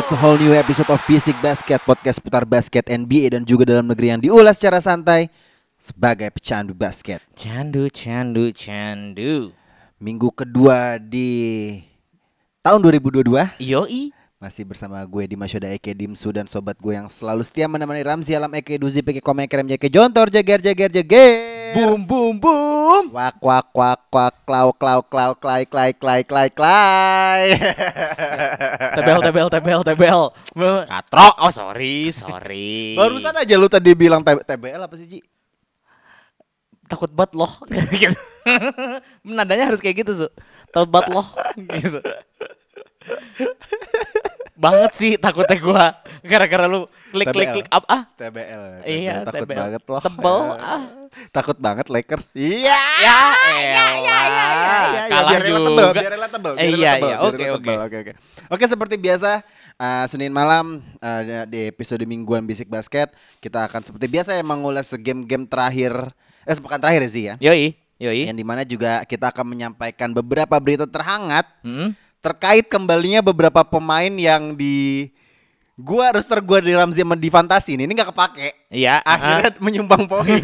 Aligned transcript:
It's 0.00 0.16
a 0.16 0.16
whole 0.16 0.40
new 0.40 0.56
episode 0.56 0.88
of 0.88 0.96
Basic 1.04 1.36
Basket 1.44 1.76
Podcast 1.84 2.24
putar 2.24 2.48
basket 2.48 2.88
NBA 2.88 3.36
dan 3.36 3.44
juga 3.44 3.68
dalam 3.68 3.84
negeri 3.84 4.08
yang 4.08 4.16
diulas 4.24 4.56
secara 4.56 4.80
santai 4.80 5.28
sebagai 5.76 6.32
pecandu 6.32 6.72
basket. 6.72 7.20
Candu, 7.36 7.84
candu, 7.92 8.48
candu. 8.48 9.52
Minggu 10.00 10.32
kedua 10.32 10.96
di 10.96 11.76
tahun 12.64 12.80
2022 12.80 13.60
Yoi. 13.60 14.08
Masih 14.40 14.64
bersama 14.64 14.96
gue 15.04 15.24
di 15.28 15.36
Masyoda 15.36 15.68
Eke 15.68 15.92
Dimsu 15.92 16.32
dan 16.32 16.48
sobat 16.48 16.72
gue 16.80 16.96
yang 16.96 17.12
selalu 17.12 17.44
setia 17.44 17.68
menemani 17.68 18.00
Ramzi 18.00 18.32
Alam 18.32 18.48
Eke 18.56 18.80
Duzi 18.80 19.04
Peke 19.04 19.20
Kome 19.20 19.44
Kerem 19.44 19.68
Jeke 19.68 19.92
Jontor 19.92 20.32
Jager 20.32 20.64
Jager 20.64 20.88
Jager. 20.88 21.32
Boom, 21.76 22.08
boom, 22.08 22.40
boom. 22.40 23.12
Wak 23.12 23.36
wak 23.44 23.68
wak 23.76 24.00
wak 24.08 24.34
klau 24.48 24.72
klau 24.72 25.04
klau 25.04 25.36
klai 25.36 25.68
klai 25.68 25.92
klai 25.92 26.24
klai 26.24 26.48
klai. 26.48 27.52
Tebel, 28.96 29.20
tebel, 29.28 29.46
tebel, 29.52 29.80
tebel. 29.84 30.20
Katrok. 30.88 31.34
Oh, 31.36 31.52
sorry, 31.52 32.08
sorry. 32.08 32.96
Barusan 32.98 33.36
aja 33.36 33.54
lu 33.60 33.68
tadi 33.68 33.92
bilang 33.92 34.24
T- 34.24 34.40
TBL 34.40 34.88
apa 34.88 34.96
sih 34.96 35.04
Ji? 35.04 35.20
takut 36.88 37.12
banget 37.12 37.36
loh. 37.36 37.52
gitu. 38.02 38.18
Nadanya 39.22 39.70
harus 39.70 39.84
kayak 39.84 40.02
gitu, 40.02 40.26
Su. 40.26 40.28
Takut 40.72 40.90
banget 40.90 41.12
loh. 41.12 41.28
gitu. 41.76 42.00
Banget 44.60 44.92
sih 44.92 45.12
takutnya 45.16 45.56
gua 45.56 45.84
gara-gara 46.20 46.68
lu 46.68 46.84
klik 47.16 47.32
klik 47.32 47.48
TBL. 47.48 47.54
klik 47.56 47.68
up 47.72 47.84
ah. 47.88 48.02
TBL. 48.12 48.62
Iya, 48.84 49.14
takut 49.24 49.48
TBL. 49.48 49.56
banget 49.56 49.82
loh. 49.88 50.02
Tebel, 50.04 50.38
ah. 50.60 50.82
Takut 51.32 51.56
banget 51.56 51.86
Lakers. 51.88 52.30
Iya. 52.36 52.80
Ya, 53.02 53.20
ya, 53.40 53.56
ya, 53.56 53.86
ya, 54.04 54.18
ya. 54.28 55.02
Kalah 55.08 55.30
biar 55.32 55.42
juga. 55.48 55.84
biar 55.96 56.12
relatable, 56.12 56.52
biar 56.54 56.62
Eh, 56.62 56.68
iya, 56.76 56.92
iya. 57.00 57.16
Oke, 57.24 57.44
oke. 57.50 57.72
oke, 57.88 57.96
oke. 58.04 58.12
Oke, 58.52 58.64
seperti 58.68 58.94
biasa 59.00 59.40
uh, 59.80 60.04
Senin 60.06 60.30
malam 60.30 60.84
uh, 61.00 61.20
di 61.48 61.72
episode 61.72 62.04
mingguan 62.04 62.44
Bisik 62.44 62.68
Basket 62.68 63.10
kita 63.40 63.64
akan 63.64 63.80
seperti 63.80 64.06
biasa 64.12 64.36
ya 64.36 64.44
mengulas 64.44 64.92
game-game 64.92 65.48
terakhir 65.48 65.92
eh 66.44 66.54
sepekan 66.54 66.78
terakhir 66.78 67.08
sih 67.08 67.32
ya. 67.32 67.34
Yoi, 67.40 67.74
yoi. 67.96 68.28
Yang 68.28 68.38
di 68.38 68.46
mana 68.46 68.62
juga 68.68 69.02
kita 69.08 69.32
akan 69.32 69.56
menyampaikan 69.56 70.12
beberapa 70.12 70.56
berita 70.60 70.84
terhangat 70.84 71.48
Hmm. 71.64 71.96
Terkait 72.20 72.68
kembalinya 72.68 73.24
beberapa 73.24 73.64
pemain 73.64 74.12
yang 74.12 74.52
di 74.52 75.08
gua 75.74 76.12
roster 76.12 76.44
gua 76.44 76.60
di 76.60 76.76
Ramzi 76.76 77.00
sama 77.00 77.16
di 77.16 77.32
Fantasi 77.32 77.74
ini, 77.74 77.88
ini 77.88 77.92
nggak 77.96 78.12
kepake. 78.12 78.48
Iya, 78.68 79.00
Akhirnya 79.00 79.50
menyumbang 79.58 80.04
poin. 80.04 80.28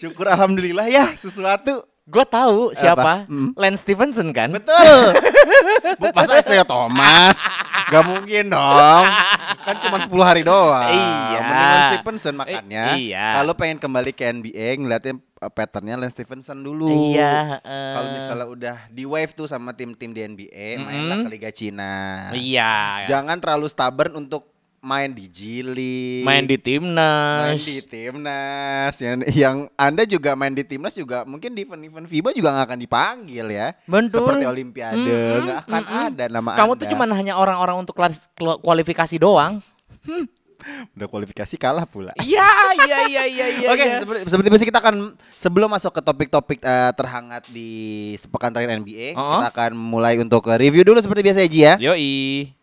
Syukur 0.00 0.28
alhamdulillah 0.28 0.86
ya 0.88 1.12
sesuatu. 1.16 1.84
Gue 2.06 2.22
tahu 2.22 2.70
siapa, 2.70 3.26
Hmm. 3.26 3.50
Lance 3.58 3.82
Stevenson 3.82 4.30
kan? 4.30 4.46
Betul. 4.54 5.10
Bu, 5.98 6.14
Masa 6.14 6.38
saya 6.38 6.62
Thomas? 6.62 7.42
Gak 7.90 8.06
mungkin 8.06 8.46
dong. 8.46 9.04
Kan 9.66 9.74
cuma 9.82 9.98
10 9.98 10.14
hari 10.22 10.46
doang. 10.46 10.86
Iya. 10.86 11.40
Mendingan 11.42 11.82
Stevenson 11.90 12.34
makanya. 12.38 12.84
Eh, 12.94 13.10
iya. 13.10 13.42
Kalau 13.42 13.58
pengen 13.58 13.82
kembali 13.82 14.14
ke 14.14 14.22
NBA 14.22 14.86
ngeliatin 14.86 15.18
uh, 15.18 15.25
patternnya 15.36 16.00
Lance 16.00 16.16
Stevenson 16.16 16.58
dulu. 16.64 16.88
Iya, 17.12 17.60
eh. 17.60 17.92
Kalau 17.92 18.08
misalnya 18.16 18.46
udah 18.48 18.76
di 18.88 19.04
wave 19.04 19.36
tuh 19.36 19.44
sama 19.44 19.76
tim-tim 19.76 20.16
di 20.16 20.20
NBA, 20.24 20.80
mainlah 20.80 21.18
ke 21.24 21.28
Liga 21.28 21.50
Cina. 21.52 21.92
Iya. 22.32 23.04
Jangan 23.04 23.36
terlalu 23.36 23.68
stubborn 23.68 24.16
untuk 24.16 24.56
main 24.86 25.10
di 25.10 25.26
Jili. 25.26 26.22
Main 26.22 26.46
di 26.46 26.56
main 26.56 26.62
timnas. 26.62 27.58
di 27.66 27.82
timnas 27.82 28.94
yang, 29.02 29.18
yang 29.34 29.56
anda 29.74 30.06
juga 30.06 30.38
main 30.38 30.54
di 30.54 30.62
timnas 30.62 30.94
juga 30.94 31.26
mungkin 31.26 31.58
di 31.58 31.66
event-event 31.66 32.06
FIBA 32.06 32.30
juga 32.30 32.54
nggak 32.54 32.66
akan 32.70 32.80
dipanggil 32.80 33.46
ya 33.50 33.74
Betul. 33.82 34.22
seperti 34.22 34.44
Olimpiade 34.46 35.42
nggak 35.42 35.58
akan 35.66 35.82
mm-mm. 35.82 36.06
ada 36.06 36.24
nama 36.30 36.50
Kamu 36.54 36.72
anda. 36.78 36.80
tuh 36.80 36.88
cuma 36.94 37.04
hanya 37.10 37.34
orang-orang 37.34 37.82
untuk 37.82 37.98
kualifikasi 38.62 39.18
doang. 39.18 39.58
Udah 40.92 41.06
kualifikasi 41.06 41.54
kalah 41.56 41.84
pula 41.84 42.12
Iya, 42.18 42.48
iya, 42.82 42.98
iya, 43.06 43.22
iya, 43.24 43.46
iya. 43.62 43.68
Oke, 43.68 43.82
iya. 43.82 43.98
seperti, 43.98 44.20
seperti 44.26 44.48
biasa 44.50 44.64
kita 44.64 44.80
akan 44.80 44.96
sebelum 45.32 45.68
masuk 45.68 45.92
ke 45.92 46.00
topik-topik 46.00 46.58
eh, 46.60 46.92
terhangat 46.92 47.42
di 47.48 47.70
sepekan 48.16 48.50
terakhir 48.50 48.78
NBA, 48.78 49.14
Oh. 49.14 49.38
kita 49.38 49.48
akan 49.50 49.72
mulai 49.74 50.16
untuk 50.16 50.46
review 50.50 50.82
dulu 50.82 50.98
seperti 50.98 51.22
biasa 51.22 51.38
ya 51.42 51.48
Ji 51.48 51.60
ya, 51.60 51.74
Yoi. 51.78 52.14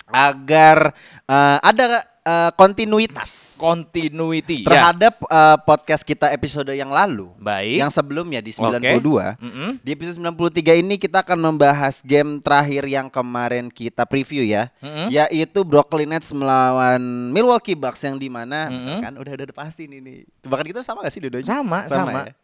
agar 0.08 0.94
eh, 1.26 1.58
ada 1.60 2.04
eh, 2.24 2.52
kontinuitas 2.56 3.60
Continuity. 3.60 4.64
Ya. 4.64 4.68
terhadap 4.72 5.14
eh, 5.24 5.58
podcast 5.64 6.04
kita 6.04 6.32
episode 6.32 6.72
yang 6.72 6.90
lalu, 6.90 7.30
Baik. 7.38 7.84
yang 7.84 7.92
sebelumnya 7.92 8.40
di 8.40 8.56
Oke. 8.56 8.80
92. 9.00 9.38
Mm-mm. 9.40 9.70
Di 9.84 9.90
episode 9.92 10.18
93 10.20 10.82
ini 10.84 10.96
kita 10.96 11.22
akan 11.24 11.40
membahas 11.40 12.00
game 12.04 12.40
terakhir 12.40 12.84
yang 12.88 13.08
kemarin 13.12 13.68
kita 13.68 14.08
preview 14.08 14.44
ya, 14.44 14.72
Mm-mm. 14.80 15.12
yaitu 15.12 15.64
Brooklyn 15.68 16.10
Nets 16.12 16.32
melawan 16.32 17.00
Milwaukee 17.32 17.76
Bucks 17.76 18.04
yang 18.04 18.16
di 18.16 18.32
mana 18.32 18.72
Mm-mm. 18.72 19.00
kan 19.04 19.14
udah 19.20 19.32
udah 19.36 19.56
pasti 19.56 19.88
nih 19.92 20.00
nih. 20.00 20.18
Bahkan 20.48 20.66
kita 20.72 20.80
sama 20.82 21.04
gak 21.04 21.14
sih 21.14 21.22
dua 21.24 21.44
Sama, 21.44 21.86
sama. 21.88 22.32
ya? 22.32 22.36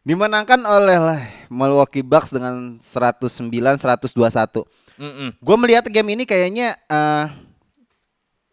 Dimenangkan 0.00 0.64
oleh 0.64 0.96
lah 0.96 1.20
Milwaukee 1.52 2.00
Bucks 2.00 2.32
dengan 2.32 2.80
109-121. 2.80 4.64
Mm-mm. 4.96 5.28
Gue 5.36 5.56
melihat 5.60 5.84
game 5.92 6.16
ini 6.16 6.24
kayaknya 6.24 6.72
eh, 6.88 7.26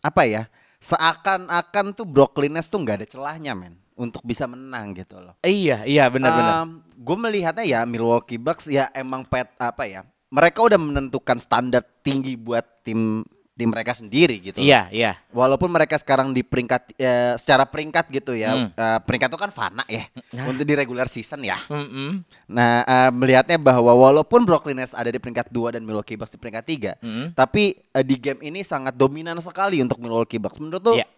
apa 0.04 0.24
ya? 0.28 0.52
Seakan-akan 0.78 1.98
tuh 1.98 2.06
Brooklyn 2.06 2.54
Nets 2.54 2.70
tuh 2.70 2.82
nggak 2.82 3.04
ada 3.04 3.08
celahnya 3.10 3.58
men 3.58 3.78
untuk 3.98 4.22
bisa 4.22 4.46
menang 4.46 4.94
gitu 4.94 5.18
loh. 5.18 5.34
Iya, 5.42 5.84
iya, 5.90 6.06
benar-benar. 6.08 6.86
gue 6.94 7.18
melihatnya 7.18 7.66
ya 7.66 7.82
Milwaukee 7.84 8.38
Bucks 8.38 8.70
ya 8.70 8.94
emang 8.94 9.26
pet 9.26 9.50
apa 9.58 9.90
ya? 9.90 10.06
Mereka 10.30 10.60
udah 10.62 10.78
menentukan 10.78 11.42
standar 11.42 11.82
tinggi 12.06 12.38
buat 12.38 12.86
tim 12.86 13.26
tim 13.58 13.74
mereka 13.74 13.98
sendiri 13.98 14.38
gitu. 14.38 14.62
Iya, 14.62 14.86
iya. 14.94 15.18
Walaupun 15.34 15.74
mereka 15.74 15.98
sekarang 15.98 16.30
di 16.30 16.46
peringkat 16.46 16.94
eh, 16.94 17.34
secara 17.42 17.66
peringkat 17.66 18.06
gitu 18.14 18.38
ya. 18.38 18.54
Hmm. 18.54 18.70
eh, 18.70 19.00
peringkat 19.02 19.34
itu 19.34 19.40
kan 19.42 19.50
fana 19.50 19.82
ya 19.90 20.06
untuk 20.46 20.62
di 20.62 20.78
regular 20.78 21.10
season 21.10 21.42
ya. 21.42 21.58
Mm-mm. 21.66 22.22
Nah, 22.54 22.86
eh, 22.86 23.10
melihatnya 23.10 23.58
bahwa 23.58 23.90
walaupun 23.98 24.46
Brooklyn 24.46 24.78
Nets 24.78 24.94
ada 24.94 25.10
di 25.10 25.18
peringkat 25.18 25.50
2 25.50 25.74
dan 25.74 25.82
Milwaukee 25.82 26.14
Bucks 26.14 26.38
di 26.38 26.40
peringkat 26.40 26.64
3, 26.64 26.92
Mm. 27.02 27.34
tapi 27.34 27.74
eh, 27.74 28.06
di 28.06 28.16
game 28.22 28.46
ini 28.46 28.62
sangat 28.62 28.94
dominan 28.94 29.42
sekali 29.42 29.82
untuk 29.82 29.98
Milwaukee 29.98 30.38
Bucks. 30.38 30.62
Menurut 30.62 30.86
tuh 30.86 30.96
Iya. 31.02 31.10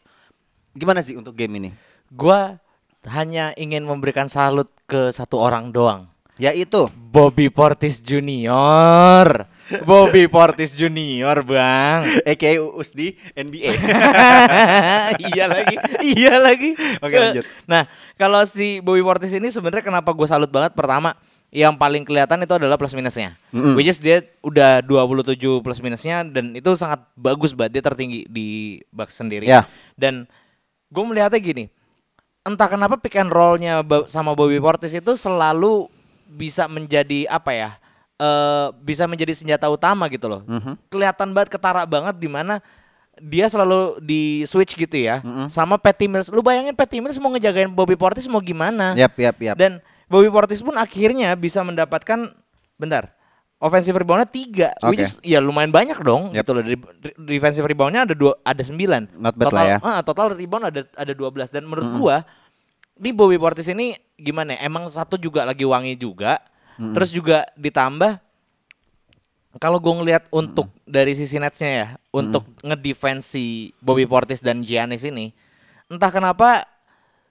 gimana 0.72 1.04
sih 1.04 1.20
untuk 1.20 1.36
game 1.36 1.60
ini? 1.60 1.70
Gua 2.08 2.56
hanya 3.12 3.52
ingin 3.60 3.84
memberikan 3.84 4.32
salut 4.32 4.72
ke 4.88 5.12
satu 5.12 5.36
orang 5.36 5.76
doang. 5.76 6.08
Yaitu 6.40 6.88
Bobby 6.96 7.52
Portis 7.52 8.00
Junior. 8.00 9.44
Bobby 9.86 10.26
Portis 10.26 10.74
Junior, 10.74 11.46
Bang. 11.46 12.06
aka 12.26 12.50
Uus 12.60 12.92
di 12.92 13.14
NBA. 13.38 13.76
iya 15.34 15.46
lagi, 15.46 15.76
iya 16.02 16.36
lagi. 16.42 16.74
Oke, 17.00 17.16
lanjut. 17.16 17.46
Nah, 17.70 17.86
kalau 18.18 18.42
si 18.50 18.82
Bobby 18.82 19.06
Portis 19.06 19.34
ini 19.34 19.54
sebenarnya 19.54 19.86
kenapa 19.86 20.10
gue 20.12 20.26
salut 20.26 20.50
banget? 20.50 20.74
Pertama, 20.74 21.14
yang 21.50 21.74
paling 21.78 22.06
kelihatan 22.06 22.46
itu 22.46 22.54
adalah 22.54 22.78
plus 22.78 22.94
minusnya. 22.94 23.34
Mm-mm. 23.50 23.74
Which 23.74 23.90
is 23.90 23.98
dia 23.98 24.22
udah 24.46 24.86
27 24.86 25.38
plus 25.66 25.82
minusnya 25.82 26.22
dan 26.26 26.54
itu 26.54 26.70
sangat 26.78 27.06
bagus 27.18 27.58
banget. 27.58 27.82
Dia 27.82 27.84
tertinggi 27.90 28.30
di 28.30 28.80
Bucks 28.94 29.18
sendiri. 29.18 29.50
Ya. 29.50 29.66
Dan 29.98 30.30
gue 30.94 31.04
melihatnya 31.06 31.42
gini, 31.42 31.66
entah 32.46 32.70
kenapa 32.70 33.02
pick 33.02 33.18
and 33.18 33.34
rollnya 33.34 33.82
sama 34.06 34.38
Bobby 34.38 34.62
Portis 34.62 34.94
itu 34.94 35.18
selalu 35.18 35.90
bisa 36.30 36.70
menjadi 36.70 37.26
apa 37.26 37.52
ya? 37.54 37.72
Eh 38.20 38.68
bisa 38.84 39.08
menjadi 39.08 39.32
senjata 39.32 39.72
utama 39.72 40.12
gitu 40.12 40.28
loh. 40.28 40.44
Kelihatan 40.92 41.32
banget 41.32 41.56
ketara 41.56 41.88
banget 41.88 42.20
di 42.20 42.28
mana 42.28 42.60
dia 43.20 43.48
selalu 43.48 44.00
di 44.00 44.44
switch 44.44 44.76
gitu 44.76 44.96
ya 44.96 45.20
sama 45.48 45.80
Patty 45.80 46.08
Mills. 46.08 46.28
Lu 46.28 46.44
bayangin 46.44 46.76
Patty 46.76 47.00
Mills 47.00 47.16
mau 47.18 47.32
ngejagain 47.32 47.72
Bobby 47.72 47.96
Portis 47.96 48.28
mau 48.28 48.40
gimana? 48.40 48.92
Yap, 48.96 49.16
yap, 49.16 49.36
yap. 49.40 49.56
Dan 49.56 49.80
Bobby 50.06 50.28
Portis 50.28 50.60
pun 50.60 50.76
akhirnya 50.76 51.32
bisa 51.36 51.64
mendapatkan 51.64 52.32
bentar. 52.76 53.16
Offensive 53.60 53.92
reboundnya 53.92 54.24
tiga, 54.24 54.72
which 54.88 55.04
Oke. 55.04 55.04
is 55.04 55.12
ya 55.20 55.44
lumayan 55.44 55.68
banyak 55.68 56.00
dong 56.00 56.32
Yep. 56.32 56.40
gitu 56.40 56.52
loh. 56.56 56.64
Dari 56.64 56.78
defensive 57.28 57.68
reboundnya 57.68 58.08
ada 58.08 58.16
dua, 58.16 58.32
ada 58.40 58.64
sembilan. 58.64 59.20
Not 59.20 59.36
bad 59.36 59.46
total, 59.52 59.60
lah 59.60 59.64
ya. 59.68 59.78
ah, 59.84 60.00
total 60.00 60.28
rebound 60.32 60.64
ada 60.72 60.82
ada 60.96 61.12
12 61.12 61.52
dan 61.52 61.68
menurut 61.68 61.88
gua 62.00 62.24
ini 62.96 63.12
Bobby 63.12 63.36
Portis 63.36 63.68
ini 63.68 64.00
gimana? 64.16 64.56
ya? 64.56 64.64
Emang 64.64 64.88
satu 64.88 65.20
juga 65.20 65.44
lagi 65.44 65.68
wangi 65.68 66.00
juga, 66.00 66.40
terus 66.80 67.12
juga 67.12 67.44
ditambah 67.60 68.18
kalau 69.60 69.82
gue 69.82 69.94
ngelihat 69.98 70.30
untuk 70.30 70.70
dari 70.86 71.18
sisi 71.18 71.42
Netsnya 71.42 71.72
ya, 71.74 71.88
untuk 72.14 72.46
ngedefense 72.62 73.34
si 73.34 73.74
Bobby 73.82 74.06
Portis 74.06 74.46
dan 74.46 74.62
Giannis 74.62 75.02
ini, 75.02 75.34
entah 75.90 76.14
kenapa 76.14 76.70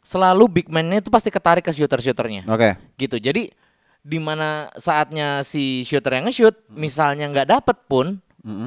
selalu 0.02 0.44
big 0.50 0.66
man-nya 0.66 0.98
itu 0.98 1.14
pasti 1.14 1.30
ketarik 1.30 1.62
ke 1.62 1.70
shooter-shooternya. 1.70 2.42
Oke. 2.50 2.74
gitu. 2.98 3.22
Jadi 3.22 3.54
di 4.02 4.18
mana 4.18 4.72
saatnya 4.74 5.46
si 5.46 5.86
shooter 5.86 6.18
yang 6.18 6.26
nge-shoot 6.26 6.56
misalnya 6.74 7.28
nggak 7.30 7.48
dapet 7.48 7.76
pun 7.86 8.18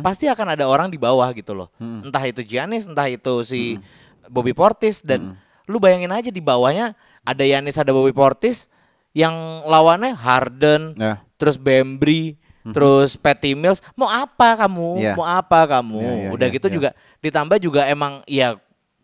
pasti 0.06 0.30
akan 0.30 0.54
ada 0.54 0.70
orang 0.70 0.94
di 0.94 1.02
bawah 1.02 1.28
gitu 1.34 1.58
loh. 1.58 1.74
Entah 1.82 2.22
itu 2.24 2.46
Giannis, 2.46 2.86
entah 2.86 3.10
itu 3.10 3.42
si 3.42 3.82
Bobby 4.30 4.54
Portis 4.54 5.02
dan 5.04 5.36
lu 5.66 5.82
bayangin 5.82 6.14
aja 6.14 6.30
di 6.30 6.40
bawahnya 6.40 6.94
ada 7.26 7.44
Giannis, 7.44 7.82
ada 7.82 7.90
Bobby 7.92 8.14
Portis 8.14 8.70
yang 9.12 9.36
lawannya 9.68 10.16
Harden, 10.16 10.96
Ya. 10.96 11.20
terus 11.36 11.60
Bembry, 11.60 12.40
terus 12.70 13.18
Patty 13.20 13.58
Mills. 13.58 13.82
Mau 13.98 14.08
apa 14.08 14.56
kamu? 14.66 15.02
Iya. 15.02 15.14
Mau 15.18 15.26
apa 15.28 15.68
kamu? 15.68 16.00
Iya, 16.00 16.14
iya, 16.14 16.30
Udah 16.32 16.48
iya, 16.48 16.56
gitu 16.56 16.68
iya. 16.70 16.76
juga 16.76 16.90
ditambah 17.20 17.58
juga 17.62 17.82
emang 17.90 18.24
ya 18.26 18.58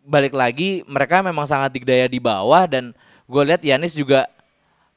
balik 0.08 0.32
lagi 0.32 0.80
mereka 0.88 1.20
memang 1.20 1.44
sangat 1.44 1.68
digdaya 1.76 2.08
di 2.08 2.16
bawah 2.16 2.64
dan 2.64 2.96
gue 3.28 3.42
lihat 3.44 3.60
Yanis 3.60 3.92
juga 3.92 4.24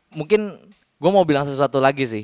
mungkin 0.08 0.56
gue 0.72 1.12
mau 1.12 1.28
bilang 1.28 1.44
sesuatu 1.44 1.84
lagi 1.84 2.08
sih 2.08 2.24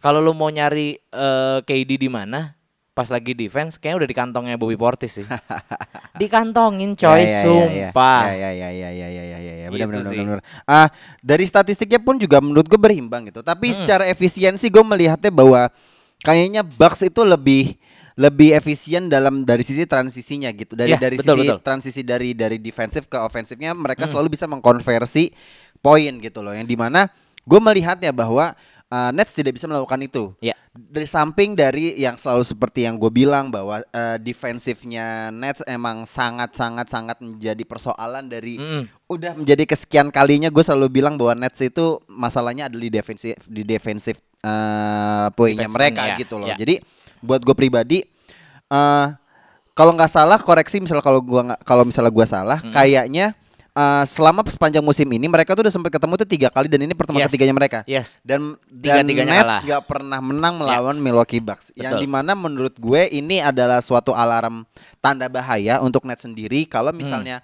kalau 0.00 0.24
lu 0.24 0.32
mau 0.32 0.48
nyari 0.48 0.96
eh, 0.96 1.58
KD 1.60 2.00
di 2.00 2.08
mana 2.08 2.56
pas 2.94 3.10
lagi 3.10 3.34
defense 3.34 3.74
kayaknya 3.74 3.98
udah 3.98 4.08
di 4.08 4.16
kantongnya 4.16 4.56
Bobby 4.56 4.78
Portis 4.78 5.18
sih. 5.20 5.26
Dikantongin 6.22 6.94
coy, 6.94 7.26
ya 7.26 7.26
ya, 7.26 7.26
ya, 7.26 7.26
ya, 7.26 7.34
ya, 7.34 7.42
sumpah. 7.42 8.22
Ya 8.30 8.50
ya 8.54 8.68
ya 8.70 8.70
ya 8.70 8.88
ya 8.94 9.08
ya 9.10 9.38
ya 9.42 9.54
ya. 9.66 9.68
Benar 9.68 9.88
benar 9.90 10.12
benar. 10.14 10.38
Ah, 10.62 10.86
dari 11.18 11.42
statistiknya 11.42 11.98
pun 11.98 12.22
juga 12.22 12.38
menurut 12.38 12.70
gue 12.70 12.78
berimbang 12.78 13.26
gitu. 13.34 13.42
Tapi 13.42 13.74
hmm. 13.74 13.76
secara 13.82 14.06
efisiensi 14.06 14.70
gue 14.70 14.84
melihatnya 14.86 15.34
bahwa 15.34 15.66
kayaknya 16.22 16.62
Bucks 16.62 17.02
itu 17.02 17.26
lebih 17.26 17.74
lebih 18.14 18.54
efisien 18.54 19.10
dalam 19.10 19.42
dari 19.42 19.66
sisi 19.66 19.90
transisinya 19.90 20.54
gitu. 20.54 20.78
Dari 20.78 20.94
ya, 20.94 20.98
dari 21.02 21.18
betul, 21.18 21.34
sisi 21.34 21.46
betul. 21.50 21.58
transisi 21.66 22.00
dari 22.06 22.30
dari 22.30 22.62
defensif 22.62 23.10
ke 23.10 23.18
ofensifnya 23.18 23.74
mereka 23.74 24.06
hmm. 24.06 24.10
selalu 24.14 24.38
bisa 24.38 24.46
mengkonversi 24.46 25.34
poin 25.82 26.14
gitu 26.22 26.46
loh. 26.46 26.54
Yang 26.54 26.70
di 26.70 26.76
mana 26.78 27.10
gue 27.42 27.58
melihatnya 27.58 28.14
bahwa 28.14 28.54
uh, 28.94 29.10
Nets 29.10 29.34
tidak 29.34 29.58
bisa 29.58 29.66
melakukan 29.66 29.98
itu. 30.06 30.30
Ya. 30.38 30.54
Dari 30.74 31.06
samping 31.06 31.58
dari 31.58 31.98
yang 31.98 32.14
selalu 32.14 32.46
seperti 32.46 32.86
yang 32.86 32.98
gue 32.98 33.10
bilang 33.10 33.50
bahwa 33.50 33.82
uh, 33.82 34.16
defensifnya 34.22 35.34
Nets 35.34 35.66
emang 35.66 36.06
sangat 36.06 36.54
sangat 36.54 36.86
sangat 36.90 37.18
menjadi 37.18 37.62
persoalan 37.66 38.30
dari 38.30 38.58
Mm-mm. 38.58 38.86
udah 39.10 39.38
menjadi 39.38 39.66
kesekian 39.70 40.10
kalinya 40.10 40.50
gue 40.50 40.62
selalu 40.62 41.02
bilang 41.02 41.14
bahwa 41.18 41.46
Nets 41.46 41.62
itu 41.62 41.98
masalahnya 42.06 42.70
adalah 42.70 42.86
di 42.86 42.90
defensif 42.90 43.34
di 43.46 43.62
defensif 43.66 44.18
uh, 44.42 45.30
poinnya 45.34 45.66
Defensive 45.66 45.78
mereka 45.78 46.02
ya, 46.10 46.16
gitu 46.18 46.34
loh. 46.38 46.46
ya. 46.50 46.56
Jadi 46.58 46.82
buat 47.22 47.42
gue 47.42 47.54
pribadi 47.54 47.98
uh, 48.70 49.14
kalau 49.74 49.90
nggak 49.94 50.10
salah 50.10 50.38
koreksi 50.38 50.78
misal 50.78 51.02
kalau 51.02 51.18
gua 51.18 51.58
kalau 51.66 51.82
misalnya 51.82 52.14
gua 52.14 52.26
salah 52.26 52.58
kayaknya 52.70 53.34
uh, 53.74 54.04
selama 54.04 54.40
sepanjang 54.44 54.80
musim 54.80 55.04
ini 55.06 55.26
mereka 55.26 55.52
tuh 55.52 55.62
udah 55.62 55.70
sempat 55.70 55.90
ketemu 55.90 56.14
tuh 56.16 56.26
tiga 56.26 56.48
kali 56.48 56.66
dan 56.66 56.80
ini 56.80 56.94
pertemuan 56.94 57.22
Yes. 57.22 57.28
ketiganya 57.28 57.54
mereka. 57.54 57.78
yes 57.84 58.08
Dan 58.20 58.54
dan 58.66 59.02
Tiga-tiganya 59.04 59.32
Nets 59.34 59.54
nggak 59.64 59.82
pernah 59.84 60.18
menang 60.18 60.54
melawan 60.56 60.96
Milwaukee 60.96 61.38
Bucks. 61.38 61.70
Yang 61.74 61.98
Betul. 61.98 62.02
di 62.02 62.08
mana 62.08 62.32
menurut 62.32 62.74
gue 62.74 63.02
ini 63.10 63.38
adalah 63.38 63.78
suatu 63.78 64.10
alarm 64.10 64.62
tanda 64.98 65.26
bahaya 65.26 65.78
untuk 65.78 66.02
Nets 66.02 66.22
sendiri 66.22 66.64
kalau 66.64 66.90
Hmm. 66.90 66.98
misalnya 66.98 67.36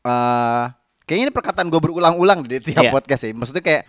eh 0.00 0.64
kayaknya 1.04 1.24
ini 1.26 1.34
perkataan 1.34 1.66
gue 1.66 1.80
berulang-ulang 1.80 2.44
di 2.44 2.60
tiap 2.60 2.86
Iya. 2.86 2.92
podcast 2.92 3.22
ya. 3.22 3.32
Maksudnya 3.32 3.60
kayak 3.60 3.84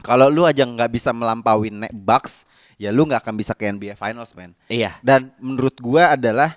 kalau 0.00 0.28
lu 0.28 0.44
aja 0.44 0.62
nggak 0.62 0.88
bisa 0.88 1.10
melampaui 1.10 1.68
Net 1.68 1.90
Bucks, 1.90 2.44
ya 2.76 2.92
lu 2.92 3.02
nggak 3.02 3.20
akan 3.20 3.34
bisa 3.34 3.52
ke 3.52 3.66
NBA 3.66 3.94
Finals, 3.94 4.32
man. 4.32 4.52
iya 4.66 4.92
Dan 5.00 5.32
menurut 5.36 5.74
gua 5.76 6.12
adalah 6.12 6.54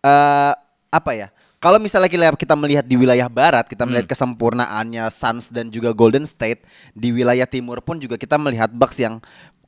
eh 0.00 0.54
apa 0.88 1.10
ya? 1.12 1.28
Kalau 1.60 1.76
misalnya 1.76 2.08
kita, 2.08 2.56
melihat 2.56 2.88
di 2.88 2.96
wilayah 2.96 3.28
barat, 3.28 3.68
kita 3.68 3.84
melihat 3.84 4.08
Hmm. 4.08 4.14
kesempurnaannya 4.16 5.04
Suns 5.12 5.52
dan 5.52 5.68
juga 5.68 5.92
Golden 5.92 6.24
State, 6.24 6.64
di 6.96 7.12
wilayah 7.12 7.44
timur 7.44 7.84
pun 7.84 8.00
juga 8.00 8.16
kita 8.16 8.40
melihat 8.40 8.72
Bucks 8.72 8.96
yang 8.96 9.20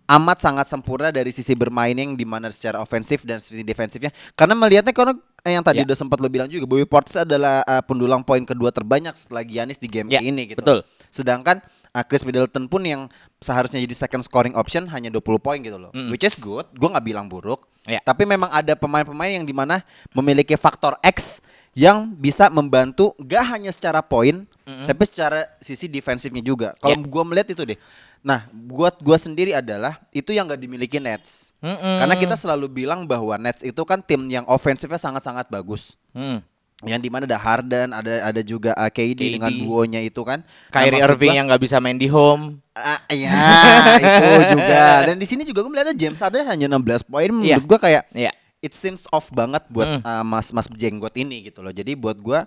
amat 0.08 0.40
sangat 0.40 0.66
sempurna 0.72 1.12
dari 1.12 1.28
sisi 1.28 1.52
bermain 1.52 1.92
yang 1.92 2.16
di 2.16 2.24
mana 2.24 2.48
secara 2.48 2.80
ofensif 2.80 3.28
dan 3.28 3.36
sisi 3.36 3.60
defensifnya. 3.60 4.08
Karena 4.32 4.56
melihatnya 4.56 4.96
karena 4.96 5.12
yang 5.44 5.60
tadi 5.60 5.80
Ya. 5.80 5.86
udah 5.86 5.96
sempat 5.96 6.16
lo 6.16 6.32
bilang 6.32 6.48
juga, 6.48 6.64
Bobby 6.64 6.88
Portis 6.88 7.12
adalah 7.20 7.60
eh, 7.60 7.84
pendulang 7.84 8.24
poin 8.24 8.40
kedua 8.40 8.72
terbanyak 8.72 9.12
setelah 9.12 9.44
Giannis 9.44 9.76
di 9.76 9.84
game 9.86 10.08
Ya, 10.08 10.24
ini 10.24 10.48
gitu. 10.48 10.64
betul. 10.64 10.88
Sedangkan 11.12 11.60
uh, 11.92 12.04
Chris 12.08 12.24
Middleton 12.24 12.72
pun 12.72 12.88
yang 12.88 13.04
seharusnya 13.36 13.84
jadi 13.84 13.92
second 13.92 14.24
scoring 14.24 14.56
option 14.56 14.88
hanya 14.88 15.12
20 15.12 15.20
poin 15.44 15.60
gitu 15.60 15.76
loh. 15.76 15.92
Mm-mm. 15.92 16.08
Which 16.08 16.24
is 16.24 16.32
good, 16.40 16.72
gue 16.72 16.88
nggak 16.88 17.04
bilang 17.04 17.28
buruk. 17.28 17.68
Ya. 17.84 18.00
Tapi 18.00 18.24
memang 18.24 18.48
ada 18.48 18.72
pemain-pemain 18.72 19.28
yang 19.28 19.44
di 19.44 19.52
mana 19.52 19.84
memiliki 20.16 20.56
faktor 20.56 20.96
X 21.04 21.44
yang 21.72 22.10
bisa 22.10 22.48
membantu 22.48 23.16
gak 23.19 23.44
hanya 23.48 23.70
secara 23.70 24.00
poin, 24.00 24.44
tapi 24.62 25.02
secara 25.04 25.48
sisi 25.56 25.86
defensifnya 25.86 26.40
juga. 26.40 26.76
Kalau 26.76 26.94
Ya. 26.94 27.02
gua 27.02 27.22
melihat 27.22 27.48
itu 27.50 27.64
deh. 27.64 27.78
Nah, 28.20 28.46
buat 28.48 29.00
gua 29.00 29.16
sendiri 29.16 29.50
adalah 29.50 29.98
itu 30.10 30.30
yang 30.30 30.44
gak 30.44 30.58
dimiliki 30.58 30.96
Nets. 30.96 31.56
Mm-mm. 31.58 31.98
Karena 31.98 32.14
kita 32.14 32.34
selalu 32.34 32.69
bilang 32.69 33.02
bahwa 33.02 33.34
Nets 33.34 33.60
itu 33.60 33.82
kan 33.82 33.98
tim 33.98 34.20
yang 34.26 34.44
ofensifnya 34.44 34.96
sangat-sangat 34.96 35.48
bagus. 35.48 35.96
Hmm. 36.12 36.44
Yang 36.82 37.00
di 37.00 37.10
mana 37.10 37.24
ada 37.24 37.38
Harden, 37.38 37.88
ada 37.90 38.26
ada 38.26 38.42
juga 38.42 38.74
uh, 38.74 38.86
KD, 38.86 39.14
KD. 39.14 39.20
dengan 39.32 39.50
duonya 39.50 40.02
itu 40.02 40.19
kan. 40.20 40.42
Nah, 40.42 40.72
Kyrie 40.76 40.98
maksud 40.98 41.08
Irving 41.08 41.30
gua- 41.30 41.38
yang 41.38 41.46
nggak 41.46 41.62
bisa 41.62 41.76
main 41.78 41.94
di 41.94 42.06
home 42.06 42.58
Ah, 42.72 42.98
iya 43.06 43.30
itu 44.02 44.28
juga. 44.56 45.06
Dan 45.06 45.14
di 45.14 45.24
sini 45.24 45.42
juga 45.42 45.60
gue 45.60 45.69
melihatnya 45.69 45.94
James 45.94 46.19
Harden 46.19 46.42
hanya 46.42 46.66
16 46.69 47.04
poin. 47.04 47.28
Menurut 47.28 47.46
Iya. 47.46 47.58
gue 47.60 47.78
kayak 47.78 48.02
Iya. 48.12 48.32
It 48.62 48.72
seems 48.72 49.04
off 49.10 49.28
banget 49.34 49.66
buat 49.68 49.98
Mm. 49.98 50.02
uh, 50.06 50.24
mas 50.24 50.54
mas 50.54 50.70
jenggot 50.70 51.12
ini 51.18 51.50
gitu 51.50 51.60
loh. 51.60 51.74
Jadi 51.74 51.98
buat 51.98 52.16
gue 52.16 52.46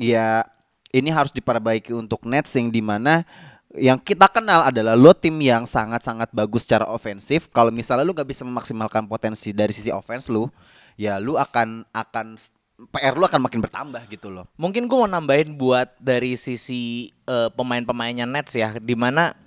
ya 0.00 0.42
ini 0.90 1.12
harus 1.12 1.30
diperbaiki 1.30 1.92
untuk 1.94 2.24
Nets 2.26 2.56
yang 2.56 2.72
di 2.72 2.80
mana 2.82 3.22
yang 3.78 4.02
kita 4.02 4.26
kenal 4.26 4.66
adalah 4.66 4.98
lo 4.98 5.14
tim 5.14 5.38
yang 5.38 5.62
sangat-sangat 5.62 6.34
bagus 6.34 6.66
secara 6.66 6.90
ofensif. 6.90 7.46
Kalau 7.54 7.70
misalnya 7.70 8.02
lu 8.02 8.10
nggak 8.10 8.26
bisa 8.26 8.42
memaksimalkan 8.42 9.06
potensi 9.06 9.54
dari 9.54 9.70
sisi 9.70 9.94
offense 9.94 10.26
lu, 10.26 10.50
ya 10.98 11.22
lu 11.22 11.38
akan 11.38 11.86
akan 11.94 12.34
PR 12.90 13.14
lu 13.14 13.22
akan 13.28 13.46
makin 13.46 13.60
bertambah 13.62 14.02
gitu 14.10 14.32
loh. 14.32 14.48
Mungkin 14.58 14.90
gue 14.90 14.96
mau 14.98 15.06
nambahin 15.06 15.54
buat 15.54 15.94
dari 16.02 16.34
sisi 16.34 17.14
eh, 17.30 17.46
pemain-pemainnya 17.54 18.26
Nets 18.26 18.58
ya, 18.58 18.74
di 18.80 18.98
mana 18.98 19.38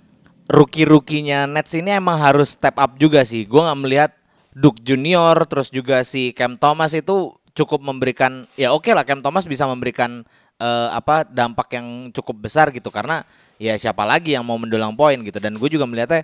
rookie-rukinya 0.48 1.44
Nets 1.44 1.76
ini 1.76 1.92
emang 1.92 2.16
harus 2.16 2.56
step 2.56 2.80
up 2.80 2.96
juga 2.96 3.28
sih. 3.28 3.44
Gue 3.44 3.60
nggak 3.60 3.80
melihat 3.84 4.12
Duke 4.54 4.80
Junior 4.80 5.34
terus 5.44 5.68
juga 5.68 6.00
si 6.02 6.30
Cam 6.30 6.54
Thomas 6.54 6.94
itu 6.94 7.34
cukup 7.52 7.82
memberikan 7.82 8.46
ya 8.54 8.70
oke 8.70 8.90
lah 8.90 9.02
Cam 9.02 9.18
Thomas 9.18 9.44
bisa 9.44 9.66
memberikan 9.66 10.22
eh, 10.56 10.88
apa 10.90 11.26
dampak 11.26 11.74
yang 11.74 11.86
cukup 12.10 12.46
besar 12.46 12.70
gitu 12.70 12.88
karena 12.88 13.26
ya 13.58 13.74
siapa 13.74 14.02
lagi 14.02 14.34
yang 14.34 14.42
mau 14.42 14.54
mendulang 14.54 14.94
poin 14.94 15.18
gitu 15.20 15.38
dan 15.38 15.54
gue 15.54 15.68
juga 15.68 15.86
melihatnya 15.86 16.22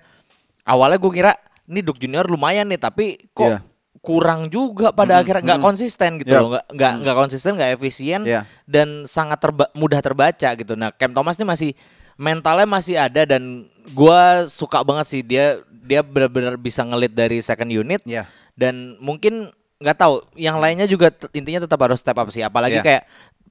awalnya 0.65 0.99
gue 0.99 1.13
kira 1.13 1.33
ini 1.67 1.83
Duke 1.83 1.99
Junior 1.99 2.27
lumayan 2.27 2.67
nih 2.67 2.79
tapi 2.79 3.07
kok 3.31 3.47
Iya. 3.47 3.59
kurang 4.01 4.49
juga 4.49 4.91
pada 4.91 5.21
akhirnya 5.21 5.45
nggak 5.45 5.61
konsisten 5.61 6.19
gitu 6.19 6.33
Iya. 6.33 6.41
loh 6.41 6.49
nggak 6.51 6.67
nggak 6.73 6.93
nggak 7.05 7.17
konsisten 7.19 7.53
nggak 7.55 7.71
efisien 7.77 8.21
Iya. 8.25 8.43
dan 8.65 9.05
sangat 9.05 9.39
terba- 9.39 9.71
mudah 9.77 10.01
terbaca 10.01 10.49
gitu. 10.57 10.73
Nah, 10.73 10.89
Cam 10.91 11.13
Thomas 11.13 11.37
ini 11.37 11.45
masih 11.45 11.71
mentalnya 12.17 12.65
masih 12.65 12.97
ada 12.97 13.23
dan 13.25 13.69
gua 13.93 14.45
suka 14.47 14.81
banget 14.83 15.07
sih 15.07 15.21
dia 15.21 15.61
dia 15.91 16.01
benar-benar 16.01 16.55
bisa 16.55 16.81
ngelit 16.81 17.11
dari 17.11 17.43
second 17.43 17.67
unit 17.67 17.99
Iya. 18.07 18.31
dan 18.55 18.95
mungkin 18.99 19.51
nggak 19.77 19.97
tahu 19.97 20.23
yang 20.37 20.57
lainnya 20.57 20.87
juga 20.87 21.11
intinya 21.33 21.67
tetap 21.67 21.81
harus 21.81 21.99
step 21.99 22.15
up 22.15 22.31
sih 22.31 22.41
apalagi 22.41 22.79
Iya. 22.79 22.85
kayak 22.85 23.03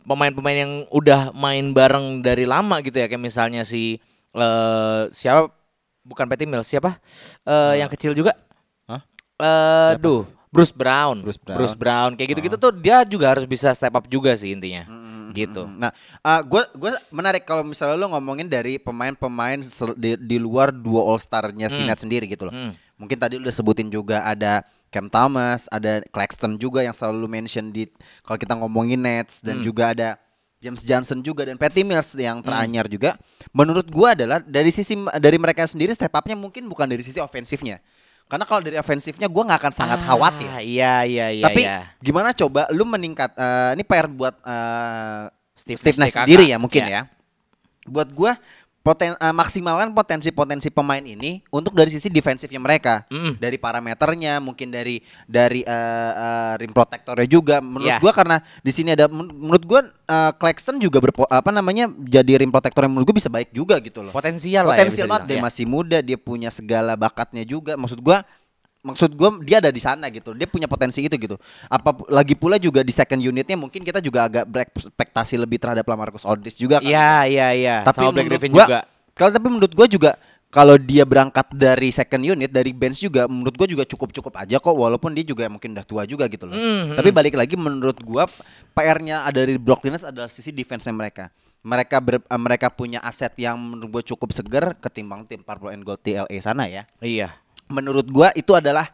pemain-pemain 0.01 0.58
yang 0.58 0.74
udah 0.89 1.36
main 1.36 1.69
bareng 1.69 2.24
dari 2.24 2.48
lama 2.48 2.79
gitu 2.79 2.96
ya 2.96 3.05
kayak 3.05 3.19
misalnya 3.19 3.62
si 3.62 4.00
eh 4.31 5.01
siapa 5.12 5.51
bukan 6.01 6.25
Patty 6.25 6.46
Mills 6.46 6.65
siapa 6.65 6.96
Eh 7.43 7.77
yang 7.77 7.89
kecil 7.89 8.13
juga 8.13 8.31
Hah? 8.86 9.01
eh 9.36 9.91
duh 9.98 10.24
Bruce 10.50 10.74
Brown. 10.74 11.22
Bruce 11.22 11.77
Brown. 11.77 12.17
kayak 12.17 12.34
gitu-gitu 12.34 12.58
tuh 12.58 12.74
dia 12.74 13.05
juga 13.05 13.29
harus 13.29 13.46
bisa 13.46 13.69
step 13.69 13.93
up 13.93 14.10
juga 14.10 14.34
sih 14.34 14.50
intinya. 14.50 14.81
Gitu. 15.29 15.63
Nah, 15.65 15.93
gue 16.41 16.63
gue 16.74 16.91
menarik 17.09 17.45
kalau 17.45 17.62
misalnya 17.62 17.95
lo 17.95 18.09
ngomongin 18.09 18.50
dari 18.50 18.77
pemain-pemain 18.77 19.62
di, 19.95 20.17
di 20.17 20.38
luar 20.41 20.74
dua 20.74 21.05
All 21.05 21.21
Star-nya 21.21 21.69
Hmm. 21.69 21.86
Nets 21.86 22.01
sendiri 22.01 22.25
gitu 22.25 22.50
loh. 22.50 22.53
Hmm. 22.53 22.74
Mungkin 22.98 23.15
tadi 23.15 23.38
udah 23.38 23.53
sebutin 23.53 23.88
juga 23.88 24.25
ada 24.25 24.65
Cam 24.89 25.05
Thomas, 25.05 25.69
ada 25.69 26.01
Claxton 26.09 26.57
juga 26.57 26.81
yang 26.81 26.98
selalu 26.98 27.17
lu 27.21 27.29
mention 27.29 27.69
di 27.69 27.86
kalau 28.25 28.41
kita 28.41 28.57
ngomongin 28.57 28.98
Nets 28.98 29.39
dan 29.39 29.62
Hmm. 29.62 29.65
juga 29.69 29.93
ada 29.93 30.09
James 30.59 30.83
Johnson 30.83 31.24
juga 31.24 31.48
dan 31.48 31.55
Patty 31.55 31.88
Mills 31.88 32.12
yang 32.19 32.43
teranyar 32.43 32.89
juga. 32.91 33.15
Menurut 33.55 33.88
gua 33.88 34.12
adalah 34.12 34.43
dari 34.43 34.74
sisi 34.75 34.91
dari 35.15 35.39
mereka 35.39 35.63
sendiri 35.63 35.95
step 35.95 36.12
up-nya 36.12 36.36
mungkin 36.36 36.67
bukan 36.67 36.83
dari 36.83 37.00
sisi 37.00 37.24
ofensifnya. 37.24 37.79
Karena 38.29 38.45
kalau 38.45 38.62
dari 38.62 38.77
ofensifnya 38.77 39.25
gua 39.25 39.41
nggak 39.50 39.59
akan 39.59 39.74
sangat 39.74 40.00
khawatir. 40.05 40.45
Ah, 40.53 40.62
Iya 40.62 40.93
iya 41.09 41.27
iya. 41.33 41.45
Tapi 41.50 41.62
iya. 41.65 41.89
gimana 41.98 42.29
coba 42.29 42.69
lu 42.69 42.86
meningkat 42.86 43.33
eh, 43.33 43.74
ini 43.74 43.81
PR 43.81 44.05
buat 44.05 44.38
eh, 44.45 45.24
Steve 45.57 45.81
Steve, 45.81 45.98
sendiri 45.98 46.45
ya 46.45 46.62
mungkin 46.62 46.86
Ya. 46.86 46.89
ya. 46.89 47.01
buat 47.89 48.13
gua 48.13 48.38
poten 48.79 49.12
eh, 49.12 49.36
maksimalkan 49.36 49.91
potensi-potensi 49.91 50.67
pemain 50.67 51.00
ini 51.00 51.43
untuk 51.48 51.71
dari 51.71 51.88
sisi 51.88 52.07
defensifnya 52.07 52.57
mereka 52.57 53.03
Mm-mm. 53.07 53.36
dari 53.36 53.55
parameternya 53.55 54.39
mungkin 54.39 54.67
dari 54.67 54.98
dari 55.25 55.62
eh, 55.62 55.71
eh, 56.12 56.53
rim 56.57 56.71
protectornya 56.71 57.25
juga 57.25 57.59
menurut 57.59 57.86
Ya. 57.86 57.98
gua 57.98 58.12
karena 58.12 58.38
di 58.59 58.69
sini 58.69 58.93
ada 58.93 59.05
men- 59.05 59.29
menurut 59.29 59.63
gua 59.63 59.79
eh, 59.83 60.31
Claxton 60.33 60.77
juga 60.77 61.00
berpo, 61.00 61.24
apa 61.24 61.50
namanya 61.50 61.86
jadi 62.00 62.39
rim 62.39 62.50
protector 62.50 62.83
yang 62.83 62.93
menurut 62.93 63.07
gua 63.07 63.17
bisa 63.17 63.29
baik 63.29 63.51
juga 63.51 63.77
gitu 63.79 64.00
loh 64.00 64.12
Potensial 64.12 64.63
lah 64.63 64.74
ya, 64.74 64.79
potensial 64.79 65.05
bisa 65.05 65.12
banget 65.12 65.24
dia 65.24 65.29
dibilang. 65.33 65.48
masih 65.48 65.65
muda 65.65 65.98
dia 66.00 66.17
punya 66.17 66.50
segala 66.50 66.93
bakatnya 66.93 67.43
juga 67.43 67.75
maksud 67.75 68.00
gua 68.00 68.24
maksud 68.81 69.12
gua 69.12 69.36
dia 69.39 69.59
ada 69.59 69.67
di 69.67 69.77
sana 69.77 70.07
gitu 70.07 70.31
dia 70.31 70.45
punya 70.45 70.63
potensi 70.65 71.00
itu 71.00 71.12
gitu 71.12 71.36
apa 71.65 71.91
lagi 72.07 72.31
pula 72.31 72.55
juga 72.55 72.79
di 72.79 72.89
second 72.89 73.19
unitnya 73.19 73.53
mungkin 73.53 73.81
kita 73.81 74.00
juga 74.00 74.24
agak 74.24 74.45
berekspektasi 74.45 75.36
lebih 75.36 75.57
terhadap 75.57 75.83
Lamarcus 75.83 76.24
Aldridge 76.24 76.55
juga 76.57 76.77
kan 76.77 76.88
Iya, 76.88 77.12
iya, 77.25 77.48
iya. 77.51 77.75
tapi 77.81 78.00
Sama 78.01 78.13
Black 78.13 78.27
Griffin 78.27 78.50
gua, 78.50 78.63
juga. 78.63 78.79
kalau 79.13 79.31
tapi 79.31 79.48
menurut 79.48 79.74
gua 79.74 79.83
juga 79.86 80.12
kalau 80.50 80.75
dia 80.75 81.03
berangkat 81.03 81.45
dari 81.51 81.89
second 81.89 82.24
unit 82.24 82.50
dari 82.50 82.71
bench 82.71 83.00
juga 83.00 83.27
menurut 83.27 83.53
gua 83.53 83.67
juga 83.67 83.83
cukup 83.83 84.09
cukup 84.12 84.33
aja 84.38 84.57
kok 84.57 84.71
walaupun 84.71 85.12
dia 85.12 85.21
juga 85.24 85.45
mungkin 85.45 85.71
udah 85.71 85.83
tua 85.83 86.03
juga 86.03 86.25
gitu 86.25 86.48
loh 86.48 86.55
Mhm. 86.55 86.95
tapi 86.95 87.09
balik 87.12 87.36
lagi 87.36 87.53
menurut 87.53 88.00
gua 88.00 88.25
PR-nya 88.71 89.24
ada 89.24 89.43
dari 89.43 89.57
Brooklyn 89.57 89.91
Nets 89.91 90.03
adalah 90.03 90.25
sisi 90.27 90.50
defense-nya 90.50 90.89
mereka 90.91 91.27
mereka 91.59 92.00
ber- 92.00 92.24
eh, 92.24 92.39
mereka 92.39 92.71
punya 92.71 92.98
aset 93.00 93.36
yang 93.36 93.59
menurut 93.59 93.91
gua 93.91 94.03
cukup 94.05 94.31
segar 94.31 94.71
ketimbang 94.77 95.27
tim 95.27 95.43
Purple 95.43 95.69
and 95.69 95.83
Gold 95.83 96.00
TLA 96.00 96.31
sana 96.39 96.65
ya 96.65 96.88
Iya. 96.98 97.36
Menurut 97.70 98.10
gua 98.10 98.34
itu 98.34 98.52
adalah 98.58 98.90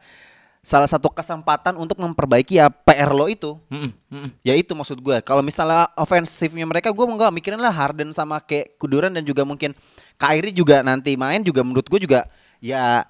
salah 0.65 0.89
satu 0.89 1.13
kesempatan 1.13 1.77
untuk 1.77 2.01
memperbaiki 2.01 2.57
ya 2.57 2.73
PR 2.73 3.13
lo 3.13 3.29
itu 3.29 3.53
Mm-mm, 3.69 3.93
mm-mm. 4.09 4.29
Ya 4.41 4.57
itu 4.57 4.73
maksud 4.73 4.97
gue. 4.97 5.21
Kalau 5.21 5.45
misalnya 5.45 5.93
ofensifnya 5.93 6.65
mereka 6.65 6.89
gue 6.89 7.05
nggak 7.05 7.29
mikirin 7.29 7.61
lah 7.61 7.69
Harden 7.69 8.09
sama 8.09 8.41
kayak 8.41 8.73
Kuduran 8.81 9.13
dan 9.13 9.21
juga 9.21 9.45
mungkin 9.45 9.77
Kyrie 10.17 10.49
juga 10.49 10.81
nanti 10.81 11.13
main 11.13 11.45
juga 11.45 11.61
menurut 11.61 11.85
gue 11.85 12.09
juga 12.09 12.25
ya 12.57 13.05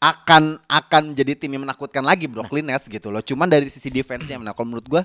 akan 0.00 0.64
akan 0.64 1.12
jadi 1.12 1.36
tim 1.36 1.52
yang 1.52 1.68
menakutkan 1.68 2.00
lagi 2.00 2.24
Brooklyn 2.24 2.64
Nets 2.64 2.88
gitu 2.88 3.12
loh. 3.12 3.20
Cuman 3.20 3.52
dari 3.52 3.68
sisi 3.68 3.92
defense-nya 3.92 4.40
nah 4.40 4.56
kalau 4.56 4.72
menurut 4.72 4.88
gue 4.88 5.02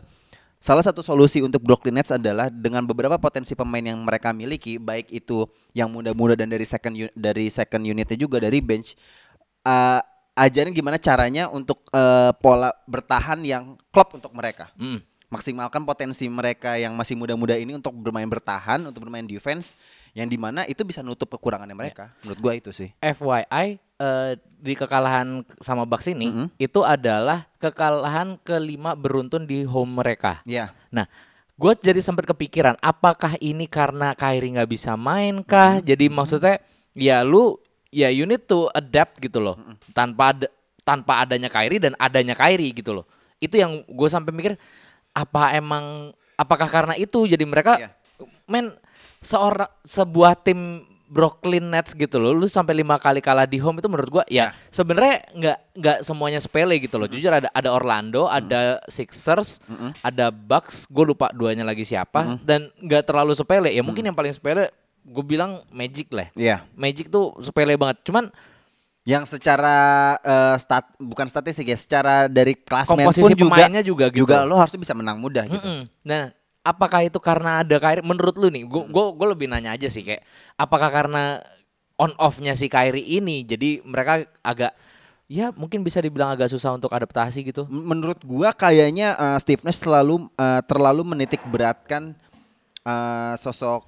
salah 0.63 0.87
satu 0.87 1.03
solusi 1.03 1.43
untuk 1.43 1.59
Brooklyn 1.59 1.99
Nets 1.99 2.15
adalah 2.15 2.47
dengan 2.47 2.87
beberapa 2.87 3.19
potensi 3.19 3.59
pemain 3.59 3.83
yang 3.83 3.99
mereka 3.99 4.31
miliki 4.31 4.79
baik 4.79 5.11
itu 5.11 5.43
yang 5.75 5.91
muda-muda 5.91 6.39
dan 6.39 6.47
dari 6.47 6.63
second 6.63 7.11
dari 7.11 7.51
second 7.51 7.83
unitnya 7.83 8.15
juga 8.15 8.39
dari 8.39 8.63
bench 8.63 8.95
eh, 9.63 10.01
ajarin 10.33 10.73
gimana 10.73 10.97
caranya 10.97 11.47
untuk 11.47 11.87
eh, 11.89 12.31
pola 12.37 12.71
bertahan 12.85 13.39
yang 13.41 13.75
klop 13.89 14.17
untuk 14.17 14.33
mereka 14.33 14.69
Mm. 14.75 14.99
maksimalkan 15.29 15.81
potensi 15.81 16.29
mereka 16.29 16.77
yang 16.77 16.93
masih 16.93 17.17
muda-muda 17.17 17.57
ini 17.57 17.73
untuk 17.73 17.89
bermain 17.97 18.29
bertahan, 18.29 18.85
untuk 18.85 19.01
bermain 19.01 19.25
defense 19.25 19.73
yang 20.13 20.29
di 20.29 20.37
mana 20.37 20.61
itu 20.63 20.85
bisa 20.85 21.01
nutup 21.01 21.25
kekurangannya 21.27 21.73
mereka. 21.73 22.13
Menurut 22.21 22.37
gua 22.37 22.53
itu 22.53 22.69
sih. 22.69 22.93
FYI 23.01 23.81
eh, 23.97 24.31
di 24.61 24.73
kekalahan 24.77 25.41
sama 25.57 25.89
Bucks 25.89 26.05
ini 26.05 26.29
Mhm. 26.29 26.45
itu 26.55 26.85
adalah 26.85 27.49
kekalahan 27.57 28.37
kelima 28.41 28.93
beruntun 28.93 29.49
di 29.49 29.65
home 29.65 29.97
mereka. 29.97 30.45
Ya. 30.45 30.69
Nah, 30.93 31.09
gue 31.53 31.73
jadi 31.79 31.97
sempat 31.97 32.27
kepikiran, 32.27 32.77
apakah 32.77 33.33
ini 33.39 33.65
karena 33.65 34.13
Kyrie 34.13 34.53
nggak 34.53 34.69
bisa 34.69 34.93
main 34.93 35.41
kah? 35.41 35.79
Jadi 35.79 36.11
maksudnya, 36.11 36.59
ya 36.93 37.23
lu, 37.23 37.57
ya 37.93 38.09
you 38.09 38.25
need 38.25 38.41
to 38.49 38.65
adapt 38.73 39.21
gitu 39.21 39.37
loh, 39.37 39.55
tanpa 39.93 40.33
ada, 40.33 40.47
tanpa 40.81 41.21
adanya 41.21 41.47
Kyrie 41.47 41.77
dan 41.77 41.93
adanya 42.01 42.33
Kyrie 42.33 42.73
gitu 42.73 42.97
loh. 42.97 43.05
Itu 43.37 43.61
yang 43.61 43.85
gue 43.85 44.09
sampai 44.09 44.33
mikir, 44.33 44.57
apa 45.13 45.53
emang, 45.53 46.09
apakah 46.33 46.65
karena 46.65 46.97
itu 46.97 47.29
jadi 47.29 47.45
mereka, 47.45 47.77
Iya. 47.77 47.89
men, 48.49 48.73
seorang 49.21 49.69
sebuah 49.85 50.33
tim 50.41 50.83
Brooklyn 51.13 51.69
Nets 51.69 51.93
gitu 51.93 52.17
loh, 52.17 52.33
lu 52.33 52.49
sampai 52.49 52.73
lima 52.73 52.97
kali 52.97 53.21
kalah 53.21 53.45
di 53.45 53.61
home 53.61 53.77
itu 53.77 53.85
menurut 53.85 54.09
gua 54.09 54.25
ya 54.25 54.49
sebenarnya 54.73 55.21
nggak 55.29 55.57
nggak 55.77 55.97
semuanya 56.01 56.41
sepele 56.41 56.73
gitu 56.81 56.97
loh. 56.97 57.05
Jujur 57.05 57.29
ada 57.29 57.53
ada 57.53 57.69
Orlando, 57.69 58.25
ada 58.25 58.81
Sixers, 58.89 59.61
ada 60.01 60.33
Bucks, 60.33 60.89
gue 60.89 61.05
lupa 61.05 61.29
duanya 61.29 61.61
lagi 61.61 61.85
siapa 61.85 62.41
dan 62.41 62.73
nggak 62.81 63.05
terlalu 63.05 63.37
sepele. 63.37 63.69
Ya 63.69 63.85
mungkin 63.85 64.09
yang 64.09 64.17
paling 64.17 64.33
sepele 64.33 64.73
gue 65.03 65.23
bilang 65.27 65.67
Magic 65.69 66.07
lah. 66.15 66.31
Iya. 66.33 66.63
Magic 66.79 67.11
tuh 67.11 67.35
sepele 67.43 67.75
banget. 67.75 68.01
Cuman 68.07 68.31
Yang 69.03 69.35
secara 69.35 70.15
eh, 70.23 70.55
stat 70.63 70.95
bukan 70.95 71.27
statistik 71.27 71.67
ya, 71.67 71.75
secara 71.75 72.31
dari 72.31 72.55
klasmen 72.55 73.03
pun 73.03 73.35
juga 73.35 73.67
juga 73.83 74.07
gitu. 74.07 74.23
Juga 74.23 74.47
lo 74.47 74.55
harusnya 74.55 74.79
bisa 74.79 74.95
menang 74.95 75.19
mudah 75.19 75.43
gitu. 75.43 75.59
Mm-mm. 75.59 75.91
Nah, 76.07 76.31
apakah 76.63 77.03
itu 77.03 77.19
karena 77.19 77.67
ada 77.67 77.83
Kyrie? 77.83 77.99
Menurut 77.99 78.31
lu 78.39 78.47
nih, 78.47 78.63
gue 78.63 78.83
gue 78.87 79.27
lebih 79.27 79.51
nanya 79.51 79.75
aja 79.75 79.91
sih 79.91 80.07
kayak 80.07 80.23
apakah 80.55 80.87
karena 80.87 81.43
on 81.99 82.15
off-nya 82.15 82.55
si 82.55 82.71
Kyrie 82.71 83.03
ini 83.03 83.43
jadi 83.43 83.83
mereka 83.83 84.23
agak 84.39 84.71
ya 85.27 85.51
mungkin 85.51 85.83
bisa 85.83 85.99
dibilang 85.99 86.31
agak 86.31 86.47
susah 86.47 86.71
untuk 86.71 86.95
adaptasi 86.95 87.43
gitu. 87.43 87.67
Menurut 87.67 88.23
gua 88.23 88.55
kayaknya 88.55 89.19
eh, 89.19 89.37
Steve 89.43 89.67
Nash 89.67 89.83
terlalu 89.83 90.31
eh, 90.39 90.61
terlalu 90.63 91.03
menitik 91.03 91.43
beratkan 91.51 92.15
eh, 92.87 93.35
sosok 93.35 93.83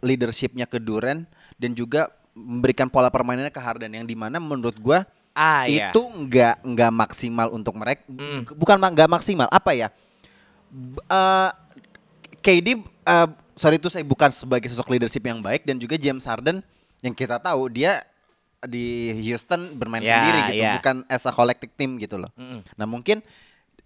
leadershipnya 0.00 0.64
ke 0.64 0.76
Duren 0.76 1.24
dan 1.54 1.70
juga 1.72 2.08
memberikan 2.32 2.86
pola 2.86 3.08
permainannya 3.08 3.48
ke 3.48 3.58
Harden 3.58 3.92
yang 3.92 4.04
di 4.04 4.14
mana 4.14 4.36
menurut 4.36 4.76
gua 4.76 5.04
Ah, 5.30 5.62
iya. 5.62 5.88
itu 5.88 6.02
nggak 6.02 6.66
nggak 6.66 6.92
maksimal 6.92 7.48
untuk 7.50 7.72
mereka 7.74 8.02
Mm. 8.04 8.50
bukan 8.52 8.76
nggak 8.76 9.06
maksimal 9.08 9.46
apa 9.46 9.70
ya 9.72 9.88
B- 10.68 10.98
eh, 11.00 11.50
KD 12.36 12.68
eh, 12.82 13.28
sorry 13.52 13.76
itu 13.76 13.86
saya 13.86 14.02
bukan 14.02 14.26
sebagai 14.28 14.66
sosok 14.66 14.90
leadership 14.90 15.22
yang 15.22 15.38
baik 15.38 15.62
dan 15.62 15.76
juga 15.76 15.94
James 15.94 16.22
Harden 16.22 16.58
yang 16.98 17.12
kita 17.12 17.38
tahu 17.38 17.68
dia 17.68 18.02
di 18.60 19.08
Houston 19.22 19.72
bermain 19.72 20.00
Ya, 20.00 20.18
sendiri 20.18 20.38
gitu 20.50 20.60
ya. 20.60 20.72
bukan 20.76 21.06
as 21.06 21.24
a 21.24 21.32
collective 21.32 21.72
team 21.74 21.96
gitu 21.96 22.18
loh 22.18 22.28
Mm-mm. 22.34 22.60
nah 22.74 22.84
mungkin 22.84 23.22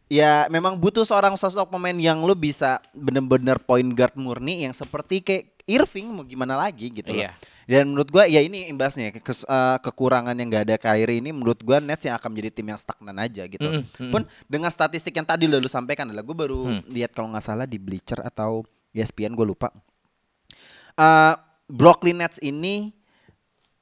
ya 0.06 0.48
memang 0.48 0.74
butuh 0.74 1.02
seorang 1.02 1.34
sosok 1.34 1.68
pemain 1.68 1.94
yang 1.94 2.20
lu 2.20 2.34
bisa 2.34 2.82
bener-bener 2.92 3.56
point 3.58 3.86
guard 3.88 4.12
murni 4.14 4.62
yang 4.62 4.72
seperti 4.72 5.20
kayak 5.20 5.53
Irving 5.64 6.12
mau 6.12 6.22
gimana 6.22 6.54
lagi 6.54 6.92
gitu 6.92 7.10
loh. 7.10 7.24
Iya. 7.24 7.32
Dan 7.64 7.88
menurut 7.88 8.08
gua 8.08 8.24
ya 8.24 8.38
ini 8.38 8.68
imbasnya 8.68 9.08
kes- 9.14 9.42
eh, 9.42 9.78
kekurangan 9.80 10.36
yang 10.36 10.52
gak 10.52 10.64
ada 10.68 10.76
Kyrie 10.76 11.18
ini 11.18 11.32
menurut 11.32 11.56
gua 11.58 11.80
Nets 11.80 12.04
yang 12.04 12.12
akan 12.14 12.28
menjadi 12.28 12.50
tim 12.52 12.68
yang 12.68 12.76
stagnan 12.76 13.16
aja 13.16 13.42
gitu. 13.44 13.64
Mm-mm, 13.64 13.80
mm-mm. 13.88 14.12
Pun 14.12 14.22
dengan 14.44 14.68
statistik 14.68 15.10
yang 15.10 15.24
tadi 15.24 15.48
lu 15.48 15.56
sampaikan 15.64 16.04
adalah 16.06 16.20
gua 16.20 16.36
baru 16.38 16.60
Hmm. 16.62 16.84
lihat 16.86 17.10
kalau 17.10 17.32
nggak 17.32 17.40
salah 17.42 17.64
di 17.64 17.76
Bleacher 17.76 18.20
atau 18.20 18.62
ESPN 18.92 19.32
gue 19.32 19.42
lupa. 19.42 19.72
Eh, 20.94 21.34
Brooklyn 21.66 22.20
Nets 22.20 22.36
ini 22.38 22.92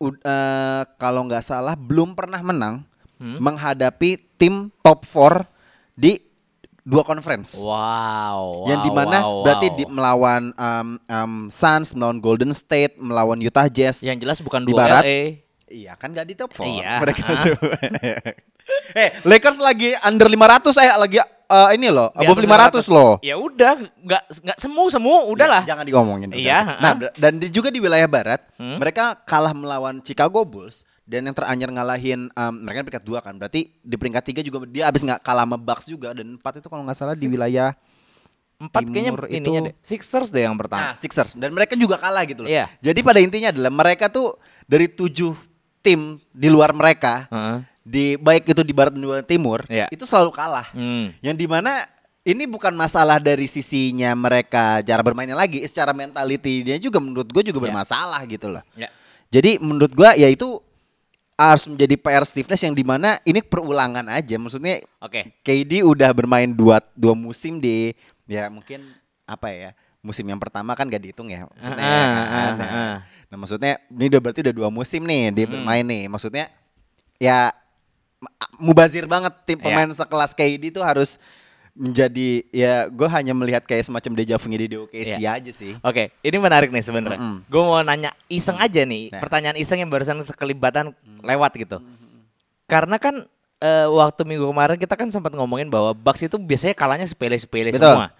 eh, 0.00 0.82
kalau 0.96 1.26
nggak 1.26 1.42
salah 1.42 1.74
belum 1.74 2.14
pernah 2.14 2.38
menang 2.40 2.86
Hmm. 3.18 3.38
menghadapi 3.38 4.18
tim 4.34 4.66
top 4.78 5.06
4 5.06 5.46
di 5.94 6.18
dua 6.82 7.02
conference. 7.02 7.54
Wow. 7.58 8.66
yang 8.66 8.82
wow, 8.82 8.86
di 8.86 8.90
mana 8.90 9.18
wow, 9.22 9.42
berarti 9.46 9.66
wow. 9.70 9.76
di, 9.78 9.84
melawan 9.86 10.42
um, 10.52 10.88
um, 10.98 11.32
Suns, 11.46 11.94
melawan 11.94 12.18
Golden 12.18 12.50
State, 12.50 12.98
melawan 12.98 13.38
Utah 13.38 13.70
Jazz. 13.70 14.02
yang 14.02 14.18
jelas 14.18 14.42
bukan 14.42 14.66
di 14.66 14.74
dua 14.74 14.86
barat. 14.86 15.02
LA. 15.06 15.20
Iya 15.72 15.96
kan 15.96 16.12
gak 16.12 16.28
di 16.28 16.36
top 16.36 16.52
4 16.52 16.68
Iya, 16.68 17.00
Mereka 17.00 17.22
ah. 17.24 17.36
semua. 17.40 17.74
eh 19.02 19.08
Lakers 19.24 19.56
lagi 19.56 19.96
under 20.04 20.28
500 20.28 20.68
eh 20.84 20.90
lagi 21.00 21.16
eh, 21.18 21.68
ini 21.80 21.88
loh 21.88 22.12
Di 22.12 22.28
above 22.28 22.44
atas 22.44 22.84
500 22.92 22.92
loh 22.92 23.12
Ya 23.24 23.34
udah, 23.40 23.80
nggak 23.80 24.22
nggak 24.44 24.58
semu 24.60 24.84
semu, 24.92 25.14
udahlah. 25.32 25.64
Ya, 25.64 25.72
jangan 25.72 25.84
diomongin 25.88 26.28
udah. 26.28 26.38
Iya, 26.38 26.60
Nah 26.76 26.92
ah. 26.92 27.08
dan 27.16 27.40
di- 27.40 27.48
juga 27.48 27.72
di 27.72 27.80
wilayah 27.80 28.04
barat 28.04 28.44
Hmm. 28.60 28.78
Mereka 28.78 29.24
kalah 29.26 29.50
melawan 29.56 29.98
Chicago 30.04 30.44
Bulls 30.46 30.84
Dan 31.02 31.26
yang 31.26 31.34
teranyar 31.34 31.68
ngalahin 31.68 32.30
um, 32.30 32.52
Mereka 32.62 32.76
kan 32.78 32.86
peringkat 32.86 33.06
2 33.06 33.26
kan 33.26 33.34
Berarti 33.34 33.60
di 33.82 33.96
peringkat 33.98 34.22
3 34.22 34.46
juga 34.46 34.56
Dia 34.70 34.86
abis 34.86 35.02
nggak 35.02 35.20
kalah 35.20 35.42
sama 35.42 35.58
Bucks 35.58 35.86
juga 35.90 36.14
Dan 36.14 36.38
4 36.38 36.60
itu 36.62 36.68
kalau 36.70 36.82
nggak 36.86 36.98
salah 36.98 37.18
di 37.18 37.26
wilayah 37.26 37.74
Empat 38.62 38.86
kayaknya 38.86 39.10
Timur 39.10 39.26
ininya 39.26 39.60
itu- 39.60 39.66
deh. 39.66 39.74
Sixers 39.82 40.28
deh 40.30 40.46
yang 40.46 40.54
pertama. 40.54 40.78
Nah, 40.78 40.94
Sixers 40.94 41.34
dan 41.34 41.50
mereka 41.50 41.74
juga 41.74 41.98
kalah 41.98 42.22
gitu 42.22 42.46
loh. 42.46 42.50
Iya. 42.50 42.70
Jadi 42.78 43.02
pada 43.02 43.18
intinya 43.18 43.50
adalah 43.50 43.74
mereka 43.74 44.06
tuh 44.06 44.38
dari 44.70 44.86
tujuh 44.86 45.34
tim 45.82 46.22
di 46.30 46.46
luar 46.46 46.70
mereka 46.70 47.26
Heeh. 47.26 47.58
di 47.82 48.06
baik 48.14 48.54
itu 48.54 48.62
di 48.62 48.70
barat 48.70 48.94
dan 48.94 49.02
di 49.02 49.26
timur 49.26 49.66
Iya. 49.66 49.90
itu 49.90 50.06
selalu 50.06 50.30
kalah. 50.30 50.70
Hmm. 50.70 51.10
Yang 51.18 51.42
di 51.42 51.46
mana 51.50 51.82
ini 52.22 52.46
bukan 52.46 52.70
masalah 52.78 53.18
dari 53.18 53.50
sisinya 53.50 54.14
mereka 54.14 54.78
cara 54.86 55.02
bermainnya 55.02 55.34
lagi, 55.34 55.58
secara 55.66 55.90
mentality-nya 55.90 56.78
juga 56.78 57.02
menurut 57.02 57.26
gue 57.26 57.42
juga 57.50 57.58
Iya. 57.58 57.66
bermasalah 57.66 58.22
gitu 58.30 58.46
loh. 58.46 58.62
Ya. 58.78 58.94
Jadi 59.34 59.58
menurut 59.58 59.90
gua 59.90 60.14
ya 60.14 60.30
itu 60.30 60.62
harus 61.36 61.64
menjadi 61.66 61.94
PR 61.98 62.24
Nash 62.24 62.62
yang 62.62 62.76
di 62.76 62.84
mana 62.84 63.18
ini 63.24 63.40
perulangan 63.42 64.04
aja. 64.08 64.36
Maksudnya 64.38 64.84
Oke. 65.00 65.32
KD 65.42 65.82
udah 65.82 66.10
bermain 66.14 66.50
dua 66.52 66.78
dua 66.94 67.16
musim 67.16 67.58
di 67.58 67.90
ya 68.28 68.46
mungkin 68.52 68.84
apa 69.26 69.50
ya 69.50 69.70
musim 70.02 70.26
yang 70.26 70.38
pertama 70.38 70.74
kan 70.74 70.90
gak 70.90 70.98
dihitung 71.02 71.30
ya 71.30 71.46
maksudnya 71.46 71.78
Ah, 71.78 71.86
ya 71.86 72.02
ah, 72.02 72.10
kan? 72.10 72.26
ah, 72.26 72.52
Nah, 72.58 72.70
ah. 72.70 72.96
nah, 73.30 73.36
maksudnya 73.38 73.72
ini 73.86 74.04
udah 74.10 74.20
berarti 74.20 74.40
udah 74.42 74.54
dua 74.54 74.68
musim 74.68 75.02
nih 75.06 75.30
dia 75.30 75.46
bermain 75.46 75.86
nih 75.86 76.10
maksudnya 76.10 76.50
ya 77.22 77.54
mubazir 78.58 79.06
banget 79.06 79.30
tim 79.46 79.58
Iya. 79.58 79.64
pemain 79.66 79.90
sekelas 79.90 80.34
KD 80.34 80.74
itu 80.74 80.80
harus 80.82 81.18
menjadi 81.72 82.44
ya 82.52 82.84
gue 82.86 83.08
hanya 83.08 83.32
melihat 83.32 83.64
kayak 83.64 83.88
semacam 83.88 84.12
deja 84.12 84.36
vu-nya 84.36 84.58
di 84.60 84.76
OKC 84.76 85.16
Iya. 85.18 85.40
aja 85.40 85.52
sih. 85.52 85.72
Oke, 85.80 86.12
ini 86.20 86.36
menarik 86.36 86.68
nih 86.68 86.84
sebenarnya. 86.84 87.40
Gue 87.48 87.62
mau 87.64 87.80
nanya 87.80 88.12
iseng 88.28 88.60
aja 88.60 88.84
nih, 88.84 89.08
Nah. 89.08 89.20
pertanyaan 89.24 89.56
iseng 89.56 89.80
yang 89.80 89.88
barusan 89.88 90.20
sekelibatan 90.20 90.92
lewat 91.24 91.52
gitu. 91.56 91.80
Karena 92.68 93.00
kan 93.00 93.24
eh, 93.58 93.86
waktu 93.86 94.26
minggu 94.26 94.42
kemarin 94.44 94.74
kita 94.74 94.98
kan 94.98 95.06
sempat 95.06 95.32
ngomongin 95.32 95.70
bahwa 95.70 95.94
Bucks 95.94 96.20
itu 96.20 96.34
biasanya 96.34 96.74
kalahnya 96.74 97.06
sepele-sepele 97.06 97.70
semua. 97.70 98.10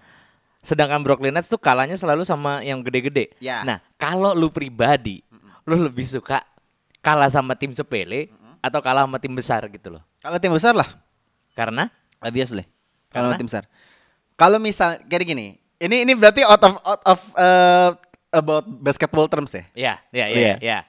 Sedangkan 0.63 1.03
Brooklyn 1.03 1.35
Nets 1.35 1.51
tuh 1.51 1.59
kalahnya 1.59 1.99
selalu 1.99 2.23
sama 2.23 2.63
yang 2.63 2.79
gede-gede. 2.79 3.35
Ya. 3.43 3.59
Nah, 3.67 3.83
kalau 3.99 4.31
lu 4.31 4.47
pribadi, 4.47 5.19
lu 5.67 5.75
lebih 5.75 6.07
suka 6.07 6.39
kalah 7.03 7.27
sama 7.27 7.59
tim 7.59 7.75
sepele 7.75 8.31
atau 8.63 8.79
kalah 8.79 9.03
sama 9.03 9.19
tim 9.19 9.35
besar 9.35 9.67
gitu 9.67 9.91
loh. 9.99 10.01
Kalau 10.23 10.39
tim 10.39 10.55
besar 10.55 10.71
lah, 10.71 10.87
Karena 11.51 11.91
obviously. 12.23 12.63
Kalau 13.13 13.31
tim 13.33 13.45
besar. 13.45 13.63
Kalau 14.33 14.57
misal 14.57 14.97
kayak 15.05 15.23
gini, 15.23 15.47
ini 15.77 15.95
ini 16.01 16.13
berarti 16.13 16.41
out 16.41 16.59
of 16.59 16.73
out 16.81 17.01
of 17.05 17.19
uh, 17.33 17.91
about 18.29 18.65
basketball 18.81 19.29
terms 19.29 19.53
ya. 19.53 19.63
ya, 19.73 19.93
ya, 20.09 20.25
ya, 20.25 20.33
Iya. 20.33 20.55
ya. 20.59 20.79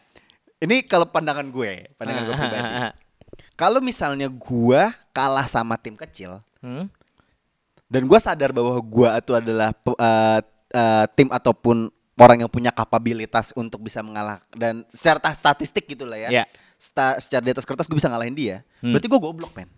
Ini 0.59 0.89
kalau 0.89 1.05
pandangan 1.05 1.45
gue, 1.47 1.93
pandangan 1.95 2.23
gue 2.25 2.35
pribadi. 2.35 2.69
Kalau 3.55 3.79
misalnya 3.79 4.27
gue 4.27 4.83
kalah 5.11 5.45
sama 5.45 5.77
tim 5.77 5.95
kecil 5.95 6.41
Hmm? 6.59 6.89
dan 7.87 8.09
gue 8.09 8.17
sadar 8.17 8.49
bahwa 8.51 8.81
gue 8.81 9.09
itu 9.15 9.33
adalah 9.37 9.71
uh, 9.85 10.41
uh, 10.73 11.05
tim 11.13 11.29
ataupun 11.29 11.93
orang 12.17 12.41
yang 12.41 12.49
punya 12.49 12.73
kapabilitas 12.73 13.53
untuk 13.53 13.85
bisa 13.85 14.01
mengalah 14.01 14.41
dan 14.51 14.81
secara 14.89 15.21
ta- 15.21 15.37
statistik 15.37 15.85
gitu 15.85 16.09
lah 16.09 16.17
ya. 16.17 16.29
Iya. 16.33 16.45
Sta- 16.75 17.21
secara 17.21 17.45
di 17.45 17.53
atas 17.53 17.63
kertas 17.63 17.85
gue 17.85 17.95
bisa 17.95 18.09
ngalahin 18.09 18.33
dia. 18.33 18.65
Hmm. 18.81 18.91
Berarti 18.91 19.07
gue 19.07 19.21
goblok, 19.21 19.53
men. 19.53 19.69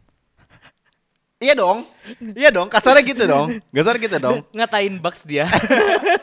Iya 1.37 1.53
dong. 1.53 1.85
Iya 2.33 2.49
dong, 2.49 2.73
kasarnya 2.73 3.05
gitu 3.05 3.29
dong. 3.29 3.61
Kasarnya 3.69 4.01
gitu 4.01 4.17
dong. 4.17 4.41
Ngatain 4.57 4.97
Bucks 4.97 5.29
dia. 5.29 5.45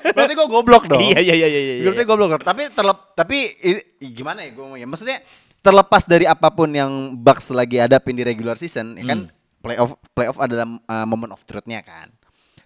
Berarti 0.09 0.33
gue 0.33 0.47
goblok 0.49 0.89
dong. 0.89 0.97
Iya, 0.97 1.21
iya, 1.21 1.33
iya, 1.37 1.47
iya, 1.47 1.61
iya. 1.61 1.83
Berarti 1.85 2.03
goblok. 2.03 2.41
Tapi 2.41 2.73
terlep 2.73 3.13
tapi 3.13 3.53
i- 3.61 3.85
gimana 4.09 4.41
ya 4.41 4.49
gue 4.49 4.63
ngomongnya? 4.65 4.89
Maksudnya 4.89 5.21
terlepas 5.61 6.09
dari 6.09 6.25
apa 6.25 6.49
pun 6.49 6.65
yang 6.73 7.13
Bucks 7.13 7.53
lagi 7.53 7.77
hadapin 7.77 8.17
di 8.17 8.25
regular 8.25 8.57
season, 8.57 8.97
ya 8.97 9.05
kan 9.05 9.29
playoff 9.63 9.95
playoff 10.11 10.35
adalah 10.41 10.65
uh, 10.67 11.05
moment 11.05 11.37
of 11.37 11.45
truth-nya 11.45 11.85
kan. 11.85 12.09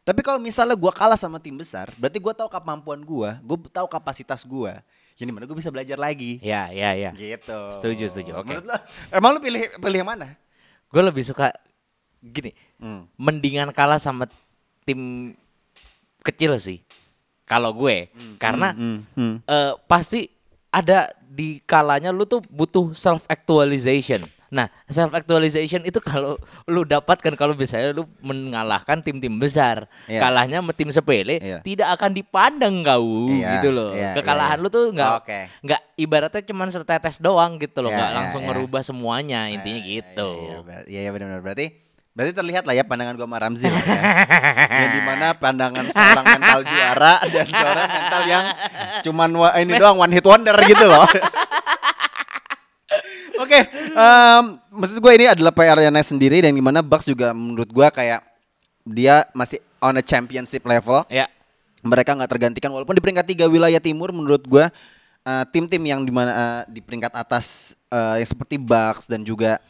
Tapi 0.07 0.23
kalau 0.23 0.39
misalnya 0.39 0.79
gue 0.79 0.91
kalah 0.95 1.19
sama 1.19 1.43
tim 1.43 1.51
besar, 1.59 1.91
berarti 1.99 2.15
gue 2.15 2.31
tahu 2.31 2.47
kemampuan 2.47 3.03
gue, 3.03 3.29
gue 3.43 3.57
tahu 3.69 3.91
kapasitas 3.91 4.47
gue. 4.47 4.71
Yang 5.19 5.27
di 5.27 5.33
mana 5.35 5.43
gue 5.43 5.57
bisa 5.59 5.67
belajar 5.67 5.99
lagi. 5.99 6.39
Ya, 6.39 6.71
ya, 6.71 6.95
ya. 6.95 7.11
Gitu. 7.11 7.59
Setuju, 7.75 8.05
setuju. 8.07 8.31
Oke. 8.39 8.55
Menurut 8.55 8.71
lo, 8.71 8.77
emang 9.11 9.35
lu 9.35 9.39
pilih 9.43 9.67
pilih 9.83 9.97
yang 9.99 10.07
mana? 10.07 10.31
Gue 10.87 11.03
lebih 11.03 11.27
suka 11.27 11.51
gini, 12.27 12.51
Hmm. 12.77 13.07
mendingan 13.15 13.71
kalah 13.71 13.97
sama 13.97 14.29
tim 14.83 15.33
kecil 16.21 16.55
sih. 16.57 16.83
Kalau 17.43 17.71
gue, 17.71 18.11
karena 18.35 18.75
hmm, 18.75 18.99
hmm. 19.15 19.35
eh, 19.41 19.73
pasti 19.87 20.27
ada 20.67 21.07
di 21.23 21.63
kalanya 21.63 22.11
lu 22.11 22.27
tuh 22.27 22.43
butuh 22.43 22.91
self 22.91 23.23
actualization. 23.25 24.19
Nah, 24.47 24.67
self 24.87 25.11
actualization 25.11 25.83
itu 25.83 25.99
kalau 25.99 26.39
lu 26.63 26.83
dapatkan 26.83 27.35
kalau 27.35 27.51
misalnya 27.51 27.91
lu 27.91 28.07
mengalahkan 28.19 28.99
tim-tim 28.99 29.35
besar, 29.35 29.87
Iya. 30.07 30.23
kalahnya 30.23 30.59
sama 30.59 30.71
tim 30.71 30.87
sepele, 30.87 31.35
Iya. 31.37 31.59
tidak 31.59 31.87
akan 31.95 32.11
dipandang 32.11 32.79
kau 32.79 33.27
Iya, 33.27 33.59
gitu 33.59 33.71
loh. 33.71 33.91
iya, 33.91 34.15
Kekalahan 34.15 34.55
iya, 34.55 34.63
lu 34.63 34.69
tuh 34.69 34.85
nggak 34.91 35.11
nggak 35.63 35.81
ibaratnya 35.99 36.41
cuman 36.43 36.67
setetes 36.71 37.19
doang 37.19 37.59
gitu 37.59 37.79
loh, 37.79 37.91
Iya, 37.91 37.95
nggak 37.95 38.11
iya, 38.11 38.17
langsung 38.19 38.41
iya. 38.43 38.49
merubah 38.49 38.81
semuanya 38.83 39.39
intinya 39.47 39.79
Iya, 39.79 39.87
gitu. 39.99 40.31
Iya, 40.31 40.47
iya, 40.47 40.59
ber- 40.63 40.87
iya, 40.87 40.99
iya, 41.01 41.09
benar-benar. 41.11 41.43
Berarti 41.43 41.67
berarti 42.17 42.33
terlihat 42.33 42.65
lah 42.65 42.73
ya 42.73 42.81
pandangan 42.81 43.13
gua 43.13 43.29
sama 43.29 43.37
Ramzi 43.37 43.69
lah 43.69 43.77
ya. 43.85 44.01
yang 44.73 44.89
di 44.97 45.01
mana 45.05 45.37
pandangan 45.37 45.85
seorang 45.85 46.25
mental 46.25 46.59
juara 46.65 47.13
dan 47.37 47.45
seorang 47.45 47.85
mental 47.93 48.21
yang 48.25 48.45
cuman 49.05 49.29
ini 49.61 49.73
doang 49.77 50.01
one 50.01 50.09
hit 50.17 50.25
wonder 50.25 50.57
gitu 50.65 50.89
loh. 50.89 51.05
Oke, 53.37 53.69
em, 53.69 54.43
maksud 54.73 54.97
gue 54.97 55.11
ini 55.13 55.29
adalah 55.29 55.53
PR-nya 55.53 55.93
sendiri 56.01 56.41
dan 56.41 56.57
di 56.57 56.63
mana 56.63 56.81
Bucks 56.81 57.05
juga 57.05 57.37
menurut 57.37 57.69
gua 57.69 57.93
kayak 57.93 58.25
dia 58.81 59.29
masih 59.37 59.61
on 59.77 59.93
a 59.93 60.01
championship 60.01 60.65
level 60.65 61.05
Ya. 61.13 61.29
mereka 61.85 62.17
nggak 62.17 62.33
tergantikan 62.33 62.73
walaupun 62.73 62.97
di 62.97 63.03
peringkat 63.05 63.29
tiga 63.29 63.45
wilayah 63.45 63.77
timur 63.77 64.09
menurut 64.09 64.41
gua 64.49 64.73
eh, 65.21 65.45
tim-tim 65.53 65.85
yang 65.85 66.01
di 66.01 66.09
mana 66.09 66.31
eh, 66.33 66.61
di 66.73 66.81
peringkat 66.81 67.13
atas 67.13 67.77
eh, 67.93 68.25
yang 68.25 68.29
seperti 68.33 68.57
Bucks 68.57 69.05
dan 69.05 69.21
juga 69.21 69.61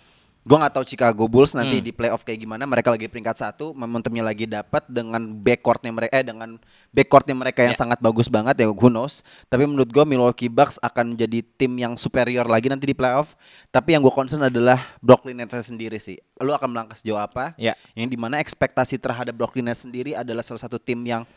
gua 0.47 0.63
nggak 0.63 0.73
tahu 0.73 0.85
Chicago 0.87 1.27
Bulls 1.27 1.51
nanti 1.51 1.77
di 1.77 1.91
playoff 1.91 2.23
kayak 2.23 2.39
gimana 2.39 2.63
mereka 2.63 2.87
lagi 2.87 3.05
peringkat 3.05 3.35
satu 3.35 3.75
momentumnya 3.75 4.23
lagi 4.23 4.47
dapat 4.47 4.87
dengan 4.87 5.19
backcourtnya 5.35 5.91
mereka 5.91 6.15
eh 6.15 6.23
dengan 6.23 6.55
backcourtnya 6.89 7.35
mereka 7.35 7.61
yang 7.61 7.75
Ya. 7.75 7.83
sangat 7.83 7.99
bagus 7.99 8.31
banget 8.31 8.55
ya 8.55 8.71
who 8.71 8.87
knows 8.87 9.21
tapi 9.45 9.67
menurut 9.67 9.91
gua 9.91 10.07
Milwaukee 10.07 10.47
Bucks 10.47 10.79
akan 10.79 11.13
menjadi 11.13 11.43
tim 11.59 11.75
yang 11.75 11.93
superior 11.93 12.47
lagi 12.47 12.71
nanti 12.71 12.87
di 12.87 12.95
playoff 12.95 13.35
tapi 13.67 13.91
yang 13.91 13.99
gue 13.99 14.09
concern 14.09 14.39
adalah 14.41 14.79
Brooklyn 15.03 15.35
Nets 15.35 15.67
sendiri 15.67 15.99
sih 15.99 16.15
lu 16.39 16.55
akan 16.55 16.71
melangkah 16.71 16.95
sejauh 16.95 17.19
apa 17.19 17.51
Ya. 17.59 17.75
yang 17.91 18.07
di 18.07 18.15
mana 18.15 18.39
ekspektasi 18.39 18.95
terhadap 18.97 19.35
Brooklyn 19.35 19.67
Nets 19.67 19.83
sendiri 19.83 20.15
adalah 20.15 20.39
salah 20.39 20.63
satu 20.63 20.79
tim 20.79 21.03
yang 21.03 21.27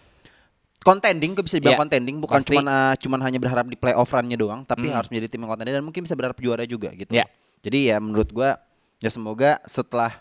contending, 0.81 1.37
gue 1.37 1.45
bisa 1.45 1.61
dibilang 1.61 1.77
Iya, 1.77 1.83
contending, 1.85 2.17
bukan 2.19 2.41
cuman 2.41 2.65
uh, 2.65 2.95
cuman 2.97 3.21
hanya 3.21 3.37
berharap 3.37 3.69
di 3.69 3.77
playoff 3.77 4.09
run-nya 4.09 4.33
doang, 4.33 4.65
tapi 4.65 4.89
Hmm. 4.89 4.97
harus 4.97 5.13
menjadi 5.13 5.37
tim 5.37 5.45
yang 5.45 5.51
contending 5.53 5.77
dan 5.77 5.85
mungkin 5.85 6.03
bisa 6.09 6.17
berharap 6.17 6.41
juara 6.41 6.65
juga 6.65 6.89
gitu. 6.97 7.13
Iya. 7.13 7.29
Jadi 7.61 7.93
ya 7.93 8.01
menurut 8.01 8.33
gua 8.33 8.57
ya 9.01 9.11
semoga 9.11 9.59
setelah 9.65 10.13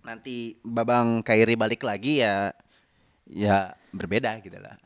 nanti 0.00 0.56
Babang 0.62 1.20
Kairi 1.20 1.58
balik 1.58 1.82
lagi 1.84 2.22
ya 2.22 2.54
ya 3.28 3.74
berbeda 3.92 4.40
gitu 4.40 4.56
lah. 4.56 4.78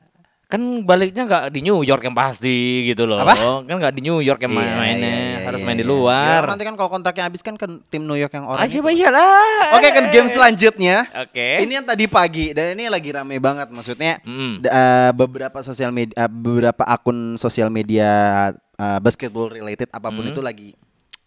Kan 0.53 0.85
baliknya 0.85 1.25
nggak 1.25 1.49
di 1.49 1.65
New 1.65 1.81
York 1.81 2.05
yang 2.05 2.13
pasti 2.13 2.85
gitu 2.85 3.09
loh. 3.09 3.25
Apa? 3.25 3.65
Kan 3.65 3.73
nggak 3.73 3.97
di 3.97 4.05
New 4.05 4.21
York 4.21 4.37
yang 4.37 4.53
Iya, 4.53 4.61
main 4.61 4.77
mainnya, 4.77 5.09
iya, 5.09 5.25
iya, 5.41 5.47
harus 5.49 5.61
iya, 5.63 5.65
main 5.65 5.79
di 5.81 5.87
iya. 5.89 5.93
luar. 5.97 6.41
Ya, 6.45 6.51
nanti 6.53 6.65
kan 6.69 6.75
kalau 6.77 6.91
kontraknya 6.93 7.25
habis 7.25 7.41
kan 7.41 7.57
ke 7.57 7.65
tim 7.89 8.05
New 8.05 8.21
York 8.21 8.37
yang 8.37 8.45
orang. 8.45 8.61
Ah, 8.61 8.69
itu. 8.69 8.77
siapa 8.77 8.93
iyalah. 8.93 9.81
Oke 9.81 9.89
kan 9.97 10.05
game 10.13 10.29
selanjutnya. 10.29 11.09
Oke. 11.25 11.49
Ini 11.65 11.73
yang 11.81 11.87
tadi 11.89 12.05
pagi 12.05 12.53
dan 12.53 12.77
ini 12.77 12.85
lagi 12.93 13.09
rame 13.17 13.41
banget 13.41 13.73
maksudnya 13.73 14.21
Mm. 14.29 14.61
eh, 14.61 15.11
beberapa 15.17 15.57
sosial 15.65 15.89
media 15.89 16.13
eh, 16.21 16.29
beberapa 16.29 16.85
akun 16.85 17.41
sosial 17.41 17.73
media 17.73 18.11
eh, 18.77 18.99
basketball 19.01 19.49
related 19.49 19.89
apa 19.89 20.13
pun 20.13 20.21
Mm. 20.21 20.33
itu 20.37 20.41
lagi 20.45 20.69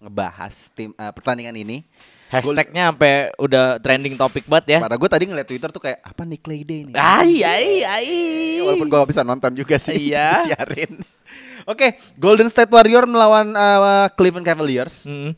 ngebahas 0.05 0.69
tim 0.71 0.93
eh, 0.93 1.11
pertandingan 1.11 1.57
ini. 1.57 1.81
Hashtagnya 2.25 2.89
sampai 2.89 3.29
udah 3.37 3.77
trending 3.79 4.17
topik 4.17 4.49
banget 4.49 4.77
ya. 4.77 4.79
Pada 4.81 4.97
gue 4.97 5.09
tadi 5.09 5.23
ngeliat 5.29 5.45
Twitter 5.45 5.69
tuh 5.69 5.81
kayak 5.81 6.01
apa 6.01 6.21
nih 6.25 6.39
Clay 6.41 6.61
Day 6.65 6.81
nih. 6.89 6.93
Ai 6.97 7.33
ai 7.45 7.69
ai. 7.85 8.09
Walaupun 8.65 8.89
gue 8.89 8.97
gak 8.97 9.11
bisa 9.13 9.21
nonton 9.21 9.53
juga 9.53 9.77
sih 9.77 10.09
Iya. 10.09 10.29
disiarin. 10.41 11.05
Oke, 11.65 11.97
Golden 12.17 12.49
State 12.49 12.69
Warrior 12.69 13.05
melawan 13.09 13.53
eh, 13.53 14.07
Cleveland 14.17 14.45
Cavaliers. 14.45 15.05
Hmm. 15.05 15.37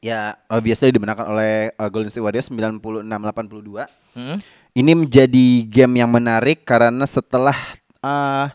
Ya, 0.00 0.34
obviously 0.50 0.90
dimenangkan 0.90 1.26
oleh 1.30 1.70
eh, 1.74 1.88
Golden 1.90 2.10
State 2.10 2.22
Warriors 2.26 2.50
96-82. 2.50 3.86
Hmm. 4.18 4.38
Ini 4.70 4.92
menjadi 4.94 5.46
game 5.66 5.94
yang 5.98 6.10
menarik 6.10 6.62
karena 6.66 7.06
setelah 7.06 7.54
eh, 8.02 8.46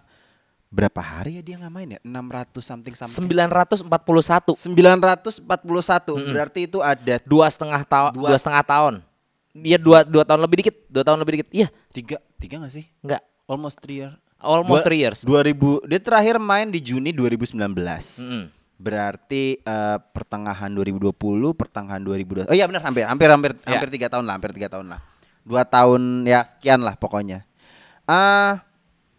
berapa 0.76 1.00
hari 1.00 1.40
ya 1.40 1.42
dia 1.42 1.56
nggak 1.56 1.72
main 1.72 1.88
ya? 1.90 2.00
600 2.04 2.60
something 2.60 2.92
something. 2.92 3.32
941 3.32 3.88
941 4.60 5.48
berarti 6.28 6.60
itu 6.64 6.80
ada 6.80 7.16
dua 7.24 7.48
setengah 7.48 7.82
tahun 7.82 8.12
Dua- 8.12 8.30
dua 8.30 8.38
setengah 8.38 8.64
tahun 8.64 8.96
Iya 9.56 9.80
dua 9.80 10.04
dua 10.04 10.22
tahun 10.22 10.44
lebih 10.44 10.58
dikit 10.60 10.76
dua 10.86 11.02
tahun 11.02 11.18
lebih 11.18 11.34
dikit 11.40 11.48
iya 11.50 11.72
tiga 11.90 12.20
tiga 12.36 12.60
nggak 12.60 12.74
sih? 12.74 12.86
enggak 13.00 13.24
Almost 13.46 13.80
three 13.80 14.04
year. 14.04 14.12
Almost 14.36 14.82
Dua- 14.82 14.86
three 14.86 15.00
years. 15.00 15.20
2000 15.24 15.86
dia 15.86 15.96
terakhir 15.98 16.36
main 16.38 16.68
di 16.68 16.78
Juni 16.78 17.14
2019. 17.14 17.56
Mm-mm. 17.56 18.52
Berarti 18.76 19.56
eh, 19.56 19.98
pertengahan 20.12 20.68
2020, 20.68 21.16
pertengahan 21.54 22.02
2020. 22.02 22.46
Oh 22.46 22.54
iya 22.54 22.68
benar 22.68 22.84
hampir 22.84 23.08
hampir 23.08 23.30
hampir 23.30 23.52
Ya. 23.56 23.70
hampir 23.72 23.90
tiga 23.90 24.08
tahun 24.10 24.26
lah, 24.26 24.34
hampir 24.36 24.52
tiga 24.52 24.68
tahun 24.68 24.92
lah. 24.92 25.00
Dua 25.42 25.64
tahun 25.64 26.02
ya 26.26 26.44
sekian 26.44 26.84
lah 26.84 26.94
pokoknya. 26.94 27.48
Ah 28.04 28.60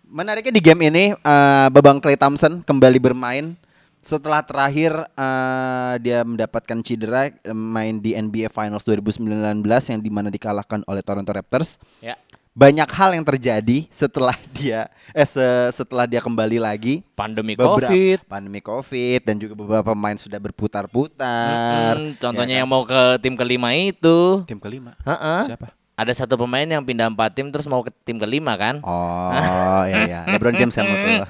menariknya 0.07 0.53
di 0.53 0.63
game 0.63 0.87
ini 0.87 1.05
eh, 1.13 1.67
Babang 1.69 1.99
Clay 1.99 2.17
Thompson 2.17 2.63
kembali 2.63 2.99
bermain. 2.99 3.55
Setelah 3.99 4.39
terakhir 4.41 4.95
eh, 5.19 5.95
dia 5.99 6.23
mendapatkan 6.23 6.79
cedera 6.81 7.27
eh, 7.27 7.35
main 7.51 7.99
di 7.99 8.15
NBA 8.15 8.49
Finals 8.49 8.87
2019 8.87 9.27
yang 9.65 10.01
di 10.01 10.11
mana 10.11 10.31
dikalahkan 10.31 10.87
oleh 10.87 11.03
Toronto 11.03 11.31
Raptors. 11.31 11.83
Ya. 11.99 12.15
Banyak 12.57 12.89
hal 12.89 13.13
yang 13.13 13.21
terjadi 13.21 13.85
setelah 13.93 14.33
dia 14.57 14.89
eh 15.13 15.29
se- 15.29 15.69
setelah 15.75 16.09
dia 16.09 16.25
kembali 16.25 16.57
lagi. 16.57 17.05
Pandemi 17.13 17.53
Beberapa- 17.53 17.85
covid. 17.85 18.19
Pandemi 18.25 18.61
covid 18.61 19.21
dan 19.27 19.37
juga 19.37 19.53
beberapa 19.53 19.93
pemain 19.93 20.17
sudah 20.17 20.41
berputar-putar. 20.41 21.99
Mm-mm, 22.01 22.17
contohnya 22.17 22.57
Ya 22.57 22.61
yang 22.65 22.71
mau 22.71 22.87
ke 22.87 23.21
tim 23.21 23.37
kelima 23.37 23.75
itu. 23.77 24.41
Kan? 24.41 24.49
tim 24.49 24.61
kelima? 24.63 24.97
Heeh. 25.05 25.53
siapa 25.53 25.75
ada 25.97 26.13
satu 26.13 26.37
pemain 26.37 26.63
yang 26.63 26.81
pindah 26.81 27.09
empat 27.09 27.33
tim 27.33 27.49
terus 27.49 27.65
mau 27.65 27.81
ke 27.81 27.89
tim 28.05 28.17
kelima 28.17 28.53
kan 28.55 28.79
oh 28.81 29.83
iya 29.83 29.97
iya 30.05 30.21
LeBron 30.31 30.53
James 30.55 30.73
yang 30.73 30.87
tuh 30.87 31.25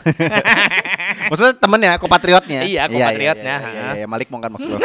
maksudnya 1.29 1.55
temennya 1.55 1.92
kompatriotnya 1.96 2.61
Iya, 2.62 2.87
kompatriotnya, 2.87 3.57
iya, 3.57 3.70
iya, 3.70 3.83
ha. 3.85 3.94
iya, 3.94 4.07
Malik 4.07 4.26
mau 4.26 4.38
kan 4.38 4.50
maksud 4.50 4.68
lo 4.68 4.79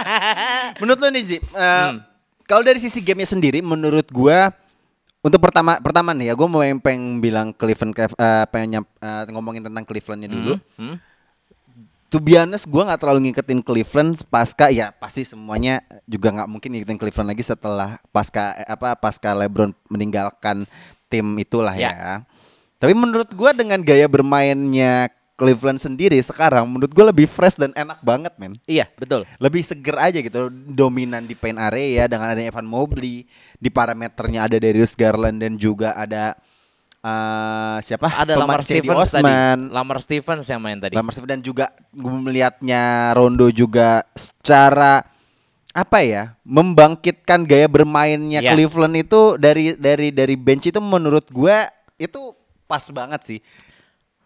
menurut 0.80 0.98
lo 0.98 1.08
nih 1.08 1.22
Ji 1.24 1.36
eh, 1.36 1.42
Hmm. 1.50 2.06
kalau 2.44 2.62
dari 2.62 2.78
sisi 2.78 2.98
gamenya 3.00 3.28
sendiri 3.28 3.58
menurut 3.60 4.06
gua 4.08 4.54
untuk 5.20 5.36
pertama 5.38 5.76
pertama 5.76 6.10
nih 6.10 6.32
ya, 6.32 6.34
gue 6.34 6.48
mau 6.48 6.64
pengen 6.80 7.20
bilang 7.20 7.52
Cleveland, 7.52 7.92
Clev- 7.92 8.16
eh, 8.16 8.44
pengen 8.48 8.68
nyam- 8.72 8.92
eh, 8.96 9.28
ngomongin 9.28 9.60
tentang 9.60 9.84
Clevelandnya 9.84 10.32
dulu. 10.32 10.56
Hmm? 10.74 10.96
To 12.10 12.18
be 12.18 12.34
honest, 12.34 12.66
gue 12.66 12.82
nggak 12.82 12.98
terlalu 12.98 13.30
ngikutin 13.30 13.62
Cleveland 13.62 14.18
pasca 14.26 14.66
ya 14.66 14.90
pasti 14.90 15.22
semuanya 15.22 15.78
juga 16.10 16.34
nggak 16.34 16.48
mungkin 16.50 16.74
ngikutin 16.74 16.98
Cleveland 16.98 17.30
lagi 17.30 17.46
setelah 17.46 18.02
pasca 18.10 18.58
eh, 18.58 18.66
apa 18.66 18.98
pasca 18.98 19.30
LeBron 19.30 19.70
meninggalkan 19.86 20.66
tim 21.06 21.26
itulah 21.38 21.70
ya. 21.78 21.94
Ya. 21.94 22.10
Tapi 22.82 22.98
menurut 22.98 23.30
gue 23.30 23.50
dengan 23.54 23.78
gaya 23.78 24.10
bermainnya 24.10 25.06
Cleveland 25.38 25.78
sendiri 25.78 26.18
sekarang, 26.20 26.68
menurut 26.68 26.92
gue 26.92 27.04
lebih 27.06 27.24
fresh 27.30 27.56
dan 27.56 27.72
enak 27.72 28.02
banget 28.04 28.34
men. 28.36 28.58
Iya, 28.68 28.90
betul. 28.98 29.24
Lebih 29.40 29.64
seger 29.64 29.96
aja 29.96 30.18
gitu, 30.20 30.52
dominan 30.52 31.24
di 31.24 31.32
paint 31.32 31.56
area 31.56 32.04
dengan 32.04 32.28
adanya 32.28 32.52
Evan 32.52 32.68
Mobley, 32.68 33.24
di 33.56 33.70
parameternya 33.72 34.44
ada 34.44 34.60
Darius 34.60 34.92
Garland 34.92 35.40
dan 35.40 35.56
juga 35.56 35.96
ada 35.96 36.36
eh, 37.00 37.76
siapa? 37.80 38.06
Ada 38.12 38.36
Lamar 38.36 38.60
Stevens 38.60 39.10
tadi. 39.10 39.24
Osman. 39.24 39.58
Lamar 39.72 39.98
Stevens 40.00 40.46
yang 40.46 40.60
main 40.60 40.78
tadi. 40.78 40.94
Lamar 40.96 41.12
Stevens 41.12 41.32
dan 41.32 41.40
juga 41.40 41.66
gue 41.90 42.12
melihatnya 42.12 43.12
Rondo 43.16 43.48
juga 43.48 44.04
secara 44.14 45.04
apa 45.70 46.02
ya 46.02 46.34
membangkitkan 46.42 47.46
gaya 47.46 47.70
bermainnya 47.70 48.42
Ya. 48.42 48.50
Cleveland 48.58 49.06
itu 49.06 49.38
dari 49.38 49.78
dari 49.78 50.10
dari 50.10 50.34
bench 50.34 50.66
itu 50.66 50.82
menurut 50.82 51.30
gue 51.30 51.56
itu 51.94 52.34
pas 52.66 52.82
banget 52.90 53.22
sih 53.22 53.40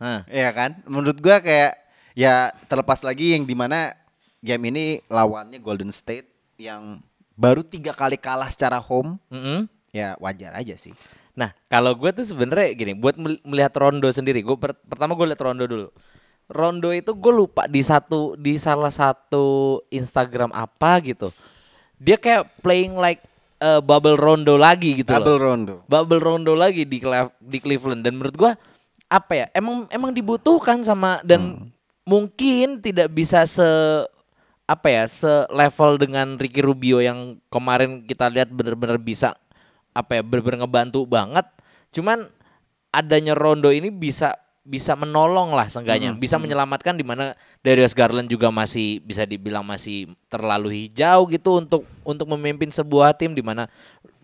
Hah. 0.00 0.24
Iya 0.24 0.48
kan 0.56 0.80
menurut 0.88 1.20
gue 1.20 1.36
kayak 1.44 1.76
ya 2.16 2.48
terlepas 2.64 3.04
lagi 3.04 3.36
yang 3.36 3.44
di 3.44 3.52
mana 3.52 3.92
game 4.40 4.72
ini 4.72 4.84
lawannya 5.04 5.60
Golden 5.60 5.92
State 5.92 6.32
yang 6.56 7.04
baru 7.36 7.60
tiga 7.60 7.92
kali 7.92 8.16
kalah 8.16 8.48
secara 8.48 8.80
home 8.80 9.20
Mm-mm. 9.28 9.68
ya 9.92 10.16
wajar 10.16 10.56
aja 10.56 10.80
sih 10.80 10.96
Nah, 11.34 11.50
kalau 11.66 11.98
gue 11.98 12.10
tuh 12.14 12.22
sebenarnya 12.22 12.70
gini, 12.78 12.92
buat 12.94 13.18
mel- 13.18 13.42
melihat 13.42 13.74
Rondo 13.74 14.06
sendiri, 14.10 14.42
gue 14.46 14.54
pertama 14.86 15.18
gue 15.18 15.26
lihat 15.34 15.42
Rondo 15.42 15.66
dulu. 15.66 15.88
Rondo 16.46 16.94
itu 16.94 17.10
gue 17.10 17.32
lupa 17.34 17.66
di 17.66 17.80
satu 17.80 18.38
di 18.38 18.54
salah 18.60 18.92
satu 18.92 19.80
Instagram 19.90 20.54
apa 20.54 21.00
gitu. 21.02 21.34
Dia 21.98 22.20
kayak 22.20 22.60
playing 22.60 22.94
like 23.00 23.24
uh, 23.64 23.80
bubble 23.80 24.14
Rondo 24.14 24.54
lagi 24.60 25.00
gitu 25.00 25.10
double 25.10 25.40
loh. 25.40 25.40
Rondo 25.40 25.74
Bubble 25.88 26.20
Rondo 26.20 26.52
lagi 26.52 26.84
di 26.84 27.00
Clef- 27.00 27.34
di 27.40 27.58
Cleveland 27.64 28.04
dan 28.04 28.14
menurut 28.14 28.36
gua 28.36 28.52
apa 29.08 29.32
ya? 29.32 29.46
Emang 29.56 29.88
emang 29.88 30.12
dibutuhkan 30.12 30.84
sama 30.84 31.24
dan 31.24 31.72
mungkin 32.04 32.84
tidak 32.84 33.08
bisa 33.08 33.48
se 33.48 33.64
apa 34.64 34.88
ya 34.88 35.04
se 35.08 35.28
level 35.52 36.00
dengan 36.00 36.36
Ricky 36.36 36.60
Rubio 36.60 37.00
yang 37.00 37.36
kemarin 37.48 38.04
kita 38.04 38.28
lihat 38.32 38.52
benar-benar 38.52 38.96
bisa 39.00 39.36
apa 39.94 40.18
ya 40.18 40.22
benar-benar 40.26 40.66
ngebantu 40.66 41.06
banget. 41.06 41.46
Cuman 41.94 42.26
adanya 42.90 43.38
Rondo 43.38 43.70
ini 43.70 43.94
bisa 43.94 44.34
bisa 44.64 44.96
menolong 44.96 45.52
lah 45.52 45.68
seenggaknya, 45.68 46.16
bisa 46.16 46.40
menyelamatkan 46.40 46.96
di 46.96 47.04
mana 47.04 47.36
Darius 47.60 47.92
Garland 47.92 48.32
juga 48.32 48.48
masih 48.48 48.96
bisa 49.04 49.28
dibilang 49.28 49.60
masih 49.60 50.08
terlalu 50.32 50.88
hijau 50.88 51.28
gitu 51.28 51.60
untuk 51.60 51.84
untuk 52.00 52.26
memimpin 52.32 52.72
sebuah 52.72 53.12
tim 53.12 53.36
di 53.36 53.44
mana 53.44 53.68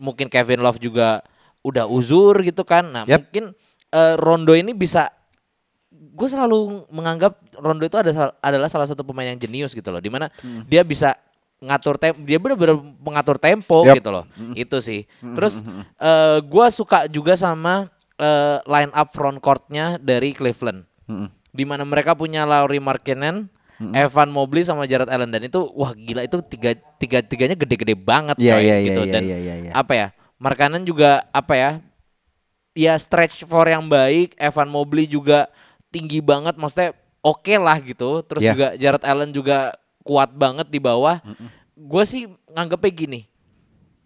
mungkin 0.01 0.33
Kevin 0.33 0.65
Love 0.65 0.81
juga 0.81 1.21
udah 1.61 1.85
uzur 1.85 2.41
gitu 2.41 2.65
kan. 2.65 2.89
Nah, 2.89 3.05
Yap. 3.05 3.29
mungkin 3.29 3.53
eh, 3.93 4.15
Rondo 4.17 4.57
ini 4.57 4.73
bisa 4.73 5.13
gue 5.93 6.29
selalu 6.29 6.89
menganggap 6.89 7.37
Rondo 7.61 7.85
itu 7.85 8.01
ada 8.01 8.33
adalah 8.41 8.73
salah 8.73 8.89
satu 8.89 9.05
pemain 9.05 9.29
yang 9.29 9.37
jenius 9.37 9.77
gitu 9.77 9.93
loh, 9.93 10.01
di 10.01 10.09
mana 10.09 10.33
dia 10.65 10.81
bisa 10.81 11.13
ngatur 11.61 12.01
tem 12.01 12.17
dia 12.25 12.41
benar-benar 12.41 12.81
mengatur 12.99 13.37
tempo 13.37 13.85
Yap. 13.85 14.01
gitu 14.01 14.09
loh, 14.09 14.25
itu 14.57 14.77
sih. 14.81 15.05
Terus 15.21 15.61
eh, 16.01 16.39
gue 16.41 16.67
suka 16.73 17.05
juga 17.07 17.37
sama 17.37 17.87
eh, 18.17 18.59
line 18.65 18.93
up 18.93 19.13
front 19.13 19.37
courtnya 19.39 20.01
dari 20.01 20.33
Cleveland, 20.33 20.89
di 21.51 21.65
mana 21.65 21.85
mereka 21.85 22.17
punya 22.17 22.49
Laurie 22.49 22.81
Markkinen, 22.81 23.49
Evan 23.81 24.29
Mobley 24.29 24.61
sama 24.61 24.85
Jared 24.85 25.09
Allen 25.09 25.29
dan 25.29 25.41
itu 25.41 25.61
wah 25.73 25.93
gila 25.93 26.21
itu 26.21 26.37
tiga 26.45 26.77
tiga 27.01 27.25
tiganya 27.25 27.57
gede-gede 27.57 27.97
banget 27.97 28.37
Iya, 28.37 28.57
coy, 28.57 28.61
iya, 28.61 28.77
iya, 28.77 28.87
gitu 28.93 29.03
iya, 29.05 29.13
dan 29.13 29.23
iya, 29.25 29.37
iya, 29.41 29.55
iya. 29.57 29.73
apa 29.73 29.93
ya 29.97 30.07
Markkanen 30.37 30.85
juga 30.85 31.25
apa 31.33 31.57
ya 31.57 31.71
ya 32.77 32.93
stretch 32.97 33.49
for 33.49 33.65
yang 33.65 33.89
baik 33.89 34.37
Evan 34.37 34.69
Mobley 34.69 35.09
juga 35.09 35.49
tinggi 35.89 36.21
banget 36.21 36.61
maksudnya 36.61 36.93
oke 37.25 37.55
lah 37.57 37.81
gitu 37.81 38.21
terus 38.21 38.45
Ya. 38.45 38.53
juga 38.53 38.69
Jared 38.77 39.05
Allen 39.05 39.33
juga 39.33 39.73
kuat 40.11 40.35
banget 40.35 40.67
di 40.67 40.83
bawah 40.83 41.23
gue 41.73 42.05
sih 42.05 42.27
nganggepnya 42.49 42.91
gini 42.91 43.21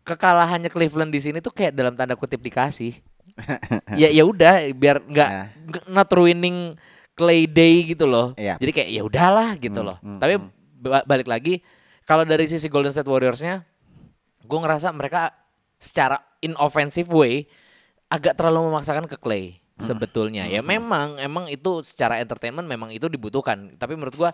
kekalahannya 0.02 0.68
Cleveland 0.68 1.08
di 1.08 1.18
sini 1.18 1.40
tuh 1.40 1.48
kayak 1.48 1.72
dalam 1.72 1.94
tanda 1.94 2.12
kutip 2.12 2.38
dikasih. 2.38 2.92
Ya 3.96 4.12
ya 4.12 4.22
udah 4.22 4.68
biar 4.70 5.00
nggak 5.00 5.30
Ya. 5.32 5.42
nggak- 5.64 5.86
not 5.88 6.06
ruining 6.08 6.76
Clay 7.14 7.46
Day 7.46 7.88
gitu 7.88 8.04
loh. 8.04 8.36
Iya. 8.36 8.60
jadi 8.60 8.70
kayak 8.70 8.90
ya 8.90 9.02
udahlah 9.02 9.56
gitu 9.56 9.80
loh. 9.80 9.96
tapi 10.20 10.36
ba- 10.76 11.02
balik 11.02 11.24
lagi 11.24 11.64
kalau 12.04 12.22
dari 12.22 12.44
sisi 12.44 12.68
Golden 12.68 12.92
State 12.92 13.08
Warriorsnya 13.08 13.64
gue 14.40 14.58
ngerasa 14.60 14.92
mereka 14.92 15.32
secara 15.76 16.20
in 16.40 16.52
offensive 16.54 17.08
way 17.08 17.48
agak 18.06 18.36
terlalu 18.36 18.68
memaksakan 18.68 19.08
ke 19.08 19.16
Clay 19.16 19.56
sebetulnya. 19.76 20.44
Ya 20.46 20.60
memang 20.60 21.18
emang 21.18 21.48
itu 21.48 21.80
secara 21.80 22.20
entertainment 22.20 22.68
memang 22.68 22.92
itu 22.92 23.08
dibutuhkan. 23.08 23.74
Tapi 23.74 23.96
menurut 23.96 24.14
gua 24.14 24.30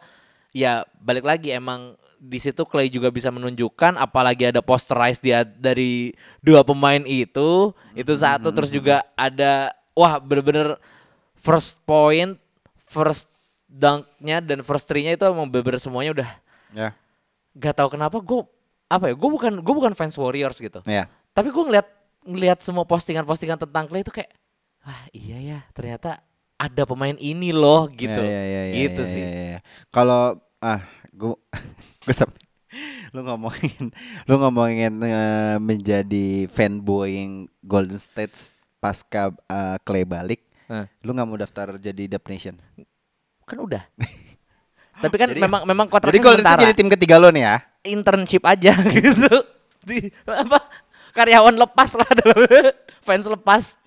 ya 0.50 0.86
balik 0.98 1.24
lagi 1.26 1.54
emang 1.54 1.94
di 2.20 2.36
situ 2.36 2.68
Clay 2.68 2.92
juga 2.92 3.08
bisa 3.08 3.32
menunjukkan 3.32 3.96
apalagi 3.96 4.52
ada 4.52 4.60
posterize 4.60 5.16
dia 5.16 5.40
dari 5.40 6.12
dua 6.44 6.60
pemain 6.60 7.00
itu 7.08 7.72
itu 7.96 8.12
satu 8.12 8.52
terus 8.52 8.68
juga 8.68 9.00
ada 9.16 9.72
wah 9.96 10.20
bener-bener 10.20 10.76
first 11.32 11.80
point 11.88 12.36
first 12.76 13.32
dunknya 13.70 14.44
dan 14.44 14.60
first 14.60 14.84
three-nya 14.84 15.16
itu 15.16 15.24
emang 15.24 15.48
bener-bener 15.48 15.80
semuanya 15.80 16.12
udah 16.20 16.30
ya. 16.76 16.88
Gak 17.56 17.82
tahu 17.82 17.96
kenapa 17.96 18.20
gue 18.20 18.42
apa 18.90 19.10
ya 19.10 19.14
gue 19.14 19.30
bukan 19.30 19.52
gue 19.62 19.74
bukan 19.74 19.94
fans 19.96 20.18
Warriors 20.18 20.58
gitu. 20.58 20.82
Ya. 20.84 21.06
Tapi 21.32 21.48
gue 21.54 21.64
ngeliat 21.64 21.88
ngeliat 22.26 22.58
semua 22.60 22.84
postingan-postingan 22.84 23.56
tentang 23.64 23.88
Clay 23.88 24.04
itu 24.04 24.12
kayak 24.12 24.30
wah 24.84 25.02
iya 25.16 25.38
ya 25.40 25.58
ternyata 25.72 26.20
ada 26.60 26.84
pemain 26.84 27.16
ini 27.16 27.50
loh 27.50 27.88
gitu 27.88 28.12
Ya, 28.12 28.28
ya, 28.28 28.42
ya, 28.44 28.62
ya, 28.68 28.74
gitu 28.78 29.00
ya, 29.00 29.08
sih 29.08 29.24
ya. 29.24 29.58
Kalau 29.88 30.36
ah 30.60 30.84
gua 31.10 31.40
gua 32.04 32.12
sam- 32.14 32.36
lu 33.16 33.24
ngomongin 33.24 33.88
lu 34.28 34.34
ngomongin 34.36 34.92
eh, 35.00 35.56
menjadi 35.56 36.44
fanboying 36.46 37.48
Golden 37.60 37.96
State 37.96 38.36
pasca 38.76 39.32
eh, 39.32 39.76
Clay 39.82 40.04
balik. 40.04 40.44
Lu 41.02 41.10
nggak 41.10 41.26
mau 41.26 41.34
daftar 41.34 41.74
jadi 41.76 42.06
Dub 42.06 42.22
Nation? 42.28 42.54
kan 43.42 43.58
udah 43.58 43.82
tapi 45.00 45.16
kan 45.16 45.26
Jadi- 45.26 45.42
memang 45.42 45.66
memang 45.66 45.86
Jadi 45.88 45.92
kontraknya 45.96 46.22
Golden 46.22 46.44
State 46.46 46.62
jadi 46.62 46.74
tim 46.76 46.88
ketiga 46.88 47.18
lo 47.18 47.34
nih 47.34 47.42
ya? 47.42 47.56
internship 47.82 48.44
aja 48.44 48.76
gitu 48.94 49.26
di 49.82 50.12
apa 50.22 50.60
karyawan 51.10 51.54
lepas 51.56 51.94
lah 51.94 52.08
fans 53.06 53.24
lepas 53.24 53.80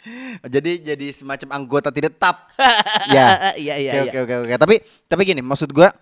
Jadi 0.44 0.82
jadi 0.82 1.08
semacam 1.14 1.50
anggota 1.54 1.94
tidak 1.94 2.18
tetap. 2.18 2.50
ya. 3.16 3.54
iya 3.56 3.76
iya 3.78 3.92
Oke 4.04 4.10
iya 4.12 4.22
oke 4.26 4.36
oke. 4.44 4.54
Tapi 4.58 4.76
tapi 5.06 5.22
gini, 5.24 5.42
maksud 5.46 5.70
gua 5.70 5.94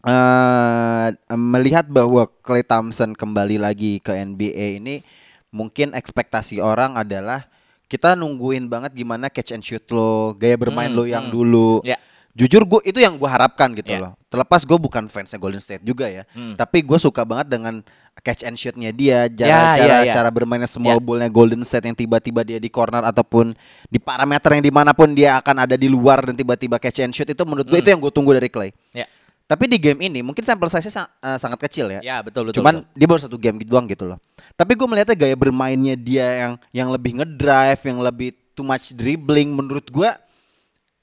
eh 0.00 1.08
melihat 1.36 1.84
bahwa 1.84 2.24
Clay 2.40 2.64
Thompson 2.64 3.12
kembali 3.12 3.60
lagi 3.60 4.00
ke 4.00 4.16
NBA 4.16 4.80
ini 4.80 5.04
mungkin 5.52 5.92
ekspektasi 5.92 6.56
orang 6.62 6.96
adalah 6.96 7.44
kita 7.84 8.14
nungguin 8.14 8.70
banget 8.70 8.94
gimana 8.94 9.26
catch 9.28 9.50
and 9.52 9.66
shoot 9.66 9.82
lo, 9.90 10.32
gaya 10.38 10.54
bermain 10.54 10.88
Hmm, 10.88 10.96
lo 10.96 11.04
yang 11.04 11.26
hmm. 11.28 11.34
dulu. 11.34 11.70
Ya. 11.82 11.98
Jujur 12.30 12.62
gue 12.62 12.80
itu 12.86 13.02
yang 13.02 13.18
gue 13.18 13.26
harapkan 13.26 13.74
gitu 13.74 13.90
Ya. 13.90 13.98
loh. 13.98 14.12
Terlepas 14.30 14.62
gue 14.62 14.78
bukan 14.78 15.10
fansnya 15.10 15.36
Golden 15.36 15.58
State 15.58 15.82
juga 15.82 16.06
ya, 16.06 16.22
Hmm. 16.30 16.54
tapi 16.54 16.86
gue 16.86 16.96
suka 16.96 17.26
banget 17.26 17.50
dengan 17.50 17.82
catch 18.20 18.42
and 18.42 18.54
shootnya 18.54 18.90
dia, 18.90 19.26
cara 19.26 19.48
Ya, 19.48 19.60
cara, 19.76 19.96
ya, 19.96 19.98
ya. 20.02 20.12
cara 20.12 20.28
bermainnya 20.28 20.64
small 20.64 20.96
Ya. 20.96 21.02
ballnya 21.02 21.26
Golden 21.26 21.60
State 21.60 21.84
yang 21.84 21.94
tiba-tiba 21.94 22.40
dia 22.40 22.56
di 22.56 22.68
corner 22.68 23.02
ataupun 23.02 23.52
di 23.84 23.96
parameter 23.96 24.50
yang 24.52 24.62
di 24.62 24.70
mana 24.70 24.92
pun 24.92 25.10
dia 25.10 25.36
akan 25.36 25.64
ada 25.64 25.74
di 25.74 25.86
luar 25.86 26.22
dan 26.22 26.34
tiba-tiba 26.34 26.76
catch 26.76 27.00
and 27.00 27.10
shoot 27.10 27.26
itu 27.26 27.42
menurut 27.42 27.64
gue 27.64 27.74
Hmm. 27.74 27.82
itu 27.82 27.88
yang 27.88 27.98
gue 27.98 28.10
tunggu 28.10 28.32
dari 28.32 28.46
Clay. 28.46 28.70
ya 28.92 29.08
Tapi 29.42 29.66
di 29.66 29.76
game 29.76 29.98
ini 30.00 30.22
mungkin 30.22 30.40
sampel 30.40 30.68
size-nya 30.68 30.94
sa- 30.94 31.10
eh, 31.18 31.34
sangat 31.34 31.58
kecil 31.60 31.90
ya. 31.90 31.98
ya 32.00 32.16
betul 32.20 32.46
betul 32.46 32.62
Cuman 32.62 32.80
betul. 32.80 32.94
dia 32.94 33.06
baru 33.08 33.20
satu 33.20 33.34
game 33.34 33.58
gitu 33.58 33.68
doang 33.68 33.84
gitu 33.84 34.06
loh. 34.06 34.22
Tapi 34.52 34.72
gue 34.72 34.86
melihatnya 34.86 35.16
gaya 35.16 35.34
bermainnya 35.34 35.94
dia 35.94 36.26
yang 36.38 36.52
yang 36.70 36.88
lebih 36.88 37.18
ngedrive, 37.18 37.82
yang 37.82 37.98
lebih 37.98 38.28
too 38.52 38.62
much 38.62 38.94
dribbling 38.94 39.50
menurut 39.50 39.82
gue 39.84 40.06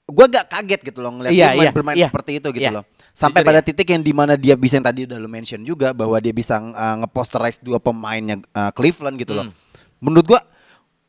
gue 0.07 0.25
gak 0.29 0.47
kaget 0.47 0.79
gitu 0.85 0.99
loh 1.01 1.11
ngeliat 1.11 1.35
Iya, 1.35 1.45
dia 1.45 1.51
main 1.51 1.67
iya, 1.67 1.71
bermain 1.75 1.97
iya, 1.97 2.07
seperti 2.07 2.39
itu 2.39 2.47
gitu 2.53 2.63
iya. 2.63 2.71
loh. 2.71 2.83
Sampai 3.17 3.41
Jujur 3.41 3.49
pada 3.49 3.61
titik 3.65 3.89
yang 3.89 4.05
di 4.05 4.13
mana 4.13 4.37
dia 4.37 4.53
bisa 4.53 4.77
yang 4.77 4.85
tadi 4.85 5.09
udah 5.09 5.17
lo 5.17 5.25
mention 5.25 5.65
juga 5.65 5.89
bahwa 5.89 6.21
dia 6.21 6.29
bisa 6.29 6.61
uh, 6.61 6.95
ngeposterize 7.01 7.57
dua 7.65 7.81
pemainnya 7.81 8.37
uh, 8.53 8.69
Cleveland 8.69 9.17
gitu 9.17 9.33
loh. 9.33 9.49
Hmm. 9.49 9.57
Menurut 9.97 10.37
gue, 10.37 10.41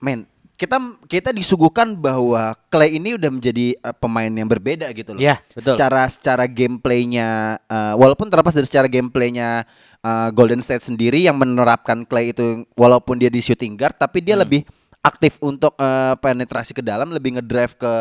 men 0.01 0.25
kita 0.57 0.81
kita 1.05 1.31
disuguhkan 1.37 1.93
bahwa 2.01 2.57
Clay 2.73 2.97
ini 2.97 3.21
udah 3.21 3.29
menjadi 3.29 3.77
uh, 3.85 3.93
pemain 3.93 4.33
yang 4.33 4.49
berbeda 4.49 4.89
gitu 4.97 5.13
loh. 5.13 5.21
Iya, 5.21 5.37
betul. 5.53 5.77
Secara 5.77 6.09
secara 6.09 6.49
gameplaynya, 6.49 7.61
uh, 7.69 7.95
walaupun 8.01 8.33
terlepas 8.33 8.57
dari 8.57 8.65
secara 8.65 8.89
gameplaynya 8.89 9.69
uh, 10.01 10.33
Golden 10.33 10.65
State 10.65 10.89
sendiri 10.89 11.29
yang 11.29 11.37
menerapkan 11.37 12.09
Clay 12.09 12.33
itu 12.33 12.65
walaupun 12.73 13.21
dia 13.21 13.29
di 13.29 13.45
shooting 13.45 13.77
guard, 13.77 14.01
tapi 14.01 14.25
dia 14.25 14.33
lebih 14.33 14.65
aktif 14.99 15.39
untuk 15.41 15.79
eh, 15.79 16.15
penetrasi 16.19 16.75
ke 16.75 16.83
dalam, 16.83 17.09
lebih 17.15 17.39
ngedrive 17.39 17.79
ke 17.79 17.93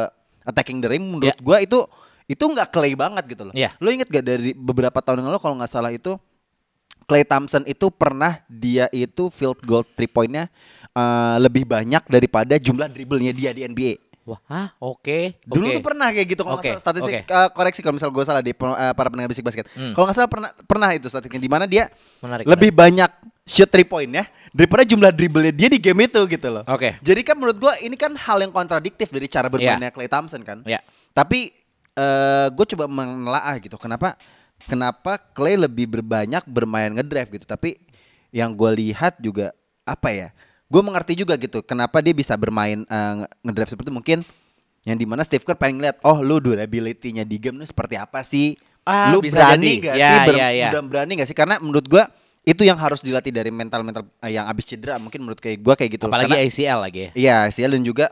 attacking 0.44 0.82
the 0.82 0.90
rim. 0.90 1.04
Menurut 1.06 1.30
Ya. 1.30 1.36
gua 1.40 1.62
itu 1.62 1.86
itu 2.28 2.44
nggak 2.44 2.70
clay 2.70 2.94
banget 2.94 3.24
gitu 3.32 3.44
loh. 3.48 3.54
Ya. 3.56 3.72
Lo 3.80 3.88
inget 3.88 4.12
gak 4.12 4.24
dari 4.28 4.52
beberapa 4.52 5.00
tahun 5.00 5.24
yang 5.24 5.32
lalu 5.32 5.40
kalau 5.40 5.56
nggak 5.56 5.72
salah 5.72 5.92
itu 5.96 6.20
Clay 7.08 7.24
Thompson 7.24 7.64
itu 7.64 7.88
pernah 7.88 8.44
dia 8.52 8.92
itu 8.92 9.32
field 9.32 9.64
goal 9.64 9.88
three 9.96 10.12
pointnya 10.12 10.52
eh, 10.92 11.36
lebih 11.40 11.64
banyak 11.64 12.04
daripada 12.12 12.60
jumlah 12.60 12.92
dribblenya 12.92 13.32
dia 13.32 13.56
di 13.56 13.64
NBA. 13.64 14.08
Wah, 14.28 14.44
hah? 14.52 14.68
Oke. 14.84 15.40
Dulu 15.48 15.72
oke. 15.72 15.76
tuh 15.80 15.84
pernah 15.88 16.12
kayak 16.12 16.28
gitu 16.36 16.44
kalau 16.44 16.60
Oke, 16.60 16.76
salah 16.76 16.84
statistik 16.84 17.24
oke. 17.24 17.32
eh, 17.32 17.50
koreksi 17.56 17.80
kalau 17.80 17.96
misal 17.96 18.12
gue 18.12 18.24
salah 18.28 18.44
di 18.44 18.52
eh, 18.52 18.92
para 18.92 19.08
pendengar 19.08 19.32
bisik 19.32 19.40
basket. 19.40 19.72
Hmm. 19.72 19.96
Kalau 19.96 20.04
nggak 20.04 20.18
salah 20.20 20.28
pernah 20.28 20.52
pernah 20.68 20.90
itu 20.92 21.08
statistiknya 21.08 21.40
di 21.40 21.48
mana 21.48 21.64
dia 21.64 21.88
Menarik, 22.20 22.44
lebih 22.44 22.76
banyak 22.76 23.08
shoot 23.48 23.72
three 23.72 23.88
point 23.88 24.12
ya 24.12 24.28
daripada 24.52 24.84
jumlah 24.84 25.16
dribblenya 25.16 25.56
dia 25.56 25.72
di 25.72 25.80
game 25.80 26.12
itu 26.12 26.20
gitu 26.28 26.48
loh. 26.52 26.68
Oke. 26.68 27.00
Jadi 27.00 27.24
kan 27.24 27.40
menurut 27.40 27.56
gua 27.56 27.80
ini 27.80 27.96
kan 27.96 28.12
hal 28.20 28.44
yang 28.44 28.52
kontradiktif 28.52 29.08
dari 29.16 29.32
cara 29.32 29.48
bermainnya 29.48 29.96
Clay 29.96 30.12
Thompson 30.12 30.44
kan. 30.44 30.60
Ya. 30.68 30.84
Tapi 31.16 31.56
eh 31.98 32.48
gue 32.48 32.66
coba 32.70 32.86
menelaah 32.86 33.58
gitu. 33.58 33.74
Kenapa 33.76 34.14
kenapa 34.64 35.18
Clay 35.34 35.58
lebih 35.58 35.90
berbanyak 35.90 36.46
bermain 36.46 36.94
ngedrive 36.94 37.34
gitu. 37.34 37.46
Tapi 37.46 37.78
yang 38.30 38.54
gue 38.54 38.70
lihat 38.78 39.18
juga 39.18 39.50
apa 39.82 40.10
ya? 40.10 40.30
Gue 40.68 40.82
mengerti 40.82 41.16
juga 41.16 41.34
gitu. 41.36 41.60
Kenapa 41.62 41.98
dia 42.00 42.12
bisa 42.12 42.36
bermain 42.36 42.84
nge- 42.84 43.32
ngedrive 43.42 43.70
seperti 43.70 43.88
itu. 43.88 43.96
mungkin 43.96 44.20
yang 44.84 44.96
di 44.96 45.04
mana 45.04 45.20
Steve 45.22 45.42
Kerr 45.42 45.58
pengen 45.58 45.82
lihat 45.82 46.00
oh 46.02 46.22
lu 46.22 46.38
durability-nya 46.38 47.24
di 47.24 47.38
game 47.38 47.58
ini 47.58 47.66
seperti 47.66 47.96
apa 47.96 48.22
sih? 48.22 48.56
Ah, 48.84 49.12
lu 49.12 49.20
bisa 49.20 49.42
berani 49.42 49.68
jadi. 49.74 49.84
gak 49.84 49.96
Ya, 49.96 50.08
sih? 50.08 50.20
Ber- 50.24 50.38
ya, 50.38 50.48
ya. 50.50 50.68
udah 50.72 50.82
berani 50.82 51.12
gak 51.18 51.28
sih? 51.28 51.36
Karena 51.36 51.56
menurut 51.58 51.88
gua 51.88 52.08
itu 52.42 52.64
yang 52.64 52.80
harus 52.80 53.04
dilatih 53.04 53.32
dari 53.32 53.52
mental-mental 53.52 54.08
eh, 54.22 54.32
yang 54.32 54.48
abis 54.48 54.64
cedera. 54.66 54.96
Mungkin 54.96 55.20
menurut 55.20 55.38
kayak 55.38 55.60
gua 55.60 55.76
kayak 55.76 55.92
gitu. 55.94 56.08
Apalagi 56.08 56.32
Karena- 56.32 56.48
ACL 56.48 56.80
lagi 56.80 57.00
ya. 57.00 57.10
Iya 57.12 57.36
ACL 57.46 57.72
dan 57.74 57.84
juga 57.84 58.06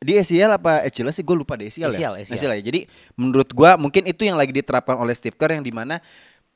di 0.00 0.16
ACL 0.16 0.56
apa 0.56 0.80
ACL 0.88 1.12
sih 1.12 1.20
gue 1.20 1.36
lupa 1.36 1.60
di 1.60 1.68
ACL, 1.68 1.92
ACL, 1.92 2.14
ya. 2.16 2.24
ACL. 2.24 2.52
ya. 2.56 2.62
Jadi 2.64 2.80
menurut 3.20 3.52
gua 3.52 3.76
mungkin 3.76 4.08
itu 4.08 4.24
yang 4.24 4.40
lagi 4.40 4.48
diterapkan 4.48 4.96
oleh 4.96 5.12
Steve 5.12 5.36
Kerr 5.36 5.60
yang 5.60 5.64
di 5.64 5.68
mana 5.68 6.00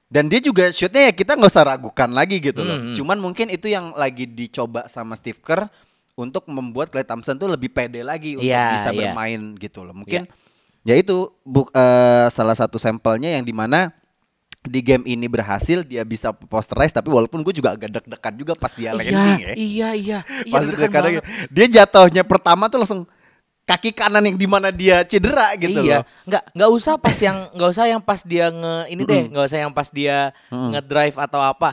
dan 0.09 0.33
dia 0.33 0.40
juga 0.40 0.72
shootnya 0.72 1.09
ya 1.09 1.12
kita 1.12 1.37
nggak 1.37 1.52
usah 1.52 1.64
ragukan 1.76 2.09
lagi 2.09 2.40
gitu 2.40 2.64
loh. 2.64 2.72
Hmm, 2.72 2.85
hmm. 2.92 2.96
Cuman 2.96 3.18
mungkin 3.20 3.52
itu 3.52 3.68
yang 3.68 3.92
lagi 3.92 4.24
dicoba 4.24 4.88
sama 4.88 5.12
Steve 5.12 5.37
Kerr 5.44 5.68
untuk 6.16 6.48
membuat 6.48 6.88
Klay 6.88 7.04
Thompson 7.04 7.37
tuh 7.37 7.50
lebih 7.52 7.68
pede 7.68 8.00
lagi 8.00 8.38
untuk 8.38 8.48
Iya, 8.48 8.80
bisa 8.80 8.90
iya. 8.94 9.12
bermain 9.12 9.40
gitu 9.61 9.85
loh. 9.85 9.92
Mungkin 9.92 10.24
ya 10.80 10.94
itu 10.96 11.28
bu- 11.44 11.68
eh, 11.68 12.26
salah 12.33 12.57
satu 12.57 12.80
sampelnya 12.80 13.37
yang 13.37 13.44
di 13.44 13.52
mana 13.52 13.92
di 14.64 14.80
game 14.80 15.04
ini 15.04 15.28
berhasil 15.28 15.85
dia 15.85 16.00
bisa 16.09 16.33
posterize 16.33 16.88
tapi 16.96 17.12
walaupun 17.12 17.44
gue 17.44 17.52
juga 17.52 17.76
agak 17.76 17.92
deg-degan 17.92 18.33
juga 18.33 18.52
pas 18.57 18.72
dia 18.72 18.96
landing 18.96 19.12
ya 19.12 19.52
iya, 19.61 19.88
iya. 19.92 20.18
Iya, 20.24 20.48
pas 20.48 20.64
deg-degan 20.64 21.00
deg-degan 21.04 21.24
dia 21.52 21.66
jatuhnya 21.68 22.24
pertama 22.24 22.72
tuh 22.72 22.80
langsung 22.80 23.04
kaki 23.64 23.96
kanan 23.96 24.20
yang 24.29 24.37
di 24.37 24.44
mana 24.44 24.68
dia 24.68 25.00
cedera 25.09 25.57
gitu 25.57 25.81
iya, 25.81 26.00
loh. 26.00 26.05
nggak 26.29 26.42
nggak 26.53 26.70
usah 26.70 26.94
pas 27.00 27.16
yang 27.16 27.48
nggak 27.57 27.70
usah 27.72 27.85
yang 27.88 28.03
pas 28.05 28.20
dia 28.20 28.53
nge 28.53 28.77
ini 28.92 29.03
deh, 29.09 29.22
nggak 29.33 29.44
usah 29.48 29.59
yang 29.64 29.72
pas 29.72 29.88
dia 29.88 30.31
ngedrive 30.53 31.16
atau 31.16 31.40
apa. 31.40 31.72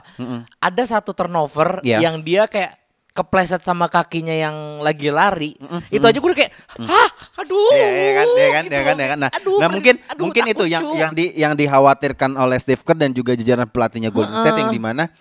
Ada 0.64 0.98
satu 0.98 1.12
turnover 1.12 1.84
Iya. 1.84 2.00
yang 2.00 2.24
dia 2.24 2.48
kayak 2.48 2.80
kepleset 3.12 3.60
sama 3.60 3.92
kakinya 3.92 4.32
yang 4.32 4.80
lagi 4.80 5.12
lari. 5.12 5.60
Itu 5.92 6.08
aja 6.08 6.16
gue 6.16 6.30
udah 6.32 6.40
kayak, 6.48 6.54
hah, 6.80 7.10
aduh. 7.44 7.72
Iya, 7.76 7.88
iya 7.92 8.12
kan, 8.16 8.28
iya 8.32 8.50
kan, 8.56 8.64
gitu 8.64 8.72
iya 8.72 8.84
kan, 8.88 8.96
iya 8.96 9.08
kan. 9.12 9.20
Nah, 9.20 9.32
Aduh, 9.36 9.60
nah 9.60 9.68
mungkin 9.68 9.96
aduh, 10.08 10.22
mungkin 10.24 10.44
itu 10.48 10.64
yang 10.72 10.84
cu. 10.88 10.96
yang 10.96 11.12
di 11.12 11.26
yang 11.36 11.54
dikhawatirkan 11.60 12.40
oleh 12.40 12.56
Steve 12.56 12.80
Kerr 12.88 12.96
dan 12.96 13.12
juga 13.12 13.36
jajaran 13.36 13.68
pelatihnya 13.68 14.16
Golden 14.16 14.32
State 14.40 14.64
yang 14.64 14.72
di 14.72 14.80
mana 14.80 15.12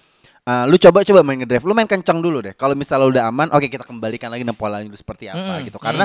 uh, 0.47 0.65
lu 0.71 0.77
coba 0.79 1.03
coba 1.03 1.21
main 1.27 1.43
ngedrive, 1.43 1.65
lu 1.67 1.75
main 1.75 1.89
kencang 1.91 2.19
dulu 2.23 2.39
deh. 2.41 2.55
Kalau 2.55 2.79
misalnya 2.79 3.07
udah 3.11 3.23
aman, 3.27 3.49
oke 3.51 3.67
kita 3.67 3.83
kembalikan 3.83 4.31
lagi 4.31 4.47
polanya 4.55 4.87
dulu 4.87 4.97
seperti 4.99 5.27
apa 5.27 5.61
Mm, 5.61 5.67
gitu. 5.67 5.79
Karena 5.83 6.05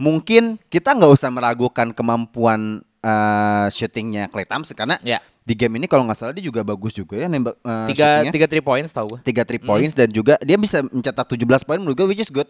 mungkin 0.00 0.56
kita 0.66 0.90
nggak 0.90 1.12
usah 1.12 1.28
meragukan 1.28 1.92
kemampuan 1.92 2.60
uh, 2.98 3.68
shootingnya 3.68 4.26
Klay 4.26 4.42
Thompson 4.42 4.72
karena 4.72 4.96
Ya. 5.00 5.20
di 5.40 5.52
game 5.52 5.76
ini 5.76 5.84
kalau 5.84 6.02
nggak 6.02 6.16
salah 6.16 6.32
dia 6.32 6.40
juga 6.40 6.62
bagus 6.62 6.90
juga 6.90 7.14
ya 7.14 7.26
nembak 7.26 7.60
uh, 7.60 7.84
Tiga 7.86 8.06
shootingnya. 8.16 8.32
tiga 8.32 8.46
three 8.46 8.64
points 8.64 8.90
tau 8.90 9.04
gue. 9.06 9.20
tiga 9.22 9.42
three 9.42 9.60
points 9.60 9.92
dan 9.92 10.08
juga 10.08 10.40
dia 10.40 10.56
bisa 10.56 10.80
mencetak 10.82 11.28
17 11.28 11.44
poin 11.60 11.76
menurut 11.76 11.94
gue 11.94 12.06
which 12.08 12.22
is 12.22 12.28
good 12.28 12.48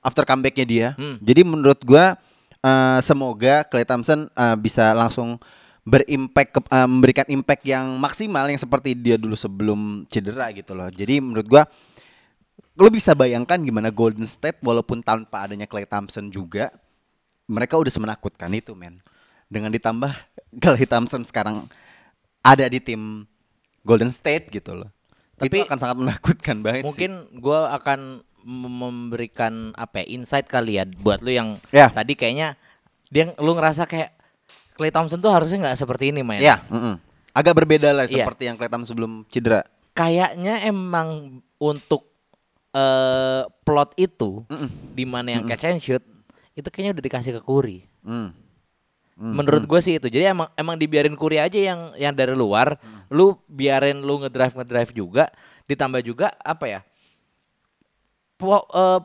after 0.00 0.22
comebacknya 0.22 0.64
dia. 0.64 0.88
Hmm. 0.92 1.16
Jadi 1.18 1.40
menurut 1.42 1.80
gue 1.80 2.04
eh, 2.60 2.98
semoga 3.00 3.64
Clay 3.64 3.82
Thompson 3.82 4.28
eh, 4.28 4.56
bisa 4.56 4.92
langsung 4.92 5.40
berimpact 5.82 6.50
ke- 6.52 6.68
eh, 6.68 6.86
memberikan 6.86 7.26
impact 7.26 7.62
yang 7.64 7.96
maksimal 7.96 8.44
yang 8.44 8.56
seperti 8.56 8.92
dia 8.92 9.16
dulu 9.16 9.34
sebelum 9.34 9.80
cedera 10.06 10.50
gitu 10.50 10.72
loh. 10.72 10.86
Jadi 10.88 11.18
menurut 11.18 11.42
gua 11.44 11.62
lo 12.72 12.88
bisa 12.88 13.12
bayangkan 13.12 13.60
gimana 13.60 13.92
Golden 13.92 14.24
State 14.24 14.60
walaupun 14.60 15.00
tanpa 15.00 15.44
adanya 15.44 15.68
Clay 15.68 15.84
Thompson 15.84 16.28
juga 16.28 16.72
mereka 17.44 17.76
udah 17.76 17.92
semenakutkan 17.92 18.48
itu 18.50 18.72
men. 18.72 19.02
Dengan 19.46 19.68
ditambah 19.68 20.12
Clay 20.62 20.88
Thompson 20.88 21.22
sekarang 21.22 21.68
ada 22.40 22.64
di 22.66 22.80
tim 22.80 23.28
Golden 23.84 24.08
State 24.08 24.48
gitu 24.48 24.72
loh. 24.74 24.88
Tapi 25.36 25.58
itu 25.58 25.66
akan 25.66 25.78
sangat 25.78 25.96
menakutkan 25.98 26.56
banget 26.62 26.86
sih. 26.86 26.88
Mungkin 26.88 27.12
gue 27.42 27.60
akan 27.66 28.00
mem- 28.46 28.78
memberikan 28.78 29.74
apa 29.74 30.02
ya, 30.02 30.14
insight 30.14 30.46
kali 30.46 30.78
ya 30.78 30.86
buat 30.86 31.18
lu 31.20 31.34
yang 31.34 31.58
Ya. 31.74 31.90
tadi 31.90 32.14
kayaknya 32.14 32.54
dia 33.10 33.34
lu 33.36 33.52
ngerasa 33.52 33.84
kayak 33.84 34.14
Clay 34.72 34.88
Thompson 34.88 35.18
tuh 35.18 35.28
harusnya 35.28 35.68
nggak 35.68 35.76
seperti 35.76 36.14
ini 36.14 36.22
main. 36.24 36.40
Ya, 36.40 36.62
mm-mm. 36.70 36.96
agak 37.34 37.52
berbeda 37.58 37.92
lah 37.92 38.06
Iya. 38.06 38.22
seperti 38.24 38.48
yang 38.48 38.56
Clay 38.56 38.70
Thompson 38.70 38.94
sebelum 38.94 39.12
cedera. 39.28 39.66
Kayaknya 39.92 40.64
emang 40.64 41.42
untuk 41.58 42.11
eh 42.72 43.42
plot 43.68 43.92
itu 44.00 44.44
di 44.96 45.04
mana 45.04 45.36
yang 45.36 45.44
catch 45.44 45.68
and 45.68 45.80
shoot 45.80 46.04
itu 46.56 46.68
kayaknya 46.68 47.00
udah 47.00 47.04
dikasih 47.04 47.32
ke 47.36 47.42
Curry. 47.44 47.78
Mm. 48.04 48.30
Menurut 49.22 49.64
gue 49.68 49.80
sih 49.84 50.00
itu. 50.00 50.08
Jadi 50.08 50.24
emang 50.32 50.48
emang 50.56 50.76
dibiarin 50.76 51.14
Curry 51.14 51.38
aja 51.38 51.54
yang 51.54 51.92
yang 51.94 52.12
dari 52.16 52.32
luar, 52.32 52.80
lu 53.12 53.36
biarin 53.46 54.02
lu 54.02 54.18
ngedrive 54.24 54.56
ngedrive 54.56 54.92
juga, 54.92 55.24
ditambah 55.68 56.00
juga 56.02 56.32
apa 56.40 56.64
ya? 56.66 56.80
Po, 58.40 58.66
eh, 58.72 59.00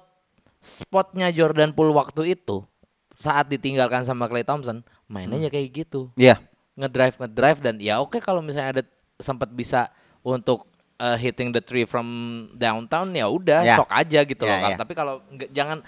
spotnya 0.64 1.30
Jordan 1.30 1.76
Poole 1.76 1.94
waktu 1.94 2.34
itu 2.34 2.66
saat 3.14 3.52
ditinggalkan 3.52 4.04
sama 4.08 4.26
Clay 4.26 4.48
Thompson, 4.48 4.82
mainnya 5.06 5.52
kayak 5.52 5.86
gitu. 5.86 6.10
Iya. 6.18 6.42
Ngedrive 6.78 7.18
ngedrive 7.18 7.60
dan 7.62 7.76
ya 7.82 7.98
oke 8.02 8.22
kalau 8.22 8.42
misalnya 8.42 8.82
ada 8.82 8.84
sempat 9.18 9.50
bisa 9.50 9.90
untuk 10.22 10.70
eh, 10.98 11.18
hitting 11.18 11.50
the 11.50 11.62
tree 11.62 11.86
from 11.86 12.08
downtown 12.54 13.14
ya 13.14 13.26
udah 13.26 13.62
Ya. 13.64 13.76
sok 13.78 13.90
aja 13.90 14.20
gitu 14.22 14.44
Ya, 14.44 14.50
loh. 14.50 14.60
Ya. 14.74 14.78
Tapi 14.78 14.94
kalau 14.94 15.22
jangan 15.50 15.82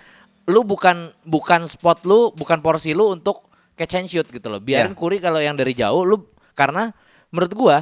lu 0.46 0.62
bukan 0.64 1.14
bukan 1.24 1.66
spot 1.66 2.06
lu, 2.06 2.34
bukan 2.34 2.58
porsi 2.60 2.94
lu 2.94 3.10
untuk 3.10 3.46
catch 3.74 3.96
and 3.96 4.10
shoot 4.10 4.26
gitu 4.26 4.48
loh. 4.48 4.58
Biarin 4.58 4.94
Ya. 4.94 4.98
Curry 4.98 5.18
kalau 5.18 5.38
yang 5.38 5.54
dari 5.54 5.74
jauh 5.74 6.02
lu 6.04 6.26
karena 6.54 6.90
menurut 7.30 7.54
gua 7.54 7.78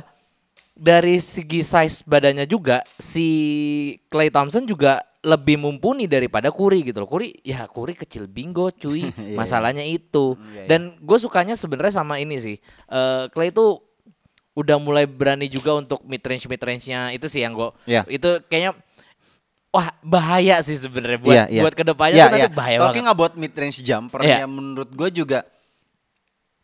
dari 0.72 1.18
segi 1.18 1.66
size 1.66 2.06
badannya 2.06 2.46
juga 2.46 2.86
si 2.96 3.26
Clay 4.08 4.30
Thompson 4.30 4.64
juga 4.64 5.02
lebih 5.26 5.58
mumpuni 5.58 6.06
daripada 6.06 6.54
Curry 6.54 6.86
gitu 6.86 7.02
loh. 7.02 7.10
Curry 7.10 7.42
ya 7.42 7.66
Curry 7.66 7.98
kecil 7.98 8.30
bingo 8.30 8.70
cuy. 8.70 9.10
Masalahnya 9.40 9.82
itu. 9.82 10.38
iya, 10.54 10.64
iya. 10.64 10.68
Dan 10.70 10.96
gue 11.02 11.18
sukanya 11.18 11.58
sebenarnya 11.58 11.98
sama 11.98 12.22
ini 12.22 12.38
sih. 12.38 12.56
Eh 12.88 13.26
Clay 13.34 13.50
tuh 13.50 13.82
udah 14.58 14.76
mulai 14.76 15.06
berani 15.06 15.46
juga 15.46 15.72
untuk 15.72 16.02
mid 16.02 16.20
range 16.20 16.44
mid 16.44 16.58
range-nya 16.58 17.14
itu 17.14 17.30
sih 17.30 17.40
yang 17.40 17.54
gue 17.54 17.70
Iya. 17.86 18.02
itu 18.08 18.42
kayaknya 18.46 18.74
wah 19.70 19.94
bahaya 20.02 20.58
sih 20.60 20.74
sebenarnya 20.74 21.20
buat 21.20 21.30
Iya, 21.32 21.46
iya. 21.48 21.62
buat 21.62 21.74
ke 21.74 21.84
depannya 21.84 22.16
Iya, 22.16 22.26
tuh 22.26 22.34
nanti 22.34 22.42
iya. 22.44 22.50
bahaya 22.52 22.78
Talking 22.82 23.06
banget. 23.06 23.18
about 23.22 23.34
mid 23.36 23.54
range 23.54 23.78
jumper 23.80 24.20
Iya. 24.20 24.38
yang 24.42 24.52
menurut 24.52 24.90
gue 24.90 25.10
juga 25.14 25.40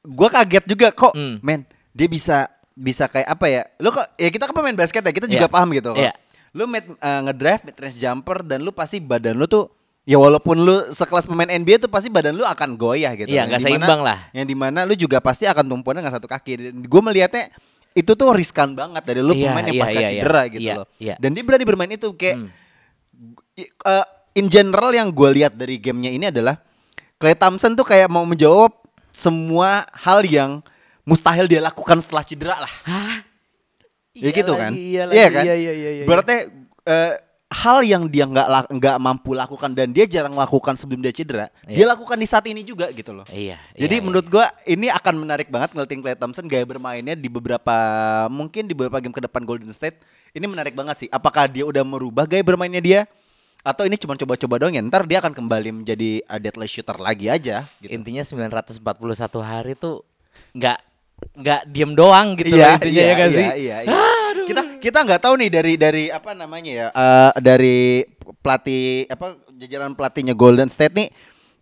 gue 0.03 0.29
kaget 0.29 0.65
juga 0.67 0.87
kok 0.89 1.13
Hmm. 1.13 1.37
men 1.39 1.63
dia 1.91 2.07
bisa 2.07 2.49
bisa 2.73 3.05
kayak 3.05 3.29
apa 3.29 3.45
ya 3.47 3.61
lu 3.77 3.87
kok 3.87 4.03
ya 4.17 4.27
kita 4.27 4.43
kan 4.43 4.53
pemain 4.53 4.73
basket 4.73 4.99
ya 4.99 5.13
kita 5.13 5.27
juga 5.27 5.45
Iya. 5.45 5.53
paham 5.53 5.69
gitu 5.71 5.93
kok 5.93 6.01
Iya. 6.01 6.13
lu 6.51 6.65
mid, 6.65 6.85
eh, 6.85 7.19
ngedrive 7.23 7.61
mid 7.63 7.77
range 7.77 7.97
jumper 7.97 8.41
dan 8.41 8.59
lu 8.59 8.71
pasti 8.71 8.97
badan 8.97 9.33
lu 9.33 9.45
tuh 9.45 9.69
ya 10.03 10.17
walaupun 10.17 10.57
lu 10.57 10.75
sekelas 10.89 11.23
pemain 11.23 11.47
NBA 11.47 11.79
tuh 11.79 11.87
pasti 11.87 12.09
badan 12.09 12.33
lu 12.33 12.43
akan 12.43 12.73
goyah 12.73 13.13
gitu 13.13 13.29
Iya, 13.29 13.45
Yang 13.45 13.47
nggak 13.47 13.61
dimana- 13.61 13.77
seimbang 13.79 14.01
lah. 14.03 14.19
yang 14.31 14.43
di 14.43 14.53
mana 14.53 14.79
lu 14.83 14.93
juga 14.93 15.17
pasti 15.17 15.45
akan 15.45 15.63
tumpuannya 15.63 16.01
dengan 16.01 16.13
satu 16.13 16.25
kaki 16.25 16.51
gue 16.83 17.01
melihatnya 17.01 17.47
itu 17.93 18.11
tuh 18.13 18.33
riskan 18.33 18.73
banget 18.73 19.03
dari 19.05 19.21
lu 19.21 19.33
Iya, 19.33 19.53
pemain 19.53 19.65
yang 19.65 19.77
iya, 19.77 19.83
pasca 19.85 19.99
iya, 20.01 20.09
cedera 20.09 20.41
iya. 20.41 20.51
gitu 20.51 20.61
Iya, 20.61 20.73
loh 20.77 20.87
iya. 20.97 21.15
dan 21.21 21.29
dia 21.31 21.43
berani 21.45 21.65
bermain 21.65 21.91
itu 21.91 22.09
kayak 22.13 22.37
Hmm. 22.37 22.49
Eh, 23.53 24.05
in 24.33 24.49
general 24.49 24.89
yang 24.89 25.13
gue 25.13 25.29
lihat 25.29 25.53
dari 25.53 25.77
gamenya 25.77 26.09
ini 26.09 26.25
adalah 26.33 26.57
Clay 27.21 27.37
Thompson 27.37 27.77
tuh 27.77 27.85
kayak 27.85 28.09
mau 28.09 28.25
menjawab 28.25 28.73
semua 29.13 29.85
hal 29.93 30.25
yang 30.25 30.65
mustahil 31.05 31.45
dia 31.45 31.61
lakukan 31.61 32.01
setelah 32.01 32.25
cedera 32.25 32.57
lah. 32.57 32.73
Ya 34.13 34.25
Iya 34.25 34.29
gitu 34.33 34.53
kan? 34.57 34.71
iya 34.73 35.03
lagi, 35.05 35.21
kan? 35.29 35.43
iya, 35.45 35.53
iya, 35.55 35.73
iya, 35.73 35.91
iya. 36.01 36.05
Berarti 36.09 36.49
eh, 36.83 37.13
hal 37.53 37.85
yang 37.85 38.09
dia 38.09 38.25
nggak 38.25 38.73
nggak 38.73 38.97
mampu 38.97 39.37
lakukan 39.37 39.71
dan 39.77 39.93
dia 39.93 40.09
jarang 40.09 40.33
lakukan 40.33 40.73
sebelum 40.73 41.05
dia 41.05 41.13
cedera, 41.13 41.47
Iya. 41.69 41.77
dia 41.77 41.85
lakukan 41.93 42.17
di 42.17 42.25
saat 42.25 42.45
ini 42.49 42.65
juga 42.65 42.89
gitu 42.89 43.13
loh. 43.13 43.23
Iya. 43.29 43.61
Jadi 43.77 43.95
iya, 43.95 44.01
iya. 44.01 44.05
menurut 44.05 44.25
gua 44.25 44.49
ini 44.65 44.89
akan 44.89 45.13
menarik 45.21 45.53
banget 45.53 45.77
ngeliatin 45.77 46.01
Clay 46.01 46.17
Thompson 46.17 46.45
gaya 46.49 46.65
bermainnya 46.65 47.13
di 47.13 47.29
beberapa 47.29 47.75
mungkin 48.33 48.65
di 48.65 48.73
beberapa 48.73 48.97
game 48.97 49.13
ke 49.13 49.21
depan 49.21 49.45
Golden 49.45 49.69
State. 49.69 50.01
Ini 50.33 50.49
menarik 50.49 50.73
banget 50.73 51.05
sih. 51.05 51.09
Apakah 51.13 51.45
dia 51.45 51.61
udah 51.63 51.85
merubah 51.85 52.25
gaya 52.25 52.41
bermainnya 52.41 52.81
dia 52.81 53.01
Atau 53.63 53.87
ini 53.87 53.95
cuma 53.95 54.19
coba-coba 54.19 54.59
doang 54.59 54.75
ya 54.75 54.83
Ntar 54.83 55.07
dia 55.07 55.23
akan 55.23 55.31
kembali 55.31 55.71
menjadi 55.71 56.19
uh, 56.27 56.35
deadly 56.35 56.67
shooter 56.67 56.99
lagi 56.99 57.31
aja 57.31 57.63
gitu. 57.79 57.95
Intinya 57.95 58.19
941 58.19 58.83
hari 59.39 59.79
tuh 59.79 60.03
nggak 60.51 60.79
nggak 61.39 61.61
diem 61.71 61.91
doang 61.95 62.35
gitu 62.35 62.59
loh 62.59 62.75
intinya 62.75 63.03
ya 63.07 63.13
gak 63.15 63.31
sih? 63.31 63.47
Iya, 63.47 63.75
iya. 63.87 63.95
Kita 63.95 64.22
kita 64.83 64.99
nggak 65.07 65.23
tahu 65.23 65.39
nih 65.39 65.47
dari 65.47 65.73
dari 65.79 66.03
apa 66.11 66.35
namanya 66.35 66.71
ya 66.75 66.87
eh, 66.91 67.31
dari 67.39 68.03
pelatih 68.43 69.07
apa 69.07 69.39
jajaran 69.55 69.95
pelatihnya 69.95 70.35
Golden 70.35 70.67
State 70.67 70.91
nih 70.91 71.07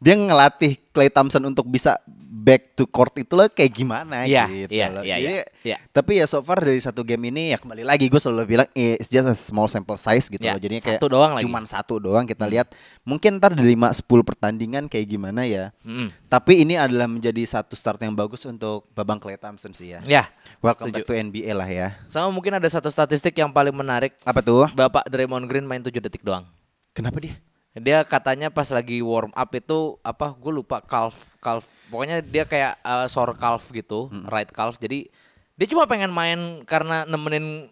dia 0.02 0.18
ngelatih 0.18 0.82
Clay 0.90 1.14
Thompson 1.14 1.46
untuk 1.46 1.70
bisa 1.70 2.02
back 2.42 2.74
to 2.74 2.84
court 2.84 3.14
itu 3.16 3.30
loh 3.32 3.46
kayak 3.46 3.70
gimana 3.72 4.26
Iya, 4.26 4.50
gitu 4.50 4.74
iya, 4.74 4.88
loh. 4.90 5.06
iya, 5.06 5.16
Jadi, 5.16 5.34
iya, 5.38 5.44
iya. 5.62 5.78
Tapi 5.88 6.18
ya 6.18 6.26
so 6.26 6.42
far 6.42 6.58
dari 6.58 6.78
satu 6.78 7.02
game 7.02 7.30
ini 7.30 7.54
ya 7.54 7.58
kembali 7.58 7.86
lagi 7.86 8.10
gue 8.10 8.18
selalu 8.18 8.44
bilang 8.50 8.68
eh, 8.74 8.98
it's 8.98 9.06
just 9.06 9.24
a 9.24 9.38
small 9.38 9.70
sample 9.70 9.94
size 9.94 10.26
gitu 10.26 10.42
Ya, 10.42 10.58
loh. 10.58 10.60
Jadinya 10.60 10.82
kayak 10.82 10.98
satu 10.98 11.08
doang 11.08 11.32
lagi. 11.32 11.46
Hmm. 11.46 11.54
cuman 11.54 11.64
satu 11.64 11.96
doang 11.98 12.26
kita 12.26 12.46
lihat. 12.46 12.74
Mungkin 13.02 13.38
ntar 13.38 13.54
di 13.54 13.62
5 13.62 14.02
10 14.02 14.10
pertandingan 14.26 14.84
kayak 14.88 15.06
gimana 15.08 15.46
ya. 15.46 15.70
Mm-mm. 15.82 16.10
Tapi 16.26 16.60
ini 16.60 16.74
adalah 16.76 17.06
menjadi 17.06 17.46
satu 17.46 17.74
start 17.74 18.02
yang 18.02 18.14
bagus 18.14 18.42
untuk 18.44 18.90
Babang 18.92 19.22
Clay 19.22 19.38
Thompson 19.38 19.70
sih 19.72 19.94
ya. 19.94 20.02
Ya, 20.04 20.26
Welcome 20.60 20.90
setuju. 20.90 21.04
back 21.04 21.08
to 21.08 21.14
NBA 21.14 21.52
lah 21.52 21.70
ya. 21.70 21.88
Sama 22.08 22.30
mungkin 22.30 22.52
ada 22.52 22.66
satu 22.66 22.90
statistik 22.90 23.36
yang 23.36 23.54
paling 23.54 23.72
menarik. 23.72 24.18
Apa 24.24 24.42
tuh? 24.42 24.66
Bapak 24.72 25.06
Draymond 25.06 25.46
Green 25.46 25.64
main 25.64 25.80
7 25.80 25.94
detik 26.00 26.22
doang. 26.22 26.50
Kenapa 26.92 27.22
dia? 27.22 27.38
Dia 27.72 28.04
katanya 28.04 28.52
pas 28.52 28.68
lagi 28.68 29.00
warm 29.00 29.32
up 29.32 29.52
itu 29.56 29.96
apa? 30.04 30.36
Gue 30.36 30.52
lupa 30.52 30.84
calf, 30.84 31.40
calf. 31.40 31.64
Pokoknya 31.88 32.20
dia 32.20 32.44
kayak 32.44 32.76
uh, 32.84 33.08
sore 33.08 33.32
calf 33.40 33.72
gitu, 33.72 34.12
right 34.28 34.52
calf. 34.52 34.76
Jadi 34.76 35.08
dia 35.56 35.68
cuma 35.72 35.88
pengen 35.88 36.12
main 36.12 36.68
karena 36.68 37.08
nemenin 37.08 37.72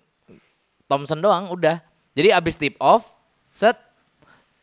Thompson 0.88 1.19
doang, 1.19 1.51
udah. 1.51 1.83
Jadi 2.15 2.31
abis 2.31 2.55
tip 2.55 2.79
off, 2.79 3.12
set 3.51 3.75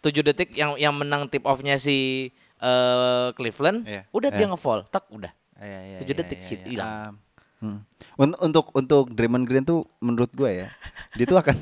7 0.00 0.24
detik 0.24 0.56
yang 0.56 0.78
yang 0.80 0.96
menang 0.96 1.28
tip 1.28 1.44
offnya 1.44 1.76
si 1.76 2.30
uh, 2.62 3.30
Cleveland, 3.36 3.84
Iya, 3.84 4.02
udah 4.10 4.30
iya. 4.32 4.38
dia 4.40 4.46
nge-fall, 4.48 4.80
tak 4.88 5.04
udah. 5.12 5.32
Iya, 5.60 5.80
iya, 5.84 5.98
7 6.00 6.06
iya, 6.06 6.14
detik 6.16 6.40
iya, 6.40 6.46
shit 6.46 6.60
iya. 6.64 6.68
hilang. 6.68 6.90
Um, 6.90 7.14
hmm. 7.60 7.78
Un- 8.16 8.38
Untuk 8.40 8.66
untuk 8.72 9.04
Draymond 9.12 9.44
Green 9.44 9.64
tuh 9.64 9.84
menurut 10.00 10.32
gue 10.32 10.64
ya, 10.64 10.68
dia 11.16 11.26
tuh 11.28 11.38
akan 11.38 11.56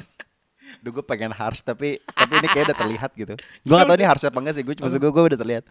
Duh 0.84 0.92
gue 0.92 1.00
pengen 1.00 1.32
harus 1.32 1.64
tapi 1.64 1.96
tapi 2.04 2.32
ini 2.36 2.44
kayak 2.44 2.68
udah 2.68 2.78
terlihat 2.78 3.10
gitu. 3.16 3.32
Gue 3.64 3.74
gak 3.74 3.88
tau 3.88 3.96
ini 3.96 4.04
harus 4.04 4.22
apa 4.22 4.36
enggak 4.36 4.54
sih. 4.54 4.62
Gue 4.62 4.76
cuma 4.76 4.92
gue 4.92 5.00
gue 5.00 5.24
udah 5.32 5.38
terlihat. 5.40 5.64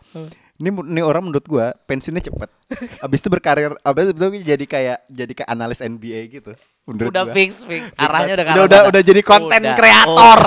Ini 0.57 0.69
ini 0.73 1.01
orang 1.05 1.29
menurut 1.29 1.45
gue 1.45 1.65
pensiunnya 1.85 2.25
cepet. 2.25 2.49
Abis 2.97 3.21
itu 3.21 3.29
berkarir, 3.29 3.77
abis 3.79 4.09
itu 4.09 4.25
jadi 4.41 4.65
kayak 4.65 4.97
jadi 5.05 5.31
kayak 5.37 5.49
analis 5.53 5.79
NBA 5.79 6.33
gitu. 6.33 6.57
Menurut 6.83 7.13
udah 7.13 7.29
gua. 7.29 7.31
fix 7.31 7.63
fix 7.63 7.93
arahnya 7.95 8.33
udah 8.35 8.45
udah 8.49 8.63
udah, 8.67 8.81
udah 8.91 9.01
jadi 9.05 9.21
konten 9.21 9.61
kreator. 9.71 10.39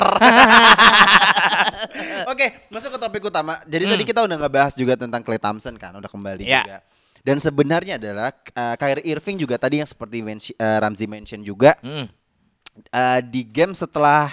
Oke, 2.31 2.67
masuk 2.69 2.93
ke 2.93 2.99
topik 2.99 3.23
utama. 3.25 3.57
Jadi 3.65 3.83
tadi 3.87 4.03
kita 4.03 4.19
udah 4.21 4.37
ngebahas 4.37 4.73
juga 4.75 4.93
tentang 4.93 5.23
Clay 5.23 5.39
Thompson 5.39 5.75
kan, 5.79 5.95
udah 5.95 6.09
kembali 6.11 6.43
Hmm. 6.43 6.51
Ya. 6.51 6.61
juga. 6.61 6.77
Dan 7.23 7.37
sebenarnya 7.41 7.99
adalah 7.99 8.31
uh, 8.31 8.75
Kyrie 8.77 9.03
Irving 9.09 9.35
juga 9.35 9.59
tadi 9.59 9.83
yang 9.83 9.89
seperti 9.89 10.23
mention, 10.23 10.55
uh, 10.55 10.77
Ramzi 10.79 11.05
mention 11.09 11.41
juga 11.41 11.75
Mm. 11.81 12.05
uh, 12.87 13.19
di 13.25 13.41
game 13.43 13.73
setelah 13.73 14.31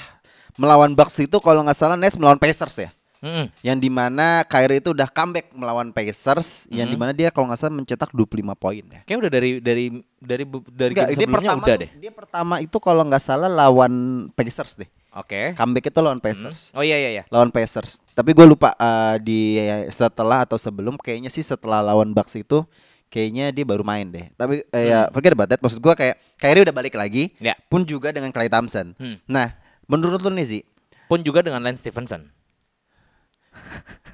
melawan 0.54 0.92
Bucks 0.92 1.18
itu 1.18 1.36
kalau 1.38 1.62
nggak 1.62 1.74
salah 1.74 1.96
Nets 1.96 2.14
melawan 2.14 2.38
Pacers 2.38 2.76
ya. 2.78 2.90
Mm-mm. 3.24 3.48
Yang 3.64 3.78
di 3.80 3.88
mana 3.88 4.44
Kyrie 4.44 4.84
itu 4.84 4.92
udah 4.92 5.08
comeback 5.08 5.48
melawan 5.56 5.88
Pacers, 5.90 6.68
yang 6.68 6.84
Hmm. 6.84 6.92
di 6.92 6.98
mana 7.00 7.12
dia 7.16 7.32
kalau 7.32 7.48
nggak 7.48 7.56
salah 7.56 7.72
mencetak 7.72 8.12
25 8.12 8.52
poin 8.52 8.84
ya. 8.84 9.00
Kayak 9.08 9.18
udah 9.24 9.30
dari 9.32 9.50
dari 9.64 9.84
dari 10.20 10.44
dari 10.68 10.92
Enggak, 10.92 11.08
game 11.08 11.16
sebelumnya 11.16 11.32
pertama 11.56 11.64
udah 11.64 11.76
deh. 11.80 11.90
dia 11.96 12.12
pertama 12.12 12.54
itu 12.60 12.76
kalau 12.76 13.00
nggak 13.08 13.24
salah 13.24 13.48
lawan 13.48 13.94
Pacers 14.36 14.76
deh. 14.76 14.88
Oke. 15.16 15.56
Comeback 15.56 15.88
itu 15.88 16.00
lawan 16.04 16.20
Pacers. 16.20 16.76
Oh 16.76 16.84
iya 16.84 17.00
iya 17.00 17.10
iya. 17.16 17.22
lawan 17.32 17.48
Pacers. 17.48 18.04
Tapi 18.12 18.36
gue 18.36 18.44
lupa 18.44 18.76
uh, 18.76 19.16
di 19.16 19.56
setelah 19.88 20.44
atau 20.44 20.60
sebelum 20.60 21.00
kayaknya 21.00 21.32
sih 21.32 21.40
setelah 21.40 21.80
lawan 21.80 22.12
Bucks 22.12 22.36
itu 22.36 22.60
kayaknya 23.08 23.56
dia 23.56 23.64
baru 23.64 23.80
main 23.80 24.04
deh. 24.04 24.28
Tapi 24.36 24.68
eh, 24.68 24.84
ya 24.92 25.08
forget 25.08 25.32
about 25.32 25.48
that. 25.48 25.64
Maksud 25.64 25.80
gue 25.80 25.94
kayak 25.96 26.20
Kyrie 26.36 26.68
udah 26.68 26.76
balik 26.76 26.92
lagi. 26.92 27.32
Ya. 27.40 27.56
Pun 27.72 27.88
juga 27.88 28.12
dengan 28.12 28.28
Clay 28.34 28.52
Thompson. 28.52 28.92
Hmm. 29.00 29.16
Nah, 29.24 29.54
menurut 29.86 30.20
lu 30.20 30.30
nih 30.30 30.46
sih, 30.46 30.62
Pun 31.04 31.20
juga 31.20 31.40
dengan 31.40 31.60
Lance 31.60 31.80
Stevenson. 31.80 32.24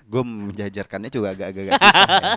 gue 0.04 0.22
menjajarkannya 0.22 1.06
juga 1.08 1.30
agak-agak 1.30 1.70
susah. 1.70 1.78
ya. 1.78 2.34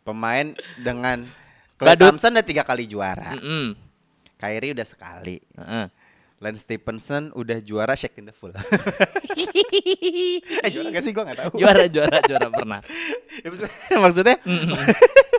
Pemain 0.00 0.46
dengan 0.78 1.26
Clay 1.74 1.92
Badut. 1.92 2.06
Thompson 2.08 2.32
udah 2.32 2.46
tiga 2.46 2.62
kali 2.62 2.86
juara. 2.86 3.34
Mm-mm. 3.34 3.74
Kyrie 4.36 4.70
udah 4.70 4.86
sekali. 4.86 5.42
Heeh. 5.52 5.86
Lance 6.40 6.64
Stephenson 6.64 7.28
udah 7.34 7.60
juara 7.60 7.92
shake 7.92 8.16
in 8.16 8.24
the 8.24 8.32
full. 8.32 8.54
eh 10.64 10.70
juara 10.70 10.88
gak 10.88 11.04
sih 11.04 11.12
gue 11.12 11.20
gak 11.20 11.36
tahu. 11.36 11.58
juara 11.58 11.84
juara 11.86 12.18
juara 12.24 12.46
pernah. 12.48 12.80
Ya, 13.40 13.48
maksudnya- 13.48 13.72
maksudnya 13.98 14.36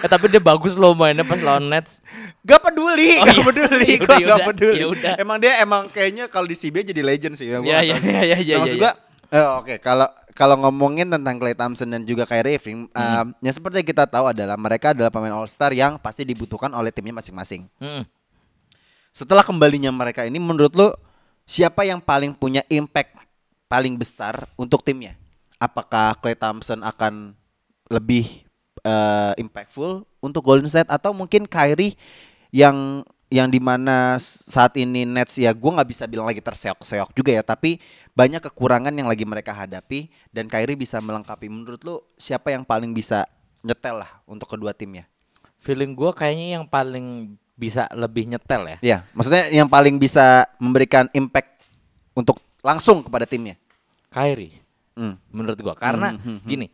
Eh 0.00 0.08
tapi 0.08 0.26
dia 0.26 0.40
bagus 0.40 0.74
loh 0.74 0.92
mainnya 0.92 1.22
pas 1.22 1.38
lawan 1.38 1.68
Nets. 1.68 2.00
Gak 2.40 2.60
peduli, 2.60 3.20
Oh, 3.20 3.24
gak 3.28 3.36
iya. 3.36 3.44
peduli, 3.44 3.88
Ya 3.88 3.98
gua 4.00 4.06
udah, 4.08 4.16
ya 4.16 4.26
gak 4.26 4.40
peduli. 4.48 4.80
ya 4.80 4.86
udah. 4.88 5.12
Emang 5.20 5.36
dia 5.36 5.52
emang 5.60 5.82
kayaknya 5.92 6.24
kalau 6.26 6.48
di 6.48 6.56
CB 6.56 6.88
jadi 6.88 7.02
legend 7.04 7.34
sih. 7.36 7.52
Iya, 7.52 7.60
iya, 7.60 7.96
iya, 8.00 8.36
iya, 8.40 8.54
Nah, 8.56 8.64
maksud 8.64 8.78
iya, 8.80 8.90
gua, 8.90 8.92
eh, 9.30 9.46
oke 9.60 9.74
kalau 9.78 10.08
kalau 10.32 10.56
ngomongin 10.56 11.04
tentang 11.04 11.36
Clay 11.36 11.52
Thompson 11.52 11.92
dan 11.92 12.02
juga 12.02 12.24
Kyrie 12.24 12.56
Irving, 12.56 12.88
um, 12.88 13.26
yang 13.38 13.52
seperti 13.52 13.84
kita 13.84 14.08
tahu 14.08 14.32
adalah 14.32 14.56
mereka 14.56 14.96
adalah 14.96 15.12
pemain 15.12 15.36
All 15.36 15.44
Star 15.44 15.68
yang 15.76 16.00
pasti 16.00 16.24
dibutuhkan 16.24 16.72
oleh 16.72 16.88
timnya 16.88 17.12
masing-masing. 17.12 17.68
Mm-mm. 17.76 18.08
Setelah 19.12 19.44
kembalinya 19.44 19.92
mereka 19.92 20.24
ini, 20.24 20.40
menurut 20.40 20.72
lu 20.72 20.88
siapa 21.44 21.84
yang 21.84 22.00
paling 22.00 22.32
punya 22.32 22.64
impact 22.72 23.20
paling 23.68 24.00
besar 24.00 24.48
untuk 24.56 24.80
timnya? 24.80 25.12
Apakah 25.60 26.16
Clay 26.16 26.38
Thompson 26.38 26.80
akan 26.80 27.36
lebih 27.92 28.48
eh, 28.84 29.32
impactful 29.40 30.04
untuk 30.20 30.42
Golden 30.44 30.68
State 30.68 30.90
atau 30.90 31.12
mungkin 31.12 31.44
Kyrie 31.46 31.96
yang 32.50 33.06
yang 33.30 33.46
di 33.46 33.62
mana 33.62 34.18
saat 34.20 34.74
ini 34.74 35.06
Nets 35.06 35.38
ya 35.38 35.54
gue 35.54 35.70
nggak 35.70 35.86
bisa 35.86 36.10
bilang 36.10 36.26
lagi 36.26 36.42
terseok-seok 36.42 37.14
juga 37.14 37.30
ya 37.30 37.46
tapi 37.46 37.78
banyak 38.10 38.42
kekurangan 38.42 38.90
yang 38.90 39.06
lagi 39.06 39.22
mereka 39.22 39.54
hadapi 39.54 40.10
dan 40.34 40.50
Kyrie 40.50 40.74
bisa 40.74 40.98
melengkapi 40.98 41.46
menurut 41.46 41.78
lu 41.86 42.02
siapa 42.18 42.50
yang 42.50 42.66
paling 42.66 42.90
bisa 42.90 43.30
nyetel 43.62 44.02
lah 44.02 44.10
untuk 44.26 44.50
kedua 44.50 44.74
timnya 44.74 45.06
Feeling 45.60 45.92
gua 45.92 46.16
kayaknya 46.16 46.56
yang 46.56 46.64
paling 46.64 47.36
bisa 47.52 47.84
lebih 47.92 48.24
nyetel 48.24 48.64
ya. 48.64 48.78
Ya, 48.80 48.98
maksudnya 49.12 49.52
yang 49.52 49.68
paling 49.68 50.00
bisa 50.00 50.48
memberikan 50.56 51.04
impact 51.12 51.60
untuk 52.16 52.40
langsung 52.64 53.04
kepada 53.04 53.28
timnya. 53.28 53.60
Kyrie 54.08 54.56
Hmm. 54.98 55.16
menurut 55.30 55.56
gua 55.62 55.76
karena 55.78 56.12
Hmm, 56.12 56.20
hmm, 56.20 56.38
hmm. 56.42 56.48
gini. 56.48 56.66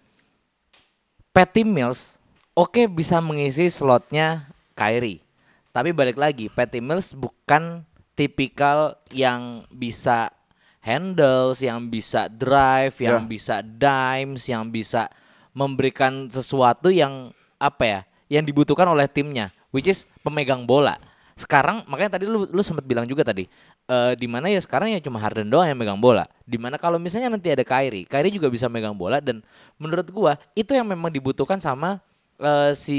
Patty 1.37 1.68
Mills 1.68 2.16
oke 2.57 2.88
bisa 2.88 3.20
mengisi 3.20 3.68
slotnya 3.68 4.49
Kyrie. 4.72 5.20
Tapi 5.68 5.92
balik 5.92 6.16
lagi, 6.16 6.49
Patty 6.49 6.81
Mills 6.81 7.12
bukan 7.12 7.85
tipikal 8.16 8.96
yang 9.12 9.68
bisa 9.68 10.33
handles, 10.81 11.61
yang 11.61 11.92
bisa 11.92 12.33
drive, 12.33 12.96
yang 13.05 13.20
Ya. 13.20 13.29
bisa 13.29 13.55
dimes, 13.61 14.49
yang 14.49 14.72
bisa 14.72 15.12
memberikan 15.53 16.33
sesuatu 16.33 16.88
yang 16.88 17.37
apa 17.61 17.85
ya, 17.85 18.01
yang 18.33 18.40
dibutuhkan 18.49 18.88
oleh 18.88 19.05
timnya, 19.05 19.53
which 19.77 19.92
is 19.92 20.09
pemegang 20.25 20.64
bola. 20.64 20.96
Sekarang 21.37 21.85
makanya 21.85 22.16
tadi 22.16 22.25
lu 22.25 22.49
lu 22.49 22.62
sempat 22.64 22.88
bilang 22.88 23.05
juga 23.05 23.20
tadi, 23.20 23.44
eh 23.87 24.12
di 24.18 24.27
mana 24.27 24.51
ya 24.51 24.59
sekarang 24.59 24.90
ya 24.90 24.99
cuma 24.99 25.22
Harden 25.22 25.46
doang 25.46 25.70
yang 25.70 25.79
megang 25.79 26.01
bola. 26.03 26.27
Di 26.42 26.59
mana 26.59 26.75
kalau 26.77 26.99
misalnya 26.99 27.31
nanti 27.31 27.51
ada 27.51 27.62
Kyrie, 27.62 28.07
Kyrie 28.07 28.35
juga 28.35 28.51
bisa 28.51 28.66
megang 28.66 28.99
bola 28.99 29.22
dan 29.22 29.42
menurut 29.79 30.11
gua 30.11 30.33
itu 30.59 30.75
yang 30.75 30.87
memang 30.90 31.11
dibutuhkan 31.14 31.62
sama 31.62 32.03
eh, 32.42 32.75
si 32.75 32.99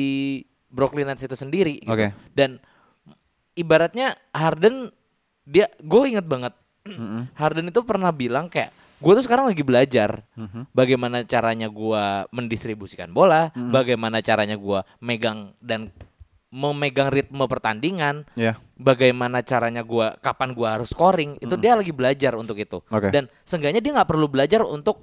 Brooklyn 0.72 1.08
Nets 1.08 1.24
itu 1.24 1.36
sendiri. 1.36 1.84
Gitu. 1.84 1.92
Oke. 1.92 2.16
Dan 2.32 2.60
ibaratnya 3.58 4.16
Harden 4.32 4.94
dia 5.48 5.72
gue 5.80 6.02
inget 6.12 6.28
banget 6.28 6.54
Harden 7.40 7.72
itu 7.72 7.82
pernah 7.88 8.12
bilang 8.12 8.52
kayak 8.52 8.72
gue 8.98 9.14
tuh 9.14 9.26
sekarang 9.26 9.46
lagi 9.48 9.62
belajar 9.62 10.26
bagaimana 10.74 11.22
caranya 11.22 11.70
gue 11.70 12.04
mendistribusikan 12.34 13.14
bola, 13.14 13.54
bagaimana 13.54 14.26
caranya 14.26 14.58
gue 14.58 14.82
megang 14.98 15.54
dan 15.62 15.94
memegang 16.50 17.12
ritme 17.14 17.44
pertandingan, 17.46 18.26
Ya. 18.34 18.58
Bagaimana 18.78 19.42
caranya 19.42 19.82
gua 19.82 20.14
kapan 20.22 20.54
gua 20.54 20.78
harus 20.80 20.94
scoring 20.94 21.42
itu 21.42 21.58
dia 21.58 21.74
lagi 21.74 21.90
belajar 21.90 22.38
untuk 22.38 22.56
itu 22.56 22.78
Oke. 22.88 23.10
dan 23.10 23.26
seenggaknya 23.42 23.82
dia 23.82 23.92
nggak 23.98 24.10
perlu 24.10 24.30
belajar 24.30 24.62
untuk 24.64 25.02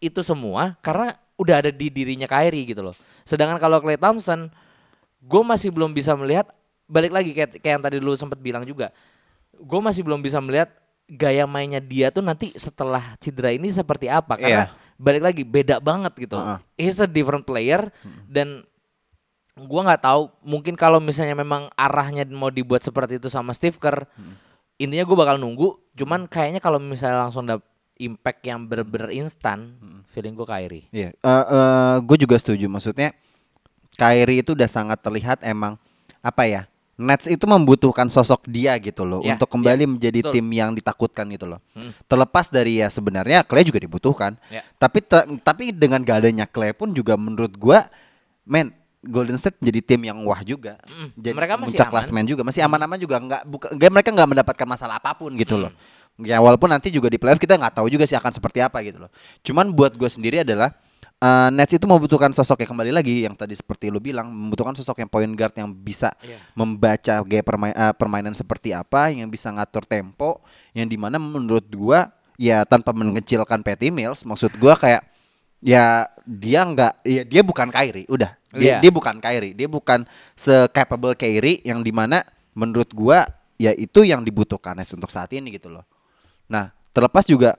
itu 0.00 0.20
semua 0.20 0.76
karena 0.84 1.16
udah 1.40 1.64
ada 1.64 1.70
di 1.72 1.88
dirinya 1.88 2.28
Kyrie 2.28 2.68
gitu 2.68 2.84
loh 2.84 2.94
sedangkan 3.24 3.56
kalau 3.56 3.80
Clay 3.80 3.96
Thompson 3.96 4.52
gue 5.20 5.42
masih 5.44 5.72
belum 5.72 5.92
bisa 5.92 6.12
melihat 6.16 6.52
balik 6.84 7.12
lagi 7.12 7.32
kayak, 7.32 7.60
kayak 7.60 7.74
yang 7.80 7.84
tadi 7.84 7.96
lu 8.00 8.12
sempat 8.16 8.36
bilang 8.40 8.64
juga 8.68 8.92
gue 9.56 9.80
masih 9.80 10.04
belum 10.04 10.20
bisa 10.20 10.40
melihat 10.40 10.68
gaya 11.10 11.44
mainnya 11.44 11.82
dia 11.82 12.08
tuh 12.08 12.22
nanti 12.22 12.54
setelah 12.54 13.02
cedera 13.18 13.50
ini 13.50 13.68
seperti 13.72 14.06
apa 14.06 14.38
karena 14.38 14.70
Iya. 14.70 14.96
balik 15.00 15.22
lagi 15.24 15.42
beda 15.42 15.76
banget 15.82 16.12
gitu 16.16 16.36
Heeh. 16.38 16.58
he's 16.76 17.00
a 17.02 17.08
different 17.08 17.42
player 17.44 17.88
dan 18.28 18.62
gua 19.56 19.80
nggak 19.86 20.02
tahu 20.02 20.22
mungkin 20.42 20.74
kalau 20.74 20.98
misalnya 20.98 21.34
memang 21.34 21.68
arahnya 21.74 22.24
mau 22.26 22.48
dibuat 22.48 22.80
seperti 22.80 23.18
itu 23.18 23.26
sama 23.26 23.50
Steve 23.50 23.76
Kerr 23.76 24.06
intinya 24.76 25.04
gue 25.04 25.12
bakal 25.12 25.36
nunggu 25.36 25.76
cuman 25.92 26.24
kayaknya 26.24 26.56
kalau 26.56 26.80
misalnya 26.80 27.28
langsung 27.28 27.44
dap- 27.44 27.66
impact 28.00 28.40
yang 28.40 28.64
bener-bener 28.64 29.12
instan, 29.12 29.76
feeling 30.08 30.32
gue 30.32 30.48
Kyrie. 30.48 30.88
Iya, 30.88 31.12
gue 32.00 32.16
juga 32.16 32.40
setuju. 32.40 32.64
Maksudnya 32.64 33.12
Kyrie 33.92 34.40
itu 34.40 34.56
udah 34.56 34.64
sangat 34.64 35.04
terlihat 35.04 35.44
emang 35.44 35.76
apa 36.24 36.48
ya? 36.48 36.62
Nets 36.96 37.28
itu 37.28 37.44
membutuhkan 37.44 38.08
sosok 38.08 38.44
dia 38.44 38.76
gitu 38.76 39.04
loh 39.04 39.20
Ya, 39.20 39.36
untuk 39.36 39.48
kembali 39.48 39.84
ya, 39.84 39.88
menjadi 39.88 40.20
betul. 40.24 40.32
tim 40.32 40.46
yang 40.48 40.72
ditakutkan 40.72 41.28
gitu 41.28 41.44
loh. 41.44 41.60
Terlepas 42.04 42.48
dari 42.48 42.80
ya 42.80 42.88
sebenarnya 42.88 43.44
Clay 43.44 43.68
juga 43.68 43.80
dibutuhkan. 43.80 44.36
Ya. 44.48 44.64
Tapi 44.76 45.04
te- 45.04 45.36
tapi 45.44 45.68
dengan 45.68 46.00
gak 46.00 46.24
adanya 46.24 46.48
Clay 46.48 46.72
pun 46.72 46.92
juga 46.92 47.20
menurut 47.20 47.52
gua 47.56 47.84
men 48.44 48.72
Golden 49.00 49.36
State 49.40 49.56
jadi 49.64 49.80
tim 49.80 50.00
yang 50.04 50.20
wah 50.28 50.44
juga. 50.44 50.76
Jadi 51.16 51.32
mereka 51.32 51.56
masih 51.56 51.80
aman. 51.80 51.88
klasmen 51.88 52.24
juga, 52.28 52.44
masih 52.44 52.60
aman-aman 52.60 52.98
juga 53.00 53.16
nggak 53.16 53.42
buka, 53.48 53.66
mereka 53.72 54.12
nggak 54.12 54.28
mendapatkan 54.36 54.66
masalah 54.68 55.00
apa 55.00 55.16
pun 55.16 55.32
gitu 55.40 55.56
loh. 55.56 55.72
Mm. 56.20 56.28
Ya 56.28 56.36
walaupun 56.36 56.68
nanti 56.68 56.92
juga 56.92 57.08
di 57.08 57.16
playoff 57.16 57.40
kita 57.40 57.56
nggak 57.56 57.80
tahu 57.80 57.88
juga 57.88 58.04
sih 58.04 58.12
akan 58.12 58.28
seperti 58.28 58.60
apa 58.60 58.76
gitu 58.84 59.00
loh. 59.00 59.10
Cuman 59.40 59.72
buat 59.72 59.96
gue 59.96 60.04
sendiri 60.04 60.44
adalah 60.44 60.68
eh, 61.16 61.48
Nets 61.48 61.72
itu 61.72 61.88
membutuhkan 61.88 62.28
sosok 62.36 62.60
yang 62.60 62.76
kembali 62.76 62.92
lagi 62.92 63.24
yang 63.24 63.32
tadi 63.32 63.56
seperti 63.56 63.88
lu 63.88 64.04
bilang 64.04 64.28
membutuhkan 64.28 64.76
sosok 64.76 65.00
yang 65.00 65.08
point 65.08 65.32
guard 65.32 65.56
yang 65.56 65.72
bisa 65.72 66.12
Iya. 66.20 66.36
membaca 66.52 67.14
gaya 67.24 67.40
permain- 67.44 67.76
eh, 67.76 67.92
permainan 67.96 68.36
seperti 68.36 68.76
apa, 68.76 69.08
yang 69.12 69.32
bisa 69.32 69.48
ngatur 69.48 69.88
tempo, 69.88 70.44
yang 70.76 70.84
di 70.84 71.00
mana 71.00 71.16
menurut 71.16 71.64
gua 71.72 72.12
ya 72.36 72.68
tanpa 72.68 72.92
mengecilkan 72.92 73.64
Patty 73.64 73.88
Mills, 73.88 74.24
maksud 74.28 74.52
gua 74.60 74.76
kayak 74.76 75.04
ya 75.60 76.08
dia 76.24 76.64
nggak 76.64 76.92
ya 77.04 77.22
dia 77.24 77.40
bukan 77.44 77.68
Kyrie 77.68 78.08
udah 78.08 78.32
dia 78.54 78.78
Iya. 78.78 78.78
dia 78.82 78.90
bukan 78.90 79.16
Kyrie 79.22 79.54
dia 79.54 79.68
bukan 79.70 80.02
se-capable 80.34 81.14
Kyrie 81.14 81.62
yang 81.62 81.86
di 81.86 81.94
mana 81.94 82.26
menurut 82.54 82.90
gua 82.90 83.22
ya 83.60 83.70
itu 83.76 84.02
yang 84.02 84.24
dibutuhkan 84.26 84.74
Nets 84.74 84.90
untuk 84.96 85.12
saat 85.12 85.30
ini 85.30 85.54
gitu 85.54 85.70
loh 85.70 85.86
nah 86.50 86.74
terlepas 86.90 87.22
juga 87.28 87.54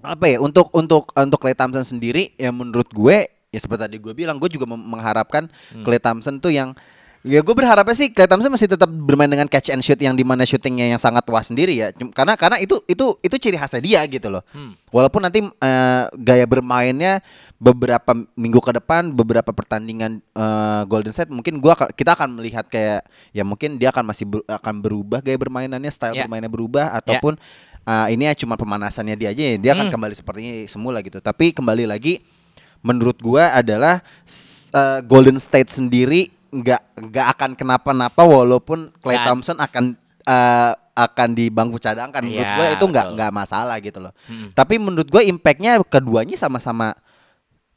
apa 0.00 0.24
ya 0.32 0.40
untuk 0.40 0.72
untuk 0.72 1.12
untuk 1.12 1.38
Clay 1.42 1.52
Thompson 1.52 1.84
sendiri 1.84 2.32
ya 2.40 2.48
menurut 2.48 2.88
gue 2.88 3.28
ya 3.52 3.58
seperti 3.60 3.84
tadi 3.84 3.96
gue 4.00 4.16
bilang 4.16 4.40
gue 4.40 4.48
juga 4.48 4.64
mengharapkan 4.64 5.52
Clay 5.84 6.00
Thompson 6.00 6.40
tuh 6.40 6.48
yang 6.54 6.72
ya 7.20 7.44
gue 7.44 7.52
berharapnya 7.52 7.92
sih 7.92 8.08
Clay 8.08 8.24
Thompson 8.24 8.48
masih 8.48 8.64
tetap 8.64 8.88
bermain 8.88 9.28
dengan 9.28 9.44
catch 9.44 9.68
and 9.68 9.84
shoot 9.84 10.00
yang 10.00 10.16
di 10.16 10.24
mana 10.24 10.48
shootingnya 10.48 10.88
yang 10.88 10.96
sangat 10.96 11.20
wah 11.28 11.44
sendiri 11.44 11.76
ya. 11.76 11.92
Karena 11.92 12.32
karena 12.34 12.56
itu 12.56 12.80
itu 12.88 13.12
itu 13.20 13.36
ciri 13.36 13.60
khasnya 13.60 13.84
dia 13.84 14.00
gitu 14.08 14.32
loh. 14.32 14.40
Walaupun 14.88 15.20
nanti 15.20 15.44
eh, 15.44 16.04
gaya 16.16 16.48
bermainnya 16.48 17.20
beberapa 17.60 18.16
minggu 18.40 18.56
ke 18.64 18.72
depan 18.72 19.12
beberapa 19.12 19.52
pertandingan 19.52 20.24
eh, 20.32 20.82
Golden 20.88 21.12
State 21.12 21.28
mungkin 21.28 21.60
gua 21.60 21.76
kita 21.92 22.16
akan 22.16 22.40
melihat 22.40 22.64
kayak 22.72 23.04
ya 23.36 23.44
mungkin 23.44 23.76
dia 23.76 23.92
akan 23.92 24.04
masih 24.08 24.24
ber- 24.24 24.48
akan 24.48 24.80
berubah 24.80 25.20
gaya 25.20 25.36
bermainannya 25.36 25.92
style 25.92 26.16
Ya. 26.16 26.24
bermainnya 26.24 26.48
berubah 26.48 26.88
ataupun 27.04 27.36
uh, 27.84 28.08
ini 28.08 28.32
ya 28.32 28.34
cuma 28.34 28.56
pemanasannya 28.56 29.12
dia 29.20 29.28
aja 29.28 29.44
ya. 29.44 29.56
dia 29.60 29.70
akan 29.76 29.92
kembali 29.92 30.14
seperti 30.16 30.64
semula 30.72 31.04
gitu. 31.04 31.20
Tapi 31.20 31.52
kembali 31.52 31.84
lagi 31.84 32.24
menurut 32.80 33.20
gua 33.20 33.52
adalah 33.52 34.00
uh, 34.72 35.04
Golden 35.04 35.36
State 35.36 35.68
sendiri 35.68 36.32
nggak 36.50 36.82
nggak 37.10 37.26
akan 37.38 37.50
kenapa-napa 37.54 38.22
walaupun 38.26 38.90
Clay. 38.98 39.22
Thompson 39.22 39.56
akan 39.58 39.94
uh, 40.26 40.72
akan 40.94 41.28
di 41.32 41.48
bangku 41.48 41.78
cadangkan 41.80 42.20
menurut 42.26 42.44
Iya, 42.44 42.56
gua 42.58 42.66
itu 42.74 42.84
nggak 42.84 43.06
nggak 43.16 43.30
masalah 43.32 43.76
gitu 43.80 43.98
loh 44.02 44.12
tapi 44.52 44.76
menurut 44.76 45.08
gua 45.08 45.22
impactnya 45.24 45.80
keduanya 45.86 46.36
sama-sama 46.36 46.92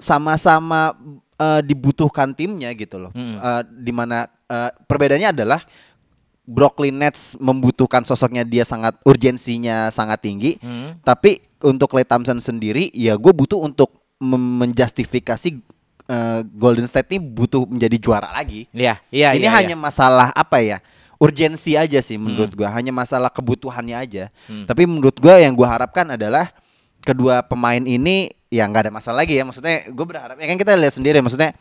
sama-sama 0.02 0.98
uh, 1.40 1.62
dibutuhkan 1.64 2.34
timnya 2.36 2.74
gitu 2.76 3.00
loh 3.00 3.12
Hmm. 3.14 3.38
Uh, 3.40 3.62
di 3.80 3.94
mana 3.94 4.28
uh, 4.50 4.74
perbedaannya 4.90 5.32
adalah 5.32 5.62
Brooklyn 6.44 7.00
Nets 7.00 7.40
membutuhkan 7.40 8.04
sosoknya 8.04 8.44
dia 8.44 8.68
sangat 8.68 9.00
urgensinya 9.08 9.88
sangat 9.88 10.28
tinggi. 10.28 10.60
Hmm. 10.60 11.00
Tapi 11.00 11.40
untuk 11.64 11.88
Klay 11.96 12.04
Thompson 12.04 12.44
sendiri 12.44 12.92
ya 12.92 13.16
gue 13.16 13.32
butuh 13.32 13.64
untuk 13.64 14.04
menjustifikasi 14.20 15.64
uh, 16.08 16.40
Golden 16.46 16.88
State 16.88 17.12
ini 17.14 17.20
butuh 17.22 17.68
menjadi 17.68 17.98
juara 18.00 18.30
lagi. 18.32 18.68
Iya, 18.72 19.00
iya, 19.10 19.36
ini 19.36 19.48
iya, 19.48 19.54
hanya 19.54 19.76
iya. 19.76 19.80
masalah 19.80 20.30
apa 20.34 20.60
ya? 20.64 20.80
Urgensi 21.22 21.80
aja 21.80 22.04
sih 22.04 22.20
menurut 22.20 22.52
Hmm. 22.52 22.60
gua, 22.60 22.70
hanya 22.76 22.92
masalah 22.92 23.32
kebutuhannya 23.32 23.96
aja. 23.96 24.28
Tapi 24.68 24.84
menurut 24.84 25.16
gua 25.22 25.40
yang 25.40 25.56
gua 25.56 25.80
harapkan 25.80 26.04
adalah 26.12 26.52
kedua 27.00 27.44
pemain 27.44 27.80
ini 27.80 28.32
ya 28.52 28.68
nggak 28.68 28.90
ada 28.90 28.92
masalah 28.92 29.24
lagi 29.24 29.40
ya. 29.40 29.48
Maksudnya 29.48 29.88
gue 29.88 30.06
berharap 30.08 30.36
ya 30.36 30.46
kan 30.52 30.58
kita 30.60 30.76
lihat 30.76 30.94
sendiri 30.94 31.24
maksudnya 31.24 31.56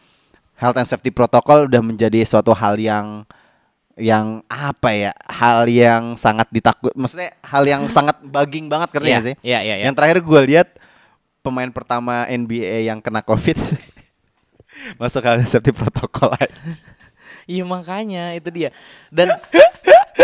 health 0.59 0.79
and 0.79 0.87
safety 0.87 1.15
protocol 1.15 1.71
udah 1.71 1.83
menjadi 1.83 2.27
suatu 2.27 2.51
hal 2.55 2.75
yang 2.79 3.23
yang 3.93 4.41
apa 4.49 4.89
ya 4.95 5.13
hal 5.29 5.69
yang 5.69 6.17
sangat 6.17 6.49
ditakut 6.49 6.97
maksudnya 6.97 7.37
hal 7.45 7.61
yang 7.69 7.85
sangat 7.97 8.17
bugging 8.25 8.67
banget 8.73 8.89
ngerti 8.97 9.05
Iya, 9.05 9.13
nggak 9.13 9.27
sih 9.29 9.35
iya, 9.45 9.59
iya, 9.61 9.75
iya. 9.79 9.85
yang 9.85 9.95
terakhir 9.95 10.25
gue 10.25 10.41
lihat 10.49 10.69
pemain 11.45 11.69
pertama 11.69 12.25
NBA 12.25 12.89
yang 12.89 13.05
kena 13.05 13.21
covid 13.21 13.59
masuk 14.97 15.23
and 15.25 15.45
safety 15.45 15.71
protokol 15.71 16.33
aja. 16.33 16.53
Iya 17.45 17.65
makanya 17.65 18.33
itu 18.33 18.49
dia. 18.49 18.71
Dan 19.09 19.35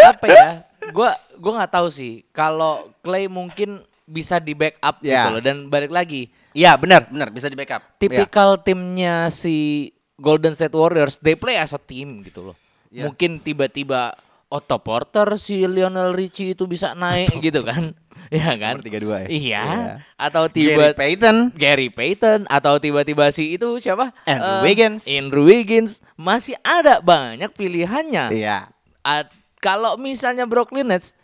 apa 0.05 0.25
ya? 0.25 0.49
Gua 0.91 1.13
gua 1.37 1.53
nggak 1.63 1.73
tahu 1.75 1.89
sih 1.91 2.25
kalau 2.31 2.95
Clay 3.01 3.27
mungkin 3.27 3.83
bisa 4.03 4.41
di 4.41 4.57
backup 4.57 5.05
gitu 5.05 5.13
Ya. 5.13 5.29
loh 5.29 5.39
dan 5.39 5.69
balik 5.69 5.93
lagi 5.93 6.33
Iya 6.57 6.81
benar 6.81 7.13
benar 7.13 7.29
bisa 7.29 7.45
di 7.47 7.55
backup. 7.55 7.85
Iya. 7.85 7.93
tipikal 8.01 8.57
timnya 8.57 9.29
si 9.29 9.91
Golden 10.17 10.57
State 10.57 10.73
Warriors 10.73 11.21
they 11.21 11.37
play 11.37 11.55
as 11.55 11.71
a 11.71 11.79
team 11.79 12.25
gitu 12.25 12.41
loh. 12.43 12.57
Iya. 12.89 13.05
Mungkin 13.05 13.39
tiba-tiba 13.39 14.17
Otto 14.49 14.81
Porter 14.81 15.37
si 15.37 15.61
Lionel 15.63 16.17
Richie 16.17 16.57
itu 16.57 16.65
bisa 16.65 16.97
naik 16.97 17.37
gitu 17.39 17.61
kan. 17.61 17.93
Iya 18.29 18.53
kan? 18.55 18.75
Nomor 18.77 18.85
32 18.85 19.25
ya? 19.25 19.29
Iya. 19.29 19.63
Iya. 19.65 19.95
Atau 20.15 20.43
Gary 20.47 20.55
tiba 20.55 20.85
Payton. 20.93 21.37
Gary 21.53 21.89
Payton 21.89 22.41
atau 22.45 22.77
tiba-tiba 22.77 23.29
si 23.29 23.55
itu 23.55 23.69
siapa? 23.79 24.13
Andrew 24.23 24.53
Eh, 24.53 24.63
Wiggins. 24.63 25.03
Andrew 25.07 25.45
Wiggins 25.45 25.93
masih 26.15 26.55
ada 26.61 26.99
banyak 26.99 27.49
pilihannya. 27.51 28.31
Iya. 28.31 28.69
Ad- 29.01 29.33
kalau 29.59 29.97
misalnya 29.97 30.45
Brooklyn 30.45 30.87
Nets 30.87 31.17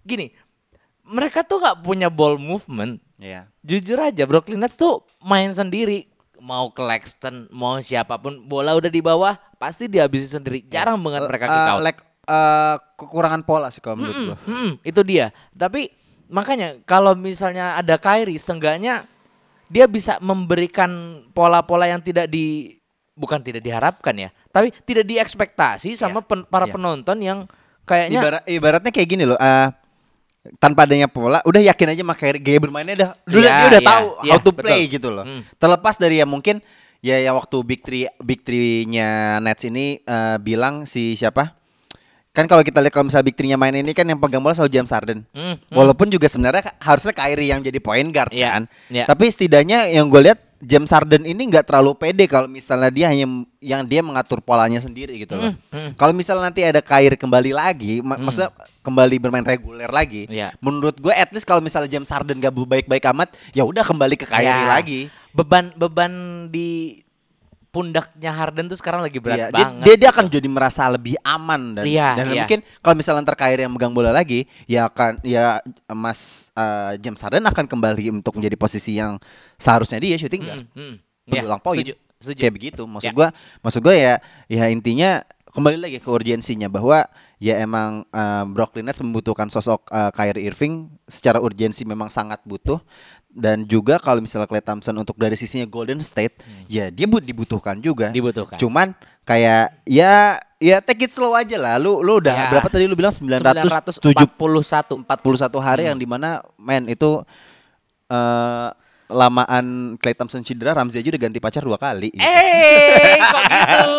gini, 0.00 0.30
mereka 1.02 1.42
tuh 1.42 1.58
nggak 1.58 1.80
punya 1.80 2.06
ball 2.06 2.36
movement. 2.36 3.02
Iya. 3.16 3.50
Jujur 3.60 3.98
aja 3.98 4.22
Brooklyn 4.22 4.58
Nets 4.58 4.74
tuh 4.74 5.02
main 5.18 5.50
sendiri. 5.50 6.08
Mau 6.38 6.70
Claxton, 6.70 7.46
mau 7.50 7.78
siapa 7.78 8.18
pun, 8.18 8.42
bola 8.42 8.74
udah 8.74 8.88
di 8.88 8.98
bawah, 8.98 9.38
pasti 9.56 9.86
dihabisi 9.86 10.26
sendiri. 10.28 10.66
Jarang 10.66 10.98
banget 10.98 11.22
mereka 11.24 11.46
kick 11.46 11.54
Eh, 11.54 11.70
out. 11.70 11.80
like, 11.80 12.00
eh, 12.24 12.76
kekurangan 12.96 13.42
pola 13.42 13.68
sih 13.68 13.78
kalau 13.78 13.94
menurut 13.96 14.16
gua. 14.24 14.38
Hmm, 14.42 14.74
itu 14.82 15.00
dia. 15.02 15.30
Tapi 15.52 15.86
makanya 16.32 16.80
kalau 16.82 17.12
misalnya 17.12 17.76
ada 17.76 18.00
Kyrie, 18.00 18.40
seenggaknya 18.40 19.04
dia 19.68 19.84
bisa 19.84 20.16
memberikan 20.18 20.90
pola-pola 21.30 21.84
yang 21.84 22.00
tidak 22.00 22.26
di 22.26 22.76
bukan 23.12 23.38
tidak 23.38 23.60
diharapkan 23.60 24.16
ya, 24.16 24.28
tapi 24.48 24.72
tidak 24.82 25.04
diekspektasi 25.04 25.92
sama 25.92 26.20
Iya, 26.20 26.28
pen- 26.28 26.46
para 26.48 26.64
iya. 26.64 26.72
penonton 26.72 27.18
yang 27.20 27.38
kayaknya 27.84 28.20
Ibarat, 28.24 28.42
ibaratnya 28.48 28.90
kayak 28.90 29.08
gini 29.08 29.24
loh. 29.28 29.36
eh, 29.36 29.68
tanpa 30.58 30.88
adanya 30.88 31.06
pola, 31.06 31.38
udah 31.46 31.62
yakin 31.62 31.94
aja 31.94 32.02
makanya 32.02 32.34
gaya 32.36 32.58
bermainnya 32.58 32.94
udah, 32.98 33.10
udah 33.30 33.38
Iya, 33.38 33.52
dia 33.52 33.68
udah 33.68 33.82
iya, 33.84 33.90
tahu 33.92 34.06
iya, 34.26 34.32
how 34.32 34.38
to 34.40 34.50
betul. 34.50 34.62
play 34.64 34.82
gitu 34.90 35.08
loh. 35.12 35.24
Hmm. 35.28 35.42
Terlepas 35.54 35.94
dari 35.96 36.18
ya 36.18 36.26
mungkin 36.26 36.58
ya 36.98 37.16
ya 37.18 37.30
waktu 37.30 37.56
big 37.62 37.80
three 37.80 38.10
big 38.18 38.42
three-nya 38.42 39.38
Nets 39.38 39.62
ini 39.62 40.00
eh, 40.00 40.36
bilang 40.38 40.82
si 40.82 41.14
siapa? 41.14 41.54
Kan 42.32 42.48
kalau 42.48 42.64
kita 42.64 42.80
lihat 42.80 42.96
kalau 42.96 43.12
misalnya 43.12 43.28
big 43.28 43.36
three-nya 43.36 43.60
main 43.60 43.76
ini 43.76 43.92
kan 43.92 44.08
yang 44.08 44.16
pegang 44.16 44.40
bola 44.40 44.56
selalu 44.56 44.72
James 44.72 44.88
Harden. 44.88 45.20
Hmm, 45.36 45.52
hmm. 45.52 45.76
Walaupun 45.76 46.08
juga 46.08 46.24
sebenarnya 46.32 46.64
harusnya 46.80 47.12
Kyrie 47.12 47.52
yang 47.52 47.60
jadi 47.60 47.76
point 47.76 48.08
guard 48.08 48.32
Iya, 48.32 48.48
kan. 48.56 48.62
iya. 48.88 49.04
Tapi 49.04 49.28
setidaknya 49.28 49.92
yang 49.92 50.08
gue 50.08 50.32
lihat 50.32 50.40
James 50.64 50.88
Harden 50.88 51.28
ini 51.28 51.52
nggak 51.52 51.68
terlalu 51.68 51.92
pede 51.92 52.24
kalau 52.24 52.48
misalnya 52.48 52.88
dia 52.88 53.12
hanya 53.12 53.28
yang 53.60 53.84
dia 53.84 54.00
mengatur 54.00 54.40
polanya 54.40 54.80
sendiri 54.80 55.12
gitu 55.20 55.36
loh. 55.36 55.52
Hmm, 55.52 55.76
hmm. 55.76 55.90
Kalau 55.92 56.16
misalnya 56.16 56.48
nanti 56.48 56.64
ada 56.64 56.80
Kyrie 56.80 57.20
kembali 57.20 57.52
lagi, 57.52 58.00
mak- 58.00 58.24
maksudnya 58.24 58.48
kembali 58.80 59.16
bermain 59.20 59.44
reguler 59.44 59.92
lagi. 59.92 60.24
Iya. 60.24 60.56
Menurut 60.64 60.96
gue 60.96 61.12
at 61.12 61.28
least 61.36 61.44
kalau 61.44 61.60
misalnya 61.60 61.92
James 61.92 62.08
Harden 62.08 62.40
gak 62.40 62.56
baik-baik 62.56 63.04
amat, 63.12 63.28
ya 63.52 63.68
udah 63.68 63.84
kembali 63.84 64.16
ke 64.16 64.24
Kyrie 64.24 64.48
Ya, 64.48 64.72
lagi. 64.72 65.12
Beban 65.36 65.76
beban 65.76 66.12
di 66.48 66.96
pundaknya 67.72 68.30
Harden 68.36 68.68
tuh 68.68 68.76
sekarang 68.76 69.00
lagi 69.00 69.16
berat 69.16 69.38
Iya, 69.40 69.46
dia, 69.48 69.56
banget. 69.56 69.82
dia, 69.88 69.94
dia 69.96 70.08
akan 70.12 70.24
jadi 70.28 70.48
merasa 70.52 70.84
lebih 70.92 71.16
aman 71.24 71.80
dan 71.80 71.84
Iya, 71.88 72.08
dan 72.20 72.26
iya. 72.28 72.44
mungkin 72.44 72.58
kalau 72.84 72.94
misalnya 72.94 73.24
ntar 73.24 73.36
yang 73.56 73.72
megang 73.72 73.96
bola 73.96 74.12
lagi, 74.12 74.44
ya 74.68 74.92
akan 74.92 75.24
ya 75.24 75.56
Mas 75.96 76.52
eh, 76.52 77.00
James 77.00 77.16
Harden 77.18 77.48
akan 77.48 77.64
kembali 77.64 78.12
untuk 78.12 78.36
menjadi 78.36 78.60
posisi 78.60 79.00
yang 79.00 79.16
seharusnya 79.56 79.96
dia 80.04 80.20
shooting 80.20 80.44
guard. 80.44 80.68
Hmm, 80.76 80.76
hmm. 80.76 80.94
Pendulang 81.32 81.58
Ya, 81.58 81.64
poin. 81.64 81.76
setuju, 81.80 81.94
setuju. 82.20 82.40
Kayak 82.44 82.54
begitu. 82.60 82.82
Maksud 82.84 83.08
Ya. 83.08 83.16
gua 83.16 83.28
maksud 83.64 83.80
gua 83.80 83.94
ya 83.96 84.14
ya 84.52 84.64
intinya 84.68 85.24
kembali 85.52 85.76
lagi 85.80 85.98
ke 86.00 86.08
urgensinya 86.12 86.68
bahwa 86.68 87.08
ya 87.40 87.58
emang 87.58 88.04
eh, 88.06 88.44
Brooklyn 88.52 88.84
Nets 88.84 89.00
membutuhkan 89.00 89.48
sosok 89.48 89.88
eh, 89.88 90.10
Kyrie 90.12 90.44
Irving 90.44 90.92
secara 91.08 91.40
urgensi 91.40 91.88
memang 91.88 92.12
sangat 92.12 92.44
butuh 92.44 92.78
dan 93.32 93.64
juga 93.64 93.96
kalau 93.96 94.20
misalnya 94.20 94.44
Klay 94.44 94.60
Thompson 94.60 94.92
untuk 94.94 95.16
dari 95.16 95.32
sisinya 95.32 95.64
Golden 95.64 95.98
State 95.98 96.40
ya 96.66 96.88
dia 96.88 97.04
bu- 97.04 97.18
dibutuhkan 97.18 97.76
juga. 97.76 98.08
Hmm. 98.08 98.16
Dibutuhkan. 98.16 98.56
Cuman 98.56 98.92
kayak 99.22 99.80
ya 99.82 100.36
ya 100.56 100.76
take 100.78 101.04
it 101.04 101.10
slow 101.10 101.32
aja 101.32 101.56
lah. 101.56 101.76
Lu 101.76 101.98
lu 101.98 102.20
udah 102.20 102.30
Ya. 102.30 102.48
berapa 102.50 102.68
tadi 102.68 102.84
lu 102.84 102.92
bilang 102.92 103.10
907 103.10 103.98
941. 104.04 105.00
41 105.00 105.58
hari 105.58 105.88
yang 105.88 105.96
di 105.96 106.04
mana 106.04 106.38
men 106.54 106.84
itu 106.86 107.24
eh, 108.06 108.68
lamaan 109.08 109.66
Clay 109.96 110.12
Thompson 110.12 110.40
cedera, 110.40 110.72
Ramzi 110.72 110.96
aja 110.96 111.04
udah 111.06 111.22
ganti 111.22 111.36
pacar 111.36 111.60
dua 111.60 111.76
kali. 111.76 112.12
Eh, 112.14 113.16
kok 113.18 113.42
gitu? 113.44 113.92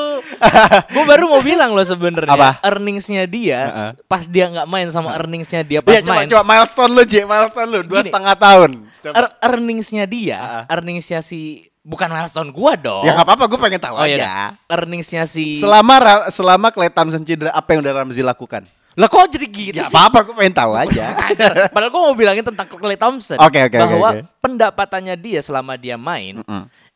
gue 0.93 1.03
baru 1.05 1.25
mau 1.27 1.41
bilang 1.41 1.69
loh 1.69 1.84
sebenarnya. 1.84 2.29
Apa? 2.29 2.57
Earningsnya 2.63 3.23
dia 3.23 3.59
Heeh. 3.63 3.91
pas 4.05 4.25
dia 4.25 4.45
nggak 4.47 4.65
main 4.65 4.89
sama 4.89 5.13
earningsnya 5.13 5.61
dia 5.61 5.79
pas 5.79 5.93
Iya 5.93 6.01
coba 6.03 6.13
main. 6.15 6.27
coba 6.27 6.43
milestone 6.43 6.91
lu 6.91 7.03
J, 7.03 7.13
milestone 7.23 7.69
lu 7.69 7.79
dua 7.84 8.01
Gini. 8.01 8.09
setengah 8.09 8.36
tahun. 8.36 8.71
Ear- 9.09 9.35
earningsnya 9.43 10.05
dia, 10.05 10.63
earningsnya 10.65 11.19
si 11.19 11.59
bukan 11.79 12.07
milestone 12.07 12.47
gua 12.49 12.73
dong. 12.73 13.03
ya 13.03 13.11
nggak 13.11 13.27
apa-apa, 13.27 13.43
gue 13.45 13.59
pengen 13.59 13.81
tahu 13.81 13.95
Oh 13.97 14.05
iya. 14.05 14.15
aja. 14.15 14.31
Earningsnya 14.69 15.23
si 15.25 15.57
Selama 15.57 15.99
selama 16.29 16.71
Clay 16.71 16.87
Thompson 16.87 17.19
cedera, 17.21 17.51
apa 17.51 17.67
yang 17.69 17.83
udah 17.83 17.93
Ramzi 17.93 18.21
lakukan? 18.21 18.63
Lah 18.93 19.09
kok 19.09 19.25
jadi 19.27 19.43
gitu 19.43 19.75
Ya 19.75 19.83
sih? 19.83 19.91
apa-apa, 19.91 20.21
gue 20.23 20.35
pengen 20.37 20.53
tahu 20.53 20.71
aja. 20.71 21.17
Padahal 21.73 21.89
gue 21.89 22.01
mau 22.03 22.13
bilangin 22.13 22.45
tentang 22.45 22.69
Clay 22.69 22.93
Thompson 22.93 23.35
Oke, 23.35 23.59
oke, 23.59 23.73
oke, 23.73 23.83
bahwa 23.89 24.09
oke. 24.13 24.21
pendapatannya 24.39 25.15
dia 25.17 25.41
selama 25.41 25.75
dia 25.75 25.97
main 25.97 26.39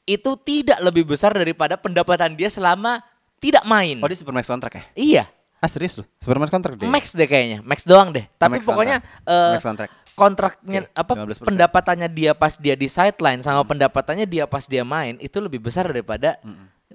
itu 0.05 0.31
tidak 0.39 0.79
lebih 0.79 1.03
besar 1.03 1.33
daripada 1.33 1.75
pendapatan 1.75 2.31
dia 2.31 2.47
selama 2.47 3.03
tidak 3.37 3.65
main. 3.65 3.97
Oh 3.97 4.07
dia 4.07 4.15
Supermax 4.15 4.47
kontrak 4.47 4.71
ya? 4.71 4.83
Iya, 4.93 5.23
Ah 5.57 5.65
serius 5.65 5.97
lu? 5.97 6.05
Supermax 6.15 6.47
kontrak 6.47 6.77
deh? 6.77 6.85
max 6.85 7.11
deh 7.11 7.25
kayaknya, 7.25 7.59
max 7.59 7.81
doang 7.81 8.13
deh. 8.13 8.23
Tapi 8.31 8.55
Max 8.55 8.63
pokoknya 8.63 9.01
kontrak. 9.01 9.25
eh, 9.27 9.51
Max 9.51 9.63
kontrak. 9.63 9.89
Kontraknya 10.17 10.89
Oke, 10.89 10.97
apa 10.97 11.13
15%. 11.29 11.45
pendapatannya 11.53 12.09
dia 12.09 12.33
pas 12.33 12.57
dia 12.57 12.73
di 12.73 12.89
sideline 12.89 13.45
sama 13.45 13.61
pendapatannya 13.61 14.25
dia 14.25 14.49
pas 14.49 14.65
dia 14.65 14.81
main 14.81 15.13
itu 15.21 15.37
lebih 15.37 15.61
besar 15.61 15.85
daripada 15.85 16.41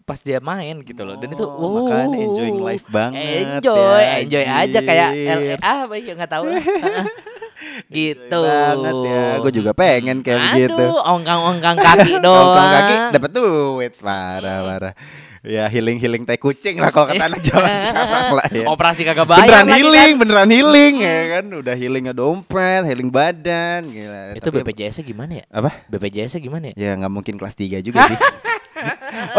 pas 0.03 0.18
dia 0.18 0.43
main 0.43 0.83
gitu 0.83 1.07
loh. 1.07 1.14
Dan 1.14 1.31
itu 1.31 1.47
Oh, 1.47 1.87
makanya 1.87 2.18
enjoying 2.18 2.59
life 2.59 2.87
banget 2.91 3.47
Enjoy, 3.47 4.03
ya, 4.03 4.18
enjoy 4.27 4.45
aja 4.45 4.79
kayak 4.83 5.09
anjir. 5.14 5.59
LA 5.62 5.73
apa 5.87 5.95
ya 5.95 6.12
nggak 6.18 6.33
tahu 6.35 6.45
lah. 6.51 6.62
gitu. 7.95 8.43
banget 8.43 8.95
ya. 9.07 9.23
Gue 9.39 9.53
juga 9.55 9.70
pengen 9.70 10.18
kayak 10.27 10.41
begitu. 10.51 10.83
Aduh, 10.83 10.99
ongkang-ongkang 10.99 11.77
kaki 11.79 12.12
doang. 12.18 12.43
Ongkang 12.51 12.68
kaki 12.75 12.95
dapat 13.14 13.31
duit 13.31 13.93
parah 14.03 14.59
parah. 14.66 14.95
Ya 15.43 15.66
healing 15.66 15.99
healing 15.99 16.22
tai 16.22 16.38
kucing 16.38 16.78
lah 16.78 16.95
kalau 16.95 17.11
kata 17.11 17.26
anak 17.26 17.43
zaman 17.51 17.66
sekarang 17.82 18.26
lah 18.38 18.47
ya. 18.55 18.66
Operasi 18.70 19.03
kagak 19.03 19.26
bayar 19.26 19.43
beneran 19.43 19.68
healing, 19.74 20.11
kan. 20.14 20.20
beneran 20.22 20.51
healing 20.55 20.95
ya 21.03 21.18
kan. 21.34 21.45
Udah 21.51 21.74
healingnya 21.74 22.14
dompet, 22.14 22.82
healing 22.86 23.11
badan, 23.11 23.90
gila. 23.90 24.38
Itu 24.38 24.55
BPJS-nya 24.55 25.03
gimana 25.03 25.32
ya? 25.43 25.45
apa? 25.51 25.70
BPJS-nya 25.90 26.38
gimana 26.38 26.64
ya? 26.70 26.74
Ya 26.78 26.90
nggak 26.95 27.11
mungkin 27.11 27.34
kelas 27.43 27.59
3 27.59 27.82
juga 27.82 28.07
sih. 28.07 28.18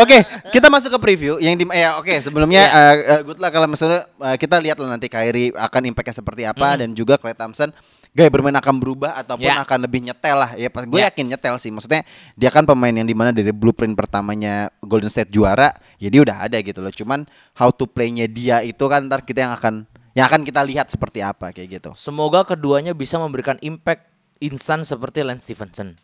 Oke, 0.03 0.23
kita 0.51 0.67
masuk 0.71 0.95
ke 0.95 0.99
preview 0.99 1.35
yang 1.39 1.59
di 1.59 1.67
ya 1.67 1.99
oke 1.99 2.15
sebelumnya 2.23 2.63
Iya. 2.63 2.79
eh, 2.79 2.95
eh, 3.17 3.21
good 3.27 3.43
luck 3.43 3.51
kalau 3.51 3.67
misalnya 3.67 4.07
eh, 4.07 4.37
kita 4.39 4.55
lihat 4.61 4.79
lah 4.79 4.95
nanti 4.95 5.11
Kyrie 5.11 5.51
akan 5.51 5.91
impactnya 5.91 6.15
seperti 6.15 6.47
apa 6.47 6.79
dan 6.79 6.95
juga 6.95 7.19
Klay 7.19 7.35
Thompson 7.35 7.73
gaya 8.13 8.29
bermain 8.29 8.53
akan 8.53 8.77
berubah 8.77 9.17
ataupun 9.17 9.49
Ya. 9.49 9.57
akan 9.59 9.77
lebih 9.83 10.05
nyetel 10.05 10.37
lah 10.37 10.51
ya 10.53 10.69
pas 10.69 10.85
gue 10.85 10.95
Ya. 10.95 11.09
yakin 11.09 11.33
nyetel 11.33 11.57
sih 11.57 11.69
maksudnya 11.69 12.05
dia 12.33 12.47
kan 12.47 12.63
pemain 12.63 12.93
yang 12.93 13.03
di 13.03 13.11
mana 13.11 13.33
dari 13.33 13.49
blueprint 13.49 13.93
pertamanya 13.93 14.69
Golden 14.79 15.09
State 15.09 15.29
juara 15.29 15.73
ya 15.97 16.07
dia 16.07 16.21
udah 16.21 16.45
ada 16.45 16.55
gitu 16.61 16.79
loh 16.79 16.93
cuman 16.93 17.25
how 17.53 17.73
to 17.73 17.83
play-nya 17.83 18.25
dia 18.25 18.61
itu 18.61 18.81
kan 18.85 19.05
ntar 19.05 19.21
kita 19.21 19.43
yang 19.43 19.53
akan 19.53 19.73
yang 20.13 20.25
akan 20.29 20.45
kita 20.45 20.61
lihat 20.61 20.87
seperti 20.87 21.19
apa 21.19 21.49
kayak 21.49 21.81
gitu 21.81 21.89
Semoga 21.97 22.45
keduanya 22.45 22.93
bisa 22.93 23.17
memberikan 23.17 23.57
impact 23.59 24.05
instan 24.37 24.83
seperti 24.83 25.23
Lance 25.23 25.43
Stevenson. 25.43 25.95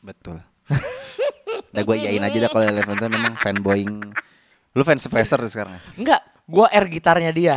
Betul. 0.00 0.40
Udah 1.70 1.82
gue 1.82 1.96
iyain 1.96 2.18
aja 2.18 2.36
dah 2.38 2.48
kalau 2.48 2.66
Levanson 2.66 3.08
memang 3.08 3.34
fanboying. 3.36 4.00
Lu 4.70 4.82
fans 4.82 5.00
Spacer 5.00 5.38
sekarang. 5.46 5.78
Enggak, 5.94 6.18
gua 6.44 6.66
air 6.68 6.84
gitarnya 6.86 7.30
dia. 7.30 7.56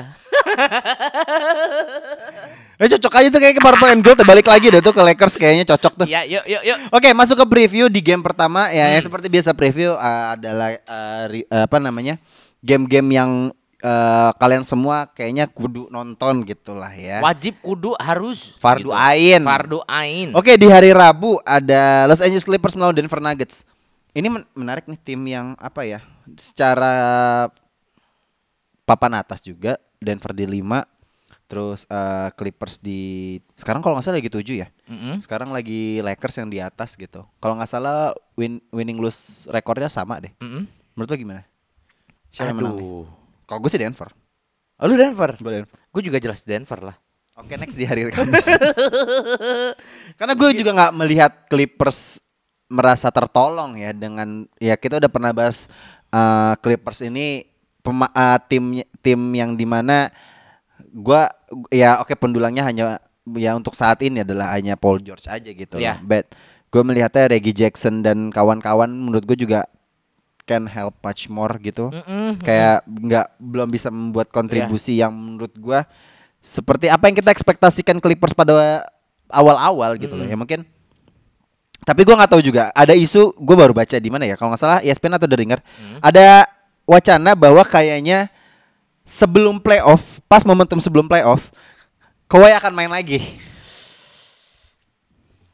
Eh 2.81 2.89
cocok 2.89 3.13
aja 3.21 3.27
tuh 3.29 3.37
kayak 3.37 3.53
ke 3.55 3.61
Purple 3.61 3.89
and 3.89 4.01
Gold 4.01 4.19
balik 4.25 4.49
lagi 4.49 4.67
deh 4.67 4.81
tuh 4.81 4.91
ke 4.91 5.01
Lakers 5.01 5.37
kayaknya 5.37 5.65
cocok 5.69 6.03
tuh. 6.03 6.07
ya, 6.09 6.25
yuk 6.25 6.41
yuk 6.43 6.63
yuk. 6.65 6.77
Oke, 6.89 7.13
masuk 7.13 7.37
ke 7.37 7.45
preview 7.45 7.85
di 7.85 8.01
game 8.01 8.19
pertama 8.19 8.73
ya, 8.73 8.89
ya 8.89 8.99
seperti 8.99 9.29
biasa 9.29 9.53
preview 9.53 9.93
uh, 9.93 10.33
adalah 10.33 10.73
uh, 10.83 11.23
ri- 11.29 11.47
uh, 11.47 11.69
apa 11.69 11.77
namanya? 11.77 12.17
game-game 12.63 13.09
yang 13.11 13.31
uh, 13.83 14.31
kalian 14.39 14.63
semua 14.63 15.11
kayaknya 15.11 15.51
kudu 15.51 15.91
nonton 15.91 16.47
gitulah 16.47 16.89
ya. 16.95 17.19
Wajib 17.19 17.59
kudu 17.59 17.91
harus 17.99 18.55
Fardu 18.55 18.89
gitu. 18.89 18.95
ain. 18.95 19.43
Fardu 19.43 19.79
ain. 19.83 20.31
Oke, 20.31 20.55
di 20.55 20.71
hari 20.71 20.95
Rabu 20.95 21.43
ada 21.43 22.07
Los 22.07 22.23
Angeles 22.23 22.47
Clippers 22.47 22.73
melawan 22.73 22.95
Denver 22.95 23.19
Nuggets. 23.19 23.67
Ini 24.15 24.31
men- 24.31 24.47
menarik 24.55 24.87
nih 24.87 24.95
tim 24.97 25.19
yang 25.27 25.59
apa 25.59 25.83
ya? 25.83 25.99
Secara 26.39 26.95
papan 28.83 29.19
atas 29.19 29.43
juga 29.43 29.75
Denver 29.99 30.31
di 30.31 30.47
5 30.47 30.92
terus 31.45 31.85
eh, 31.87 32.29
Clippers 32.33 32.79
di 32.79 33.37
sekarang 33.53 33.83
kalau 33.83 33.97
nggak 33.99 34.05
salah 34.05 34.17
lagi 34.19 34.31
7 34.31 34.43
ya. 34.57 34.67
Mm-mm. 34.89 35.21
Sekarang 35.21 35.49
lagi 35.53 36.01
Lakers 36.01 36.41
yang 36.41 36.49
di 36.49 36.59
atas 36.63 36.95
gitu. 36.97 37.23
Kalau 37.39 37.53
nggak 37.59 37.69
salah 37.69 38.15
win 38.33 38.63
winning 38.73 38.97
lose 38.97 39.45
rekornya 39.51 39.87
sama 39.91 40.19
deh. 40.23 40.33
Mm-mm. 40.41 40.65
Menurut 40.93 41.09
lo 41.09 41.17
gimana? 41.17 41.41
Siapa 42.33 42.49
yang 42.49 42.57
menang? 42.61 42.75
Aduh. 42.77 43.05
Kalau 43.45 43.59
gue 43.61 43.71
sih 43.71 43.81
Denver. 43.81 44.09
Oh, 44.81 44.85
lu 44.89 44.95
Denver? 44.97 45.31
Gue 45.37 45.51
Denver. 45.61 45.71
Gue 45.93 46.01
juga 46.01 46.17
jelas 46.17 46.41
Denver 46.41 46.79
lah. 46.81 46.95
Oke 47.33 47.57
next 47.57 47.77
di 47.77 47.85
hari 47.85 48.09
Kamis. 48.13 48.45
Karena 50.21 50.33
gue 50.37 50.49
juga 50.53 50.71
nggak 50.73 50.93
melihat 50.93 51.31
Clippers 51.49 52.21
merasa 52.69 53.09
tertolong 53.09 53.77
ya 53.77 53.93
dengan 53.93 54.45
ya 54.57 54.77
kita 54.77 55.01
udah 55.01 55.09
pernah 55.09 55.33
bahas 55.33 55.69
uh, 56.13 56.53
Clippers 56.61 57.05
ini 57.05 57.45
pema, 57.81 58.05
uh, 58.13 58.37
tim 58.45 58.85
tim 59.01 59.19
yang 59.33 59.57
di 59.57 59.65
mana 59.65 60.13
gue 60.91 61.21
ya 61.71 62.01
oke 62.03 62.17
pendulangnya 62.19 62.67
hanya 62.67 62.99
ya 63.39 63.55
untuk 63.55 63.71
saat 63.77 64.03
ini 64.03 64.25
adalah 64.27 64.51
hanya 64.57 64.75
Paul 64.75 64.99
George 64.99 65.29
aja 65.31 65.49
gitu. 65.49 65.79
Iya. 65.79 65.99
loh. 66.01 66.05
But 66.05 66.33
gue 66.73 66.81
melihatnya 66.83 67.29
Reggie 67.31 67.55
Jackson 67.55 68.03
dan 68.03 68.33
kawan-kawan 68.33 68.89
menurut 68.89 69.23
gue 69.23 69.37
juga 69.37 69.69
can 70.43 70.67
help 70.67 70.99
much 70.99 71.31
more 71.31 71.55
gitu. 71.63 71.89
Mm-mm, 71.89 72.39
Kayak 72.43 72.83
nggak 72.87 73.27
belum 73.39 73.69
bisa 73.71 73.87
membuat 73.87 74.29
kontribusi 74.29 74.99
yang 74.99 75.15
menurut 75.15 75.55
gua 75.55 75.87
seperti 76.43 76.91
apa 76.91 77.07
yang 77.07 77.15
kita 77.15 77.31
ekspektasikan 77.31 78.03
Clippers 78.03 78.35
pada 78.35 78.83
awal-awal 79.31 79.95
gitu 79.95 80.13
loh. 80.19 80.27
Ya 80.27 80.35
mungkin 80.35 80.67
tapi 81.83 82.03
gua 82.03 82.19
nggak 82.19 82.31
tahu 82.31 82.43
juga. 82.43 82.71
Ada 82.75 82.95
isu 82.95 83.35
gue 83.39 83.55
baru 83.55 83.71
baca 83.75 83.95
di 83.99 84.09
mana 84.11 84.27
ya? 84.27 84.35
Kalau 84.35 84.51
nggak 84.51 84.61
salah 84.61 84.79
ESPN 84.83 85.15
atau 85.19 85.27
The 85.27 85.37
Ringer. 85.39 85.59
Ada 86.03 86.47
wacana 86.83 87.31
bahwa 87.35 87.63
kayaknya 87.63 88.27
sebelum 89.03 89.59
playoff, 89.59 90.19
pas 90.25 90.43
momentum 90.43 90.79
sebelum 90.79 91.05
playoff, 91.05 91.51
Kawhi 92.25 92.55
akan 92.55 92.73
main 92.73 92.89
lagi. 92.89 93.19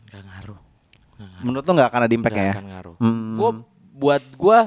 Gak 0.08 0.24
ngaruh. 0.24 0.60
Menurut 1.44 1.64
lo 1.64 1.72
nggak 1.76 1.90
akan 1.92 2.02
ada 2.08 2.14
impact 2.14 2.36
Gak 2.36 2.46
ya? 2.46 2.54
akan 2.56 2.66
ngaruh. 2.72 2.96
Hmm. 2.98 3.36
Gua 3.36 3.52
buat 4.00 4.24
gua 4.34 4.60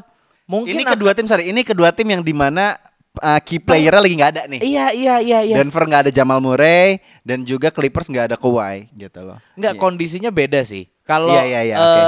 mungkin 0.44 0.76
Ini 0.76 0.82
kedua 0.84 1.16
tim 1.16 1.24
sorry, 1.24 1.48
ini 1.48 1.64
kedua 1.64 1.88
tim 1.90 2.04
yang 2.04 2.20
di 2.20 2.36
mana 2.36 2.76
uh, 3.16 3.40
key 3.40 3.56
playernya 3.56 4.00
lagi 4.00 4.14
nggak 4.14 4.32
ada 4.36 4.42
nih. 4.44 4.60
Iya 4.60 4.86
iya 4.92 5.14
iya 5.20 5.38
iya. 5.40 5.56
Denver 5.56 5.84
nggak 5.84 6.02
ada 6.08 6.12
Jamal 6.12 6.38
Murray 6.38 7.00
dan 7.24 7.42
juga 7.42 7.72
Clippers 7.72 8.08
nggak 8.08 8.32
ada 8.32 8.36
Kawhi 8.36 8.92
gitu 8.92 9.20
loh. 9.24 9.38
Enggak, 9.56 9.74
Iya. 9.76 9.80
kondisinya 9.80 10.30
beda 10.30 10.60
sih. 10.62 10.92
Kalau 11.02 11.32
Iya, 11.32 11.42
iya, 11.48 11.60
iya, 11.64 11.74
eh, 11.74 11.82
oke. 11.82 12.02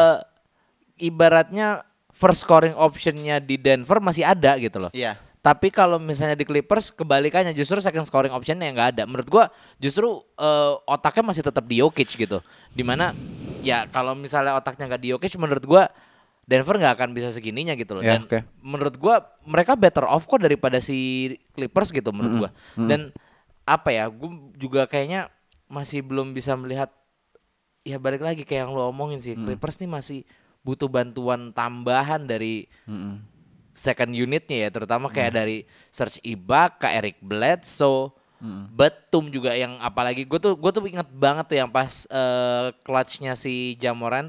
ibaratnya 1.01 1.83
first 2.15 2.47
scoring 2.47 2.77
optionnya 2.77 3.43
di 3.43 3.59
Denver 3.59 3.99
masih 3.99 4.23
ada 4.23 4.55
gitu 4.57 4.79
loh. 4.79 4.93
Iya. 4.95 5.17
Tapi 5.45 5.69
kalau 5.69 6.01
misalnya 6.01 6.41
di 6.41 6.49
Clippers 6.49 6.89
kebalikannya 6.89 7.53
justru 7.53 7.77
second 7.85 8.09
scoring 8.09 8.33
optionnya 8.33 8.65
yang 8.65 8.81
nggak 8.81 8.91
ada. 8.97 9.03
Menurut 9.05 9.29
gua 9.29 9.45
justru 9.77 10.25
eh, 10.41 10.73
otaknya 10.89 11.21
masih 11.21 11.45
tetap 11.45 11.69
di 11.69 11.85
Jokic 11.85 12.17
gitu. 12.17 12.41
Di 12.73 12.81
mana 12.81 13.13
ya 13.61 13.85
kalau 13.93 14.17
misalnya 14.17 14.57
otaknya 14.57 14.89
nggak 14.89 15.03
di 15.05 15.13
Jokic 15.13 15.37
menurut 15.37 15.61
gua 15.69 15.93
Denver 16.49 16.81
nggak 16.81 16.97
akan 16.97 17.11
bisa 17.13 17.29
segininya 17.29 17.77
gitu 17.77 17.93
loh. 17.93 18.01
Ya, 18.01 18.17
Dan 18.17 18.25
oke. 18.25 18.41
menurut 18.65 18.97
gua 18.97 19.21
mereka 19.45 19.77
better 19.77 20.09
off 20.09 20.25
kok 20.25 20.41
daripada 20.41 20.81
si 20.81 21.37
Clippers 21.53 21.93
gitu 21.93 22.09
menurut 22.09 22.49
gua. 22.49 22.51
Dan 22.89 23.13
apa 23.69 23.93
ya? 23.93 24.09
Gua 24.09 24.33
juga 24.57 24.89
kayaknya 24.89 25.29
masih 25.69 26.01
belum 26.01 26.33
bisa 26.33 26.57
melihat 26.57 26.89
ya 27.85 28.01
balik 28.01 28.25
lagi 28.25 28.49
kayak 28.49 28.65
yang 28.65 28.73
lo 28.73 28.89
omongin 28.89 29.21
sih. 29.21 29.37
Clippers 29.37 29.77
nih 29.77 29.93
masih 29.93 30.21
butuh 30.65 30.89
bantuan 30.89 31.53
tambahan 31.53 32.25
dari 32.25 32.65
second 33.75 34.15
unitnya 34.15 34.57
ya 34.65 34.69
terutama 34.71 35.11
kayak 35.11 35.35
dari 35.35 35.67
Serge 35.91 36.23
Ibaka, 36.23 36.95
Eric 36.95 37.19
Bledsoe, 37.19 38.15
Batum 38.77 39.33
juga 39.33 39.57
yang 39.57 39.81
apalagi 39.81 40.29
gue 40.29 40.37
tuh 40.37 40.53
gue 40.53 40.69
tuh 40.69 40.85
inget 40.85 41.09
banget 41.17 41.49
tuh 41.49 41.57
yang 41.65 41.71
pas 41.73 42.05
eh, 42.13 42.77
clutchnya 42.85 43.33
si 43.35 43.73
Jamoran 43.81 44.29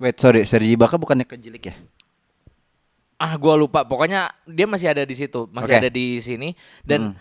Wait, 0.00 0.16
sorry, 0.16 0.48
Sergi 0.48 0.72
Ibaka 0.72 0.96
bukannya 0.96 1.28
kejilik 1.28 1.60
ya? 1.60 1.76
ah 3.20 3.36
gue 3.36 3.54
lupa. 3.60 3.84
Pokoknya 3.84 4.32
dia 4.48 4.64
masih 4.64 4.88
ada 4.88 5.04
di 5.04 5.12
situ 5.12 5.44
masih 5.52 5.76
Oke. 5.76 5.80
ada 5.84 5.90
di 5.92 6.16
sini. 6.24 6.56
Dan 6.80 7.12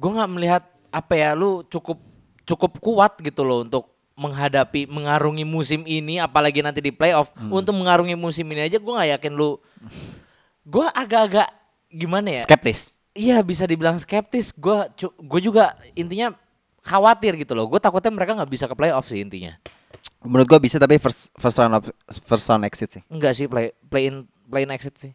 gue 0.00 0.10
nggak 0.10 0.30
melihat 0.32 0.62
apa 0.88 1.12
ya 1.12 1.36
lu 1.36 1.60
cukup 1.68 2.00
cukup 2.48 2.80
kuat 2.80 3.20
gitu 3.20 3.44
loh 3.44 3.60
untuk 3.60 3.92
menghadapi 4.16 4.88
mengarungi 4.88 5.44
musim 5.44 5.84
ini 5.84 6.16
apalagi 6.16 6.64
nanti 6.64 6.80
di 6.80 6.88
playoff. 6.88 7.36
Untuk 7.52 7.76
mengarungi 7.76 8.16
musim 8.16 8.48
ini 8.48 8.64
aja 8.64 8.80
gue 8.80 8.92
nggak 8.96 9.20
yakin 9.20 9.32
lu 9.36 9.60
gue 10.62 10.86
agak-agak 10.92 11.48
gimana 11.92 12.38
ya 12.38 12.42
Skeptis. 12.42 12.94
Iya 13.12 13.44
bisa 13.44 13.68
dibilang 13.68 14.00
skeptis. 14.00 14.56
Gue 14.56 14.88
gue 15.02 15.40
juga 15.44 15.76
intinya 15.92 16.32
khawatir 16.80 17.36
gitu 17.36 17.52
loh. 17.52 17.68
Gue 17.68 17.76
takutnya 17.76 18.08
mereka 18.08 18.32
nggak 18.32 18.48
bisa 18.48 18.64
ke 18.64 18.72
playoff 18.72 19.04
sih 19.04 19.20
intinya. 19.20 19.52
Menurut 20.22 20.46
gua 20.46 20.60
bisa 20.62 20.78
tapi 20.78 21.02
first 21.02 21.34
first 21.34 21.58
round 21.58 21.74
of, 21.74 21.84
first 22.22 22.46
round 22.46 22.62
exit 22.62 22.88
sih. 22.94 23.02
Enggak 23.10 23.34
sih 23.34 23.50
play 23.50 23.74
play 23.90 24.06
in 24.06 24.22
play 24.46 24.62
in 24.62 24.70
exit 24.70 24.94
sih. 24.94 25.10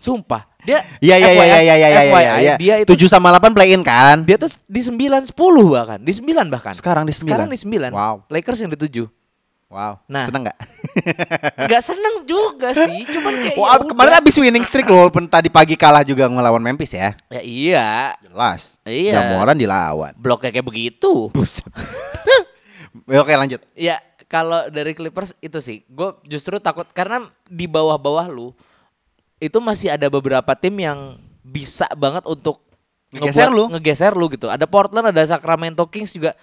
Sumpah. 0.00 0.48
Dia 0.64 0.80
Iya 1.04 1.16
iya 1.20 1.30
iya 1.32 1.44
iya 1.44 1.58
iya 1.60 1.74
iya 1.76 2.02
iya. 2.08 2.34
iya. 2.40 2.54
Dia 2.56 2.74
itu 2.80 2.96
7 2.96 3.12
sama 3.12 3.28
8 3.36 3.52
play 3.52 3.76
in 3.76 3.84
kan? 3.84 4.24
dia 4.24 4.40
tuh 4.40 4.48
di 4.64 4.80
9 4.80 5.28
10 5.28 5.32
bahkan. 5.68 5.98
Di 6.00 6.12
9 6.16 6.48
bahkan. 6.48 6.74
Sekarang 6.76 7.04
di 7.04 7.12
9. 7.12 7.28
Sekarang 7.28 7.48
di 7.52 7.58
9. 7.60 7.92
Wow. 7.92 8.16
Lakers 8.32 8.64
yang 8.64 8.72
di 8.72 8.78
7. 8.80 9.04
Wow. 9.74 9.98
Nah. 10.06 10.30
seneng 10.30 10.46
nggak? 10.46 10.58
Enggak 11.66 11.82
seneng 11.82 12.22
juga 12.22 12.70
sih, 12.72 13.02
cuman 13.10 13.34
kayak 13.34 13.58
Wah, 13.58 13.74
ya 13.74 13.82
kemarin 13.82 14.06
udah. 14.08 14.18
habis 14.22 14.34
winning 14.38 14.62
streak 14.62 14.86
loh, 14.86 15.02
walaupun 15.02 15.26
tadi 15.26 15.50
pagi 15.50 15.74
kalah 15.74 16.06
juga 16.06 16.30
ngelawan 16.30 16.62
Memphis 16.62 16.94
ya. 16.94 17.10
Ya 17.26 17.42
iya, 17.42 17.88
Jelas. 18.22 18.78
Iya. 18.86 19.18
Jamoran 19.18 19.58
dilawan. 19.58 20.14
bloknya 20.14 20.54
kayak 20.54 20.62
begitu. 20.62 21.26
Buset. 21.28 21.66
Oke 23.10 23.34
lanjut. 23.34 23.58
Ya, 23.74 23.98
kalau 24.24 24.70
dari 24.70 24.94
Clippers 24.94 25.34
itu 25.38 25.58
sih, 25.58 25.82
gue 25.84 26.14
justru 26.24 26.56
takut 26.58 26.86
karena 26.88 27.26
di 27.44 27.66
bawah-bawah 27.66 28.26
lu 28.26 28.54
itu 29.36 29.58
masih 29.58 29.90
ada 29.90 30.06
beberapa 30.06 30.54
tim 30.54 30.78
yang 30.78 31.18
bisa 31.42 31.90
banget 31.92 32.22
untuk 32.24 32.62
Ngegeser 33.10 33.46
ngebuat- 33.46 33.58
lu. 33.58 33.64
ngegeser 33.70 34.12
lu 34.14 34.26
gitu. 34.30 34.46
Ada 34.46 34.64
Portland, 34.64 35.10
ada 35.10 35.22
Sacramento 35.22 35.82
Kings 35.86 36.14
juga. 36.14 36.38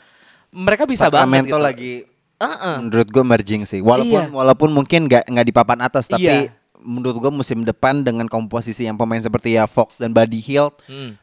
Mereka 0.51 0.84
bisa 0.84 1.07
Sacramento 1.07 1.55
banget 1.55 1.55
gitu. 1.55 1.63
lagi 1.63 1.93
Heeh. 2.41 2.75
menurut 2.81 3.07
gue 3.07 3.23
merging 3.23 3.61
sih. 3.63 3.79
Walaupun 3.79 4.21
Iya. 4.23 4.33
walaupun 4.33 4.69
mungkin 4.69 5.05
nggak 5.05 5.29
nggak 5.29 5.45
di 5.45 5.53
papan 5.53 5.79
atas 5.79 6.09
tapi 6.09 6.25
Iya. 6.25 6.49
menurut 6.77 7.17
gue 7.19 7.31
musim 7.31 7.61
depan 7.61 8.01
dengan 8.01 8.25
komposisi 8.25 8.83
yang 8.83 8.97
pemain 8.97 9.21
seperti 9.21 9.53
ya 9.53 9.69
Fox 9.69 9.95
dan 9.95 10.09
Buddy 10.09 10.41
Hield, 10.41 10.73
Hmm. 10.85 11.13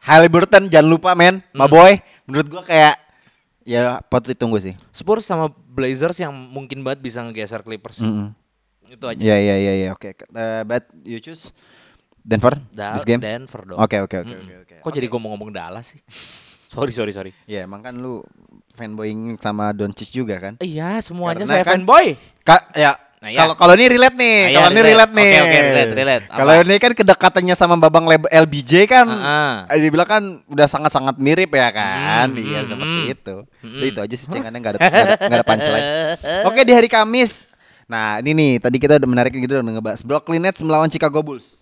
Halliburton 0.00 0.66
jangan 0.66 0.88
lupa 0.88 1.12
men, 1.12 1.38
my 1.52 1.66
boy. 1.66 2.00
Menurut 2.24 2.48
gue 2.48 2.62
kayak 2.64 2.98
ya 3.62 4.00
patut 4.02 4.32
ditunggu 4.32 4.58
sih. 4.58 4.74
Spurs 4.90 5.22
sama 5.22 5.46
Blazers 5.52 6.18
yang 6.18 6.32
mungkin 6.32 6.80
banget 6.80 7.00
bisa 7.00 7.22
ngegeser 7.22 7.60
Clippers. 7.60 8.00
Mm-mm. 8.00 8.32
Itu 8.88 9.06
aja. 9.06 9.20
Ya 9.20 9.36
ya 9.36 9.54
ya 9.54 9.72
ya 9.78 9.88
oke. 9.92 10.10
Uh, 10.26 10.64
but 10.64 10.82
you 11.04 11.20
choose 11.20 11.52
Denver 12.20 12.58
Da- 12.68 12.96
this 12.96 13.06
game? 13.06 13.20
Denver 13.20 13.62
dong. 13.62 13.78
Oke 13.78 14.00
oke 14.00 14.16
oke 14.18 14.34
oke. 14.34 14.74
Kok 14.82 14.90
jadi 14.90 15.06
gue 15.06 15.20
mau 15.20 15.30
ngomong 15.30 15.54
Dallas 15.54 15.94
sih? 15.94 16.00
Sorry 16.70 16.92
sorry 16.94 17.10
sorry. 17.10 17.30
Ya 17.44 17.66
emang 17.66 17.82
kan 17.82 17.92
lu 17.92 18.22
fanboying 18.72 19.34
sama 19.36 19.74
Doncic 19.74 20.08
juga 20.08 20.38
kan? 20.38 20.54
Iya 20.58 21.02
semuanya 21.02 21.42
Karena 21.42 21.52
saya 21.52 21.64
kan- 21.66 21.82
fanboy. 21.82 22.14
Ka 22.40 22.56
ya 22.72 22.94
Nah, 23.20 23.28
iya. 23.28 23.36
kalau 23.36 23.52
kalau 23.52 23.76
ini 23.76 23.84
relate 23.92 24.16
nih, 24.16 24.32
Ah, 24.32 24.48
iya, 24.48 24.56
kalau 24.56 24.70
ini 24.72 24.80
relate. 24.80 24.88
relate 24.88 25.12
nih. 25.12 25.28
Oke, 25.28 25.44
oke, 25.44 25.60
relate, 25.60 25.92
relate. 25.92 26.24
Apa? 26.24 26.36
Kalau 26.40 26.52
ini 26.56 26.74
kan 26.80 26.92
kedekatannya 26.96 27.52
sama 27.54 27.74
Babang 27.76 28.08
LBJ 28.24 28.72
kan, 28.88 29.04
Ah, 29.04 29.68
eh, 29.68 29.76
dibilang 29.76 30.08
kan 30.08 30.22
udah 30.48 30.64
sangat-sangat 30.64 31.20
mirip 31.20 31.52
ya 31.52 31.68
kan, 31.68 32.32
Hmm, 32.32 32.40
iya 32.40 32.64
hmm, 32.64 32.70
seperti 32.72 32.96
hmm. 32.98 33.12
itu. 33.12 33.36
Udah 33.60 33.88
itu 33.92 34.00
aja 34.00 34.14
sih 34.16 34.24
cengannya 34.24 34.56
nggak 34.56 34.72
ada 34.72 34.78
nggak 34.80 34.88
ada, 34.88 35.14
nggak 35.20 35.36
ada 35.36 35.44
punchline. 35.44 35.86
Oke 36.48 36.60
di 36.64 36.72
hari 36.72 36.88
Kamis, 36.88 37.44
nah 37.84 38.24
ini 38.24 38.32
nih 38.32 38.52
tadi 38.56 38.80
kita 38.80 38.96
udah 38.96 39.08
menarik 39.12 39.36
gitu 39.36 39.52
udah 39.52 39.68
ngebahas 39.68 40.00
Brooklyn 40.00 40.40
Nets 40.40 40.64
melawan 40.64 40.88
Chicago 40.88 41.20
Bulls. 41.20 41.59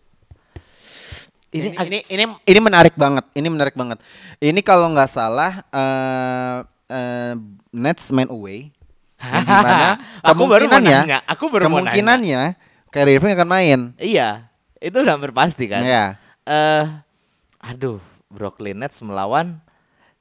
Ini, 1.49 1.73
Ini 1.73 1.81
ini 1.81 1.99
ini, 2.13 2.25
ini 2.45 2.59
menarik 2.61 2.93
banget, 2.93 3.25
ini 3.33 3.49
menarik 3.49 3.73
banget. 3.73 3.97
Ini 4.37 4.61
kalau 4.61 4.93
nggak 4.93 5.09
salah 5.09 5.65
eh 5.73 6.57
eh, 6.87 7.33
Nets 7.73 8.13
main 8.13 8.29
away. 8.29 8.69
Di 9.19 9.49
mana 9.49 9.97
Aku 10.29 10.45
baru 10.45 10.69
mau 10.69 10.77
nanya, 10.79 11.25
aku 11.25 11.49
baru 11.49 11.67
kemungkinannya 11.67 12.53
Kyrie 12.93 13.17
Irving 13.17 13.33
akan 13.33 13.49
main. 13.49 13.81
Iya, 13.97 14.45
itu 14.77 14.93
udah 14.95 15.17
hampir 15.17 15.33
pasti 15.33 15.67
kan. 15.67 15.81
Iya. 15.81 16.21
Eh, 16.45 16.85
aduh, 17.65 17.99
Brooklyn 18.29 18.77
Nets 18.79 19.01
melawan 19.01 19.57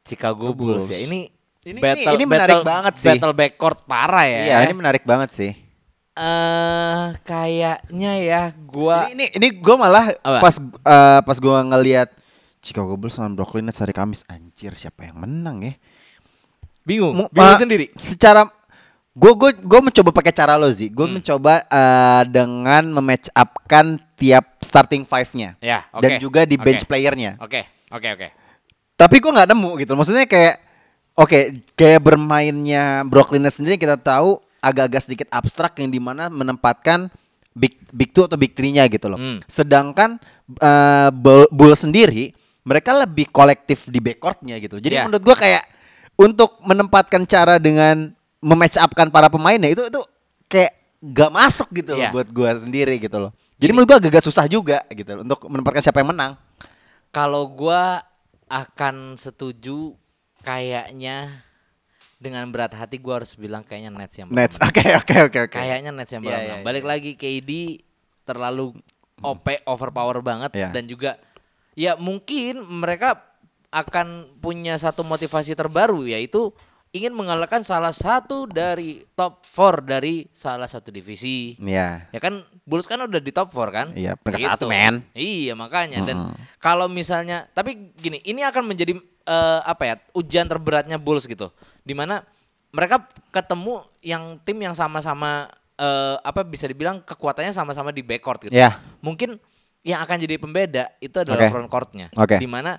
Chicago 0.01 0.55
Bulls, 0.55 0.87
Bulls. 0.87 0.95
ya. 0.95 1.03
Ini 1.03 1.19
Ini- 1.67 1.81
battle, 1.83 2.07
ini- 2.07 2.15
ini 2.15 2.25
menarik 2.25 2.55
battle- 2.63 2.67
banget 2.71 2.93
sih. 2.95 3.09
Battle 3.11 3.35
backcourt 3.35 3.79
parah 3.83 4.23
ya. 4.23 4.39
Iya, 4.47 4.55
ini 4.63 4.73
menarik 4.79 5.03
banget 5.03 5.29
sih. 5.35 5.51
Eh, 6.17 7.05
kayaknya 7.21 8.11
ya 8.17 8.41
gua 8.57 9.05
Ini 9.05 9.13
ini, 9.13 9.25
ini 9.37 9.47
gue 9.53 9.75
malah 9.77 10.17
Apa? 10.17 10.41
pas 10.41 10.55
eh, 10.57 11.19
pas 11.21 11.37
gue 11.37 11.57
ngelihat 11.63 12.09
Chicago 12.57 12.97
Bulls 12.97 13.13
lawan 13.15 13.37
Brooklyn 13.37 13.63
Nets 13.63 13.77
hari 13.77 13.93
Kamis, 13.93 14.25
anjir 14.25 14.73
siapa 14.73 15.05
yang 15.05 15.21
menang 15.21 15.61
ya? 15.61 15.73
bingung, 16.81 17.13
Mu- 17.13 17.29
bingung 17.29 17.53
eh, 17.53 17.59
sendiri. 17.59 17.85
Secara 17.93 18.49
gue 19.11 19.31
gue 19.35 19.51
gue 19.59 19.79
mencoba 19.79 20.09
pakai 20.09 20.31
cara 20.31 20.55
lo 20.55 20.65
sih. 20.67 20.89
Gue 20.89 21.05
mencoba 21.05 21.61
eh, 21.63 22.23
dengan 22.25 22.81
mematch 22.89 23.29
upkan 23.31 23.99
tiap 24.15 24.57
starting 24.57 25.03
five-nya 25.03 25.53
Ya, 25.59 25.85
oke. 25.91 26.01
dan 26.01 26.17
juga 26.17 26.49
di 26.49 26.57
bench 26.57 26.81
Oke. 26.81 26.89
playernya. 26.89 27.37
Oke, 27.37 27.61
oke, 27.87 28.07
oke. 28.09 28.27
Tapi 28.95 29.15
gue 29.19 29.31
nggak 29.31 29.49
nemu 29.53 29.69
gitu. 29.77 29.93
Maksudnya 29.93 30.25
kayak 30.25 30.57
oke 31.13 31.39
gaya 31.75 31.99
bermainnya 32.01 33.05
Brooklyn 33.05 33.45
Nets 33.45 33.61
sendiri 33.61 33.77
kita 33.77 34.01
tahu 34.01 34.41
agak-agak 34.69 35.01
sedikit 35.01 35.27
abstrak 35.31 35.79
yang 35.79 35.89
di 35.89 35.97
mana 35.97 36.27
menempatkan 36.27 37.07
big 37.57 37.79
big 37.89 38.13
two 38.13 38.27
atau 38.27 38.37
big 38.37 38.53
three-nya 38.53 38.85
gitu 38.87 39.09
loh. 39.09 39.17
Hmm. 39.17 39.39
Sedangkan 39.47 40.19
eh, 40.47 41.09
Bull- 41.11 41.75
sendiri 41.75 42.31
mereka 42.63 42.91
lebih 42.91 43.31
kolektif 43.31 43.87
di 43.87 43.97
backcourt-nya 43.97 44.59
gitu. 44.59 44.77
Jadi 44.77 44.99
Ya. 44.99 45.03
menurut 45.07 45.23
gue 45.23 45.35
kayak 45.35 45.63
untuk 46.19 46.59
menempatkan 46.61 47.23
cara 47.23 47.55
dengan 47.57 48.11
mematch 48.43 48.77
upkan 48.77 49.07
para 49.07 49.31
pemainnya 49.31 49.71
itu 49.71 49.87
itu 49.87 50.01
kayak 50.47 50.75
gak 50.99 51.31
masuk 51.31 51.67
gitu 51.71 51.95
loh 51.95 52.05
Iya. 52.07 52.11
buat 52.11 52.27
gue 52.27 52.49
sendiri 52.59 52.95
gitu 52.99 53.17
loh. 53.17 53.31
Jadi 53.57 53.71
menurut 53.73 53.87
gue 53.89 53.97
agak-agak 54.05 54.25
susah 54.25 54.45
juga 54.45 54.83
gitu 54.91 55.17
loh, 55.17 55.23
untuk 55.25 55.39
menempatkan 55.47 55.81
siapa 55.81 56.03
yang 56.03 56.11
menang. 56.13 56.37
Kalau 57.09 57.47
gua 57.49 58.03
akan 58.45 59.15
setuju 59.17 59.95
kayaknya 60.41 61.43
dengan 62.17 62.49
berat 62.49 62.73
hati 62.73 62.97
gua 62.97 63.21
harus 63.21 63.37
bilang 63.37 63.61
kayaknya 63.61 63.93
Nets 63.93 64.15
yang 64.17 64.27
menang. 64.27 64.49
Nets. 64.49 64.57
Oke 64.59 64.83
oke 64.97 65.15
oke 65.29 65.39
oke. 65.49 65.57
Kayaknya 65.57 65.91
Nets 65.93 66.11
yang 66.11 66.21
Iya, 66.21 66.27
bakal 66.27 66.37
iya, 66.37 66.45
menang. 66.49 66.59
iya. 66.59 66.65
Balik 66.65 66.85
lagi 66.85 67.11
KD 67.13 67.51
terlalu 68.25 68.73
OP 69.17 69.47
overpower 69.65 70.21
banget 70.21 70.51
Iya. 70.53 70.69
dan 70.69 70.83
juga 70.85 71.17
ya 71.73 71.97
mungkin 71.97 72.61
mereka 72.61 73.17
akan 73.69 74.39
punya 74.39 74.77
satu 74.77 75.01
motivasi 75.01 75.53
terbaru 75.53 76.05
yaitu 76.05 76.53
ingin 76.95 77.11
mengalahkan 77.11 77.61
salah 77.61 77.91
satu 77.91 78.47
dari 78.47 79.03
top 79.13 79.43
4 79.43 79.83
dari 79.85 80.25
salah 80.31 80.65
satu 80.65 80.89
divisi. 80.89 81.53
Iya. 81.59 82.07
Ya 82.09 82.19
kan 82.23 82.41
Bulls 82.63 82.87
kan 82.87 82.97
udah 82.99 83.19
di 83.19 83.29
top 83.29 83.51
4 83.51 83.69
kan? 83.69 83.87
Iya, 83.93 84.15
peringkat 84.17 84.57
satu, 84.57 84.65
men. 84.71 85.03
Iya, 85.13 85.53
makanya 85.53 86.01
dan 86.01 86.31
kalau 86.57 86.87
misalnya 86.87 87.45
tapi 87.51 87.91
gini, 87.93 88.23
ini 88.23 88.41
akan 88.41 88.63
menjadi 88.65 88.95
eh, 89.27 89.59
apa 89.67 89.83
ya? 89.83 89.95
ujian 90.15 90.47
terberatnya 90.47 90.95
Bulls 90.95 91.27
gitu. 91.27 91.51
Di 91.87 91.95
mana 91.95 92.19
mereka 92.75 93.07
ketemu 93.31 93.87
yang 94.03 94.43
tim 94.43 94.59
yang 94.59 94.75
sama-sama 94.75 95.47
eh, 95.79 96.15
apa 96.19 96.43
bisa 96.43 96.67
dibilang 96.67 96.99
kekuatannya 96.99 97.55
sama-sama 97.55 97.95
di 97.95 98.03
backcourt 98.03 98.51
gitu. 98.51 98.53
Iya. 98.53 98.75
Mungkin 98.99 99.39
yang 99.87 100.03
akan 100.03 100.17
jadi 100.19 100.35
pembeda 100.35 100.91
itu 100.99 101.15
adalah 101.15 101.47
Oke. 101.47 101.51
front 101.53 101.69
courtnya. 101.71 102.07
Oke. 102.19 102.35
Di 102.35 102.49
mana 102.49 102.75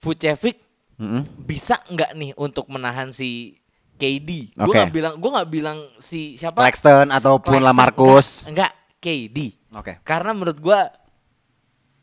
Vucevic 0.00 0.56
Mm-mm. 0.96 1.44
bisa 1.44 1.76
nggak 1.92 2.10
nih 2.16 2.32
untuk 2.40 2.64
menahan 2.72 3.12
si 3.12 3.60
KD? 4.00 4.56
Gue 4.56 4.72
Oke. 4.72 4.76
nggak 4.80 4.92
bilang, 4.92 5.14
gue 5.20 5.30
nggak 5.36 5.50
bilang 5.52 5.78
si 6.00 6.40
siapa? 6.40 6.64
Claxton 6.64 7.12
ataupun 7.12 7.60
Lamarcus. 7.60 8.48
Enggak, 8.48 8.72
enggak, 8.72 8.72
KD. 9.04 9.38
Oke. 9.76 9.92
Karena 10.00 10.32
menurut 10.32 10.56
gua 10.60 10.88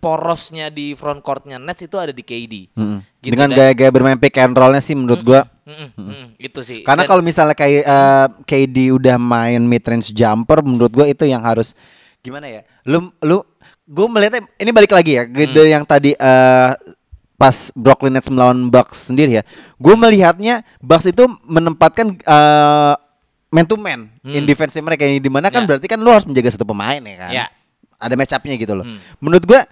porosnya 0.04 0.68
di 0.68 0.92
front 0.92 1.24
courtnya 1.24 1.56
Nets 1.56 1.88
itu 1.88 1.96
ada 1.96 2.12
di 2.12 2.20
KD. 2.20 2.76
Mm-mm. 2.76 3.00
Gitu, 3.24 3.32
Dengan 3.32 3.48
gaya-gaya 3.56 3.88
bermain 3.88 4.20
pick 4.20 4.36
and 4.36 4.52
rollnya 4.52 4.84
sih 4.84 4.92
menurut 4.92 5.24
gua. 5.24 5.48
Mm-mm, 5.64 5.90
mm-mm, 5.96 6.26
itu 6.36 6.60
sih. 6.60 6.84
Karena 6.84 7.08
kalau 7.08 7.24
misalnya 7.24 7.56
kayak 7.56 7.88
eh, 7.88 8.28
KD 8.44 8.92
udah 8.92 9.16
main 9.16 9.64
mid 9.64 9.80
range 9.80 10.12
jumper, 10.12 10.60
menurut 10.60 10.92
gua 10.92 11.08
itu 11.08 11.24
yang 11.24 11.40
harus 11.40 11.72
gimana 12.20 12.52
ya? 12.52 12.62
Lu 12.84 13.16
lu 13.24 13.48
gua 13.88 14.12
melihatnya 14.12 14.44
ini 14.60 14.72
balik 14.76 14.92
lagi 14.92 15.16
ya 15.16 15.24
ke 15.24 15.48
Hmm. 15.48 15.64
yang 15.64 15.84
tadi 15.88 16.12
eh, 16.12 16.72
pas 17.34 17.56
Brooklyn 17.72 18.12
Nets 18.12 18.28
melawan 18.28 18.68
Bucks 18.68 19.08
sendiri 19.08 19.40
ya. 19.40 19.44
Gua 19.80 19.96
melihatnya 19.96 20.68
Bucks 20.84 21.08
itu 21.08 21.24
menempatkan 21.48 22.20
eh, 22.20 22.94
man 23.48 23.64
to 23.64 23.80
man 23.80 24.12
in 24.26 24.44
defense 24.44 24.76
mereka 24.84 25.08
ini 25.08 25.24
di 25.24 25.32
mana 25.32 25.48
kan 25.48 25.64
Hmm. 25.64 25.64
Ya. 25.64 25.70
berarti 25.72 25.88
kan 25.88 26.00
lu 26.04 26.12
harus 26.12 26.28
menjaga 26.28 26.52
satu 26.52 26.68
pemain 26.68 27.00
ya 27.00 27.16
kan. 27.16 27.32
Ya. 27.32 27.46
Ada 28.04 28.20
match 28.20 28.36
up-nya 28.36 28.60
gitu 28.60 28.76
loh. 28.76 28.84
Hmm. 28.84 29.00
Menurut 29.24 29.48
gua 29.48 29.64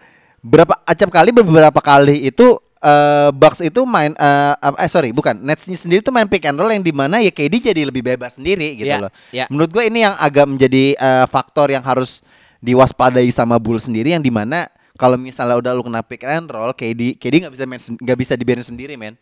berapa 0.41 0.73
acap 0.83 1.09
kali 1.09 1.29
beberapa 1.31 1.79
kali 1.79 2.25
itu 2.25 2.57
eh 2.77 3.29
Bucks 3.31 3.61
itu 3.61 3.85
main 3.85 4.09
eh 4.11 4.53
apa- 4.57 4.79
eh 4.79 4.89
sorry 4.89 5.13
bukan 5.13 5.37
Nets 5.37 5.69
sendiri 5.69 6.01
tuh 6.01 6.09
main 6.09 6.25
pick 6.25 6.41
and 6.43 6.57
roll 6.57 6.67
yang 6.67 6.81
di 6.81 6.89
mana 6.89 7.21
ya 7.21 7.29
KD 7.29 7.61
jadi 7.63 7.85
lebih 7.85 8.01
bebas 8.01 8.41
sendiri 8.41 8.73
gitu 8.73 8.89
Ya, 8.89 8.97
loh. 8.97 9.11
ya. 9.29 9.45
Menurut 9.47 9.69
gue 9.69 9.83
ini 9.85 10.01
yang 10.01 10.17
agak 10.17 10.49
menjadi 10.49 10.93
eh, 10.93 11.25
faktor 11.25 11.69
yang 11.69 11.81
harus 11.81 12.25
diwaspadai 12.57 13.29
sama 13.29 13.57
Bulls 13.57 13.85
sendiri 13.85 14.11
yang 14.11 14.21
di 14.21 14.29
mana 14.29 14.65
kalau 14.97 15.13
misalnya 15.13 15.57
udah 15.57 15.71
lu 15.71 15.81
kena 15.81 16.01
pick 16.01 16.21
and 16.21 16.45
roll 16.45 16.69
KD 16.71 17.15
KD 17.15 17.45
nggak 17.45 17.53
bisa 17.53 17.65
main 17.65 17.77
nggak 17.77 18.17
bisa 18.17 18.33
dibiarin 18.33 18.65
sendiri 18.65 18.97
men. 18.97 19.13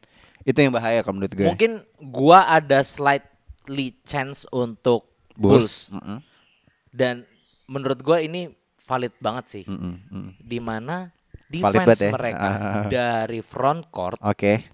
Itu 0.41 0.55
yang 0.55 0.71
bahaya 0.71 1.03
kalau 1.03 1.19
menurut 1.19 1.35
gue. 1.35 1.43
mungkin 1.43 1.83
gua 2.01 2.47
ada 2.47 2.79
slightly 2.79 3.91
chance 4.01 4.47
untuk 4.49 5.03
Bulls. 5.35 5.91
Bulls. 5.91 5.99
Mm-mm. 5.99 6.17
Dan 6.89 7.27
menurut 7.65 7.99
gua 7.99 8.19
ini 8.19 8.55
valid 8.89 9.13
banget 9.17 9.45
sih. 9.47 9.63
Mm. 9.63 10.33
Di 10.39 10.57
mana 10.57 11.13
Valid 11.45 11.85
defense 11.85 11.99
ya. 11.99 12.09
mereka 12.09 12.49
Ah. 12.49 12.85
dari 12.85 13.41
front 13.41 13.89
court 13.89 14.17
Oke. 14.19 14.65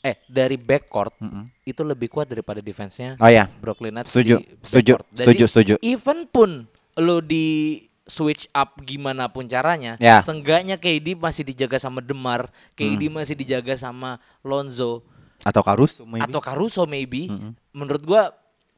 eh 0.00 0.16
dari 0.24 0.54
backcourt 0.54 1.14
itu 1.62 1.82
lebih 1.82 2.06
kuat 2.08 2.26
daripada 2.26 2.58
defense-nya 2.58 3.14
Oh 3.16 3.26
ya. 3.26 3.50
Brooklyn 3.52 3.90
Nets 3.92 4.10
Setuju, 4.10 4.38
setuju. 4.60 4.94
Jadi, 5.10 5.18
setuju, 5.18 5.44
setuju. 5.44 5.74
Even 5.80 6.26
pun 6.26 6.66
lo 6.96 7.18
di 7.18 7.78
switch 8.02 8.46
up 8.52 8.78
gimana 8.80 9.26
pun 9.26 9.44
caranya, 9.44 9.98
Ya. 9.98 10.22
seenggaknya 10.22 10.78
KD 10.78 11.14
masih 11.14 11.42
dijaga 11.44 11.74
sama 11.76 11.98
Demar, 11.98 12.46
KD 12.72 13.02
Hmm. 13.04 13.18
masih 13.18 13.34
dijaga 13.34 13.74
sama 13.74 14.18
Lonzo 14.40 15.02
Atau 15.42 15.60
Caruso 15.60 16.02
maybe. 16.02 16.22
atau 16.22 16.38
Caruso 16.38 16.82
maybe. 16.84 17.26
Menurut 17.70 18.02
gua 18.02 18.30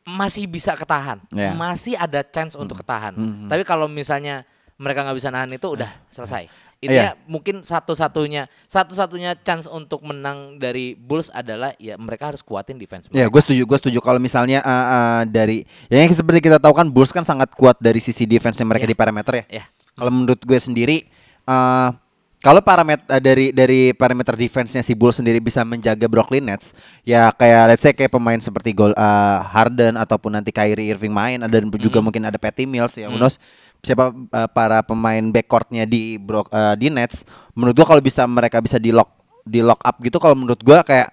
masih 0.02 0.44
bisa 0.44 0.72
ketahan, 0.72 1.20
Ya. 1.30 1.52
masih 1.52 1.92
ada 1.94 2.20
chance 2.22 2.56
untuk 2.56 2.80
ketahan. 2.80 3.12
Tapi 3.46 3.62
kalau 3.62 3.84
misalnya 3.84 4.48
mereka 4.78 5.02
nggak 5.04 5.18
bisa 5.18 5.28
nahan 5.34 5.50
itu 5.52 5.66
udah 5.66 5.90
selesai. 6.08 6.46
Ini 6.78 6.94
Iya. 6.94 7.18
mungkin 7.26 7.66
satu-satunya 7.66 8.46
satu-satunya 8.70 9.34
chance 9.42 9.66
untuk 9.66 9.98
menang 10.06 10.62
dari 10.62 10.94
Bulls 10.94 11.26
adalah 11.34 11.74
ya 11.82 11.98
mereka 11.98 12.30
harus 12.30 12.38
kuatin 12.38 12.78
defense. 12.78 13.10
Ya, 13.10 13.26
mereka. 13.26 13.34
gue 13.34 13.42
setuju. 13.42 13.62
Gue 13.66 13.78
setuju 13.82 13.98
kalau 13.98 14.22
misalnya 14.22 14.62
uh, 14.62 14.70
uh, 14.70 15.20
dari 15.26 15.66
ya 15.90 16.06
yang 16.06 16.14
seperti 16.14 16.38
kita 16.38 16.62
tahu 16.62 16.70
kan 16.78 16.86
Bulls 16.86 17.10
kan 17.10 17.26
sangat 17.26 17.50
kuat 17.58 17.74
dari 17.82 17.98
sisi 17.98 18.30
defense 18.30 18.62
mereka 18.62 18.86
Ya. 18.86 18.90
di 18.94 18.96
parameter 18.96 19.32
ya. 19.42 19.44
Ya. 19.50 19.64
Kalau 19.98 20.14
menurut 20.14 20.38
gue 20.38 20.58
sendiri, 20.62 21.10
uh, 21.50 21.90
kalau 22.38 22.62
parameter 22.62 23.02
dari 23.18 23.50
dari 23.50 23.90
parameter 23.90 24.38
defense-nya 24.38 24.78
si 24.86 24.94
Bulls 24.94 25.18
sendiri 25.18 25.42
bisa 25.42 25.66
menjaga 25.66 26.06
Brooklyn 26.06 26.46
Nets, 26.46 26.70
ya 27.02 27.34
kayak 27.34 27.74
let's 27.74 27.82
say 27.82 27.90
kayak 27.90 28.14
pemain 28.14 28.38
seperti 28.38 28.70
Gol 28.70 28.94
uh, 28.94 29.42
Harden 29.42 29.98
ataupun 29.98 30.38
nanti 30.38 30.54
Kyrie 30.54 30.94
Irving 30.94 31.10
main, 31.10 31.42
dan 31.42 31.66
juga 31.74 31.98
mungkin 31.98 32.22
ada 32.22 32.38
Patty 32.38 32.62
Mills 32.70 32.94
ya, 32.94 33.10
who 33.10 33.18
knows 33.18 33.42
siapa 33.82 34.10
uh, 34.10 34.48
para 34.50 34.82
pemain 34.82 35.22
backcourtnya 35.30 35.86
di 35.86 36.18
Brook 36.18 36.50
uh, 36.50 36.74
di 36.74 36.90
Nets. 36.90 37.24
Menurut 37.54 37.74
gue 37.78 37.86
kalau 37.86 38.02
bisa 38.02 38.26
mereka 38.26 38.58
bisa 38.58 38.76
di 38.76 38.90
lock 38.90 39.14
di 39.48 39.64
lock 39.64 39.80
up 39.82 39.96
gitu, 40.04 40.18
kalau 40.20 40.36
menurut 40.36 40.60
gue 40.60 40.78
kayak 40.84 41.08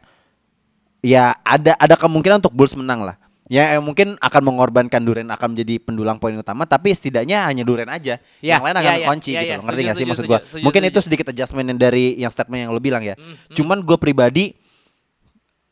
ya 1.05 1.32
ada 1.45 1.78
ada 1.78 1.95
kemungkinan 1.95 2.41
untuk 2.41 2.53
Bulls 2.53 2.74
menang 2.74 3.05
lah. 3.05 3.16
Ya 3.45 3.78
eh, 3.78 3.82
mungkin 3.82 4.18
akan 4.18 4.41
mengorbankan 4.41 5.05
Duren 5.05 5.30
akan 5.30 5.53
menjadi 5.53 5.78
pendulang 5.78 6.18
poin 6.18 6.34
utama 6.34 6.66
tapi 6.66 6.89
setidaknya 6.89 7.45
hanya 7.45 7.61
Duren 7.61 7.86
aja. 7.86 8.18
Ya, 8.41 8.57
yang 8.57 8.66
lain 8.66 8.74
ya, 8.74 8.82
akan 8.82 8.93
ya, 8.97 9.05
kunci 9.05 9.32
ya, 9.38 9.41
gitu 9.45 9.45
ya, 9.45 9.55
loh. 9.61 9.63
Ngerti 9.70 9.82
gak 9.86 9.95
sih 9.95 10.05
maksud 10.09 10.26
gua? 10.26 10.39
setuju, 10.41 10.63
mungkin 10.66 10.82
setuju. 10.82 10.97
itu 10.97 11.05
sedikit 11.05 11.26
adjustment 11.30 11.68
yang 11.70 11.80
dari 11.80 12.05
yang 12.18 12.32
statement 12.34 12.66
yang 12.66 12.74
lo 12.74 12.82
bilang 12.82 13.05
ya. 13.05 13.13
Hmm, 13.13 13.38
Cuman 13.53 13.86
gue 13.86 13.97
pribadi 14.01 14.57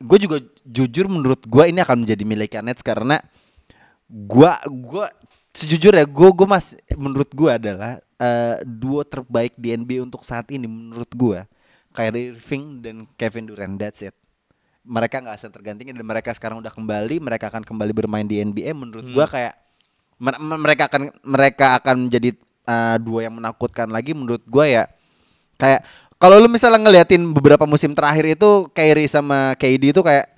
gue 0.03 0.19
juga 0.21 0.37
jujur 0.61 1.09
menurut 1.09 1.41
gua 1.49 1.65
ini 1.65 1.81
akan 1.81 2.05
menjadi 2.05 2.23
milik 2.27 2.53
Nets 2.61 2.85
karena 2.85 3.17
gua 4.05 4.61
gua 4.69 5.09
sejujurnya 5.53 6.09
gue 6.09 6.29
gue 6.33 6.47
mas 6.49 6.73
menurut 6.97 7.29
gua 7.29 7.61
adalah 7.61 8.01
eh, 8.17 8.55
duo 8.65 9.05
terbaik 9.05 9.53
di 9.53 9.77
NBA 9.77 10.01
untuk 10.01 10.25
saat 10.25 10.49
ini 10.49 10.65
menurut 10.65 11.09
gua. 11.13 11.45
Kyrie 11.93 12.33
Irving 12.33 12.81
dan 12.81 13.05
Kevin 13.13 13.53
Durant 13.53 13.77
that's 13.77 14.01
it. 14.01 14.17
Mereka 14.81 15.21
nggak 15.21 15.37
akan 15.37 15.51
tergantikan 15.53 15.93
dan 15.93 16.03
mereka 16.09 16.33
sekarang 16.33 16.57
udah 16.57 16.73
kembali 16.73 17.21
mereka 17.21 17.53
akan 17.53 17.61
kembali 17.61 17.93
bermain 17.93 18.25
di 18.25 18.41
NBA 18.41 18.73
menurut 18.73 19.05
gua 19.13 19.29
kayak 19.29 19.53
mer- 20.17 20.41
mer- 20.41 20.57
mereka 20.57 20.89
akan 20.89 21.13
mereka 21.21 21.77
akan 21.77 22.09
menjadi 22.09 22.33
eh, 22.65 22.97
dua 22.97 23.29
yang 23.29 23.37
menakutkan 23.37 23.93
lagi. 23.93 24.17
Menurut 24.17 24.41
gua 24.49 24.65
ya 24.65 24.83
kayak 25.61 25.85
kalau 26.17 26.41
lu 26.41 26.49
misalnya 26.49 26.81
ngeliatin 26.81 27.21
beberapa 27.29 27.69
musim 27.69 27.93
terakhir 27.93 28.33
itu 28.33 28.65
Kyrie 28.73 29.05
sama 29.05 29.53
KD 29.53 29.93
itu 29.93 30.01
kayak 30.01 30.33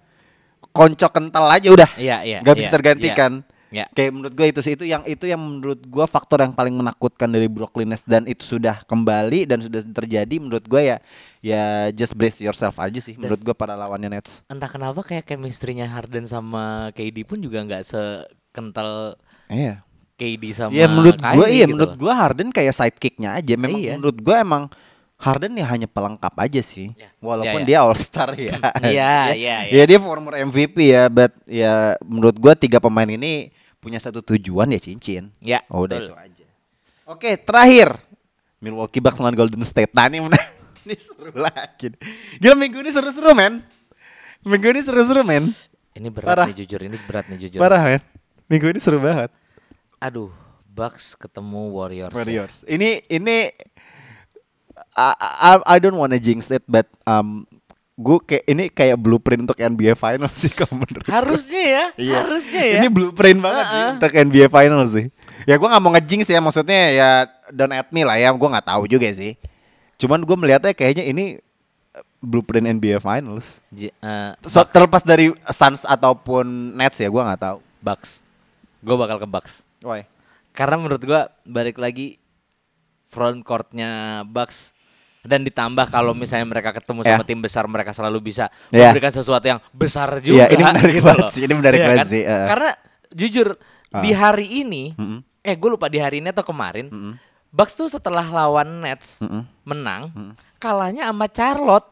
koncok 0.76 1.08
kental 1.08 1.48
aja 1.48 1.72
udah. 1.72 1.88
Iya, 1.96 2.20
iya, 2.28 2.38
nggak 2.44 2.56
bisa 2.60 2.68
iya, 2.68 2.76
tergantikan 2.76 3.32
iya. 3.70 3.86
kayak 3.92 4.12
menurut 4.12 4.34
gue 4.34 4.48
itu 4.50 4.60
sih 4.60 4.74
itu 4.74 4.86
yang 4.86 5.02
itu 5.06 5.26
yang 5.26 5.40
menurut 5.40 5.82
gua 5.86 6.06
faktor 6.06 6.42
yang 6.42 6.52
paling 6.52 6.74
menakutkan 6.74 7.30
dari 7.30 7.46
Brooklyn 7.46 7.90
Nets 7.90 8.04
dan 8.04 8.26
itu 8.26 8.44
sudah 8.44 8.82
kembali 8.86 9.46
dan 9.46 9.62
sudah 9.62 9.82
terjadi 9.82 10.36
menurut 10.38 10.66
gua 10.66 10.82
ya 10.82 10.98
ya 11.40 11.64
just 11.90 12.14
brace 12.14 12.42
yourself 12.42 12.78
aja 12.78 12.98
sih 12.98 13.16
menurut 13.16 13.42
gua 13.42 13.54
para 13.54 13.74
lawannya 13.74 14.18
Nets 14.18 14.42
Entah 14.46 14.68
kenapa 14.68 15.02
kayak 15.02 15.26
chemistry-nya 15.26 15.86
Harden 15.86 16.26
sama 16.26 16.90
KD 16.92 17.26
pun 17.26 17.38
juga 17.38 17.62
nggak 17.62 17.84
sekental 17.86 19.18
iya 19.48 19.82
KD 20.16 20.44
sama 20.56 20.72
Iya 20.72 20.88
menurut 20.88 21.20
gua 21.20 21.32
Kyrie 21.36 21.52
iya 21.52 21.66
gitu 21.68 21.72
menurut 21.76 21.94
gua 22.00 22.14
Harden 22.16 22.50
kayak 22.50 22.72
sidekicknya 22.72 23.36
aja. 23.36 23.54
Memang 23.60 23.80
Iya. 23.80 23.94
menurut 24.00 24.18
gua 24.24 24.40
emang 24.40 24.64
Harden 25.16 25.56
ya 25.56 25.64
hanya 25.72 25.88
pelengkap 25.88 26.36
aja 26.36 26.60
sih. 26.60 26.92
Ya. 26.96 27.08
Walaupun 27.24 27.64
Ya, 27.64 27.68
ya. 27.68 27.68
dia 27.68 27.78
All 27.84 27.96
Star 27.96 28.32
ya. 28.40 28.56
Iya, 28.80 28.92
Ya, 28.92 29.16
iya, 29.36 29.56
Ya 29.72 29.84
dia 29.88 30.00
former 30.00 30.36
MVP 30.40 30.92
ya, 30.92 31.08
but 31.08 31.32
ya 31.48 31.96
menurut 32.04 32.36
gua 32.36 32.56
tiga 32.56 32.80
pemain 32.80 33.08
ini 33.08 33.52
punya 33.86 34.02
satu 34.02 34.26
tujuan 34.26 34.74
ya 34.74 34.82
cincin. 34.82 35.30
Ya, 35.40 35.62
Oh, 35.70 35.86
udah 35.86 36.02
betul. 36.02 36.10
itu 36.10 36.18
aja. 36.18 36.48
Oke, 37.06 37.38
terakhir 37.38 37.94
Milwaukee 38.58 38.98
Bucks 38.98 39.22
lawan 39.22 39.38
Golden 39.38 39.62
State. 39.62 39.94
Nah, 39.94 40.10
ini 40.10 40.26
ini 40.90 40.96
seru 40.98 41.30
lagi. 41.32 41.94
Gila 42.42 42.58
minggu 42.58 42.82
ini 42.82 42.90
seru-seru, 42.90 43.38
men. 43.38 43.62
Minggu 44.42 44.74
ini 44.74 44.82
seru-seru, 44.82 45.22
men. 45.22 45.46
Ini 45.94 46.10
berat 46.10 46.34
Parah. 46.34 46.46
nih 46.50 46.66
jujur, 46.66 46.82
ini 46.82 46.98
berat 47.06 47.30
nih 47.30 47.38
jujur. 47.46 47.62
Parah, 47.62 47.82
men. 47.86 48.02
Minggu 48.50 48.74
ini 48.74 48.82
seru 48.82 48.98
banget. 48.98 49.30
Aduh, 50.02 50.34
Bucks 50.66 51.14
ketemu 51.14 51.70
Warriors. 51.70 52.10
ya. 52.10 52.18
Warriors. 52.18 52.56
Ini 52.66 53.06
ini 53.08 53.54
I, 54.96 55.12
I, 55.20 55.52
I 55.66 55.78
don't 55.78 55.96
wanna 55.96 56.18
jinx 56.18 56.50
it 56.50 56.64
but 56.66 56.88
um 57.06 57.46
gue 57.96 58.18
kayak 58.20 58.44
ini 58.46 58.64
kayak 58.68 59.00
blueprint 59.00 59.48
untuk 59.48 59.56
NBA 59.56 59.96
Finals 59.96 60.36
sih 60.36 60.52
kalau 60.60 60.84
menurut 60.84 61.00
gue. 61.00 61.08
Harusnya 61.08 61.64
ya, 61.64 61.86
Iya. 61.96 62.16
harusnya 62.22 62.62
ya. 62.62 62.76
Ini 62.84 62.88
blueprint 62.92 63.40
banget 63.40 63.66
sih 63.66 63.84
untuk 63.96 64.12
NBA 64.14 64.48
Finals 64.48 64.92
sih. 64.92 65.06
Ya 65.48 65.56
gue 65.56 65.64
nggak 65.64 65.80
mau 65.80 65.92
ngejinx 65.96 66.28
ya 66.28 66.40
maksudnya 66.44 66.82
ya 66.92 67.10
don't 67.50 67.72
at 67.72 67.88
me 67.90 68.04
lah 68.04 68.20
ya. 68.20 68.36
Gue 68.36 68.50
nggak 68.52 68.68
tahu 68.68 68.84
juga 68.86 69.08
sih. 69.10 69.40
Cuman 69.96 70.20
gue 70.22 70.36
melihatnya 70.36 70.76
kayaknya 70.76 71.08
ini 71.08 71.40
uh, 71.96 72.04
blueprint 72.20 72.68
NBA 72.68 73.00
Finals. 73.00 73.64
J- 73.72 73.96
eh, 73.96 74.32
So, 74.44 74.60
Bucks, 74.60 74.76
terlepas 74.76 75.02
dari 75.02 75.32
Suns 75.48 75.88
ataupun 75.88 76.76
Nets 76.76 77.00
ya 77.00 77.08
gue 77.08 77.24
nggak 77.24 77.40
tahu. 77.40 77.58
Bucks. 77.80 78.28
Gue 78.84 79.00
bakal 79.00 79.24
ke 79.24 79.26
Bucks. 79.26 79.64
Why? 79.80 80.04
Karena 80.52 80.76
menurut 80.76 81.00
gua 81.00 81.32
balik 81.44 81.80
lagi 81.80 82.20
front 83.08 83.40
courtnya 83.40 84.24
Bucks 84.28 84.75
dan 85.26 85.42
ditambah 85.42 85.90
kalau 85.90 86.14
misalnya 86.14 86.46
mereka 86.46 86.70
ketemu 86.72 87.02
Ya. 87.02 87.08
sama 87.12 87.24
tim 87.24 87.40
besar 87.40 87.66
mereka 87.66 87.92
selalu 87.92 88.22
bisa 88.24 88.48
Ya. 88.70 88.90
memberikan 88.90 89.12
sesuatu 89.12 89.44
yang 89.44 89.60
besar 89.70 90.22
juga. 90.22 90.46
Iya, 90.46 90.54
ini 90.54 90.64
menarik 90.64 90.94
gitu 90.94 91.04
banget 91.04 91.28
sih, 91.30 91.42
ini 91.44 91.54
menarik 91.54 91.78
Iya 91.78 91.88
banget 91.88 92.00
kan? 92.00 92.08
sih, 92.08 92.22
eh. 92.22 92.46
Karena 92.46 92.70
jujur 93.10 93.48
di 93.98 94.12
Ah. 94.12 94.18
hari 94.24 94.48
ini, 94.60 94.84
eh 95.40 95.56
gue 95.56 95.70
lupa 95.70 95.88
di 95.88 95.98
hari 95.98 96.22
ini 96.22 96.30
atau 96.30 96.44
kemarin, 96.44 96.88
Bucks 97.50 97.74
tuh 97.74 97.88
setelah 97.88 98.24
lawan 98.24 98.80
Nets 98.80 99.24
menang, 99.62 100.12
kalahnya 100.56 101.08
sama 101.08 101.26
Charlotte. 101.26 101.88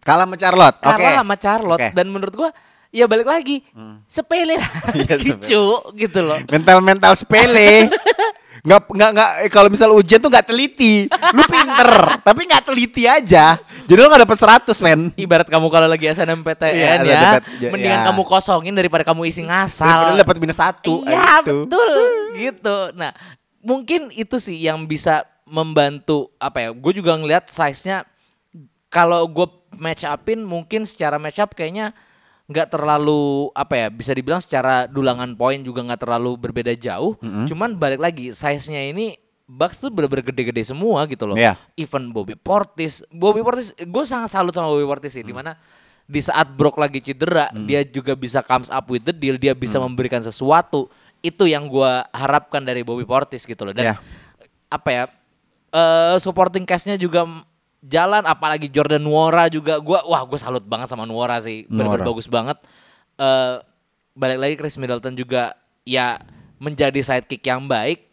Kalah 0.00 0.22
sama 0.22 0.36
Charlotte. 0.36 0.78
Kalah 0.78 1.12
sama 1.18 1.34
Charlotte 1.34 1.82
Oke. 1.82 1.90
dan 1.92 2.06
menurut 2.06 2.34
gua 2.36 2.50
ya 2.94 3.04
balik 3.04 3.26
lagi 3.26 3.60
sepele 4.06 4.54
lagi 4.54 5.02
sepele. 5.26 5.42
cu 5.42 5.62
gitu 5.98 6.20
loh 6.22 6.38
mental 6.46 6.78
mental 6.80 7.12
sepele 7.12 7.90
nggak 8.66 8.80
nggak 8.90 9.10
nggak 9.14 9.30
eh, 9.40 9.50
kalau 9.50 9.70
misal 9.70 9.94
ujian 9.94 10.18
tuh 10.18 10.26
nggak 10.26 10.42
teliti. 10.44 11.06
Lu 11.06 11.42
pinter 11.46 11.90
tapi 12.26 12.40
nggak 12.44 12.64
teliti 12.64 13.06
aja. 13.06 13.54
Jadi 13.86 13.94
lu 13.96 14.04
nggak 14.04 14.26
dapet 14.26 14.38
100 14.66 14.74
men. 14.82 15.00
Ibarat 15.14 15.46
kamu 15.46 15.66
kalau 15.68 15.86
lagi 15.86 16.10
SNMPTN 16.10 16.74
Iya, 16.74 16.90
ya 17.00 17.20
ja- 17.38 17.70
mendingan 17.70 18.02
ya. 18.02 18.06
kamu 18.06 18.22
kosongin 18.22 18.74
daripada 18.74 19.06
kamu 19.06 19.22
isi 19.24 19.40
Daripada 19.40 19.62
ngasal. 19.70 20.10
lu 20.10 20.18
dapat 20.18 20.36
minus 20.36 20.58
satu 20.58 20.94
iya 21.02 21.40
gitu. 21.40 21.64
betul 21.64 21.92
gitu. 22.34 22.76
Nah 22.92 23.14
mungkin 23.62 24.10
itu 24.10 24.36
sih 24.36 24.58
yang 24.58 24.82
bisa 24.82 25.22
membantu 25.46 26.34
apa 26.36 26.58
ya 26.60 26.70
gue 26.70 26.92
juga 26.92 27.14
ngelihat 27.14 27.46
size 27.46 27.86
nya 27.86 28.02
kalau 28.88 29.22
gue 29.24 29.46
match 29.72 30.02
upin 30.02 30.42
mungkin 30.42 30.82
secara 30.82 31.16
match 31.16 31.38
up 31.38 31.52
kayaknya 31.52 31.94
nggak 32.46 32.78
terlalu 32.78 33.50
apa 33.58 33.74
ya 33.74 33.86
bisa 33.90 34.14
dibilang 34.14 34.38
secara 34.38 34.86
dulangan 34.86 35.34
poin 35.34 35.58
juga 35.66 35.82
nggak 35.82 36.00
terlalu 36.06 36.38
berbeda 36.38 36.72
jauh. 36.78 37.18
Cuman 37.20 37.74
balik 37.74 37.98
lagi 37.98 38.30
size 38.30 38.70
nya 38.70 38.82
ini 38.86 39.18
Bucks 39.46 39.78
tuh 39.78 39.94
bener-bener 39.94 40.26
gede-gede 40.26 40.58
semua 40.66 41.06
gitu 41.06 41.22
loh. 41.22 41.38
Iya. 41.38 41.54
even 41.78 42.10
Bobby 42.10 42.34
Portis. 42.34 43.06
Bobby 43.14 43.46
Portis 43.46 43.70
gue 43.78 44.04
sangat 44.06 44.34
salut 44.34 44.50
sama 44.50 44.66
Bobby 44.70 44.86
Portis 44.86 45.14
sih 45.14 45.22
di 45.22 45.30
mana 45.30 45.54
di 46.06 46.18
saat 46.18 46.50
Brock 46.54 46.78
lagi 46.78 46.98
cedera 47.02 47.50
dia 47.66 47.82
juga 47.86 48.18
bisa 48.18 48.42
comes 48.42 48.70
up 48.70 48.86
with 48.90 49.06
the 49.06 49.14
deal 49.14 49.38
dia 49.38 49.54
bisa 49.54 49.78
memberikan 49.78 50.18
sesuatu. 50.18 50.90
Itu 51.22 51.46
yang 51.46 51.70
gue 51.70 51.92
harapkan 52.10 52.62
dari 52.62 52.82
Bobby 52.82 53.06
Portis 53.06 53.46
gitu 53.46 53.62
loh. 53.66 53.74
Dan 53.74 53.90
Iya. 53.90 53.94
apa 54.66 54.88
ya 54.90 55.04
eh 55.70 56.16
supporting 56.18 56.66
castnya 56.66 56.98
juga 56.98 57.22
jalan 57.80 58.24
apalagi 58.24 58.68
Jordan 58.68 59.02
Nwora 59.02 59.48
juga. 59.48 59.76
Gua 59.78 60.00
wah 60.04 60.22
gue 60.22 60.36
salut 60.36 60.62
banget 60.62 60.88
sama 60.88 61.04
Nwora 61.04 61.40
sih. 61.40 61.64
Benar 61.66 62.00
bagus 62.04 62.26
banget. 62.26 62.58
Eh 63.16 63.56
balik 64.12 64.38
lagi 64.38 64.54
Chris 64.56 64.76
Middleton 64.76 65.12
juga 65.12 65.52
ya 65.84 66.16
menjadi 66.56 66.96
sidekick 66.98 67.42
yang 67.42 67.64
baik. 67.64 68.04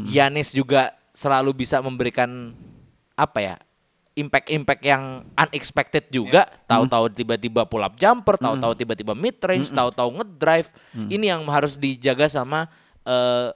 Giannis 0.00 0.50
juga 0.50 0.94
selalu 1.10 1.52
bisa 1.56 1.82
memberikan 1.82 2.54
apa 3.14 3.38
ya 3.38 3.56
impact-impact 4.10 4.82
yang 4.82 5.02
unexpected 5.34 6.08
juga. 6.08 6.46
Tahu-tahu 6.66 7.06
tiba-tiba 7.12 7.62
pull 7.64 7.80
up 7.80 7.94
jumper 7.94 8.36
tahu-tahu 8.36 8.72
tiba-tiba 8.74 9.12
mid 9.12 9.36
range 9.40 9.68
tahu-tahu 9.70 10.08
ngedrive. 10.16 10.70
Ini 11.08 11.24
yang 11.30 11.42
harus 11.46 11.76
dijaga 11.76 12.26
sama 12.26 12.70
eh 13.02 13.50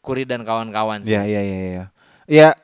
Curry 0.00 0.24
dan 0.24 0.40
kawan-kawan 0.42 1.04
sih. 1.04 1.12
ya 1.12 1.22
ya 1.22 1.38
ya 1.38 1.56
ya 1.58 1.70
ya. 1.70 1.84
Gi- 2.24 2.56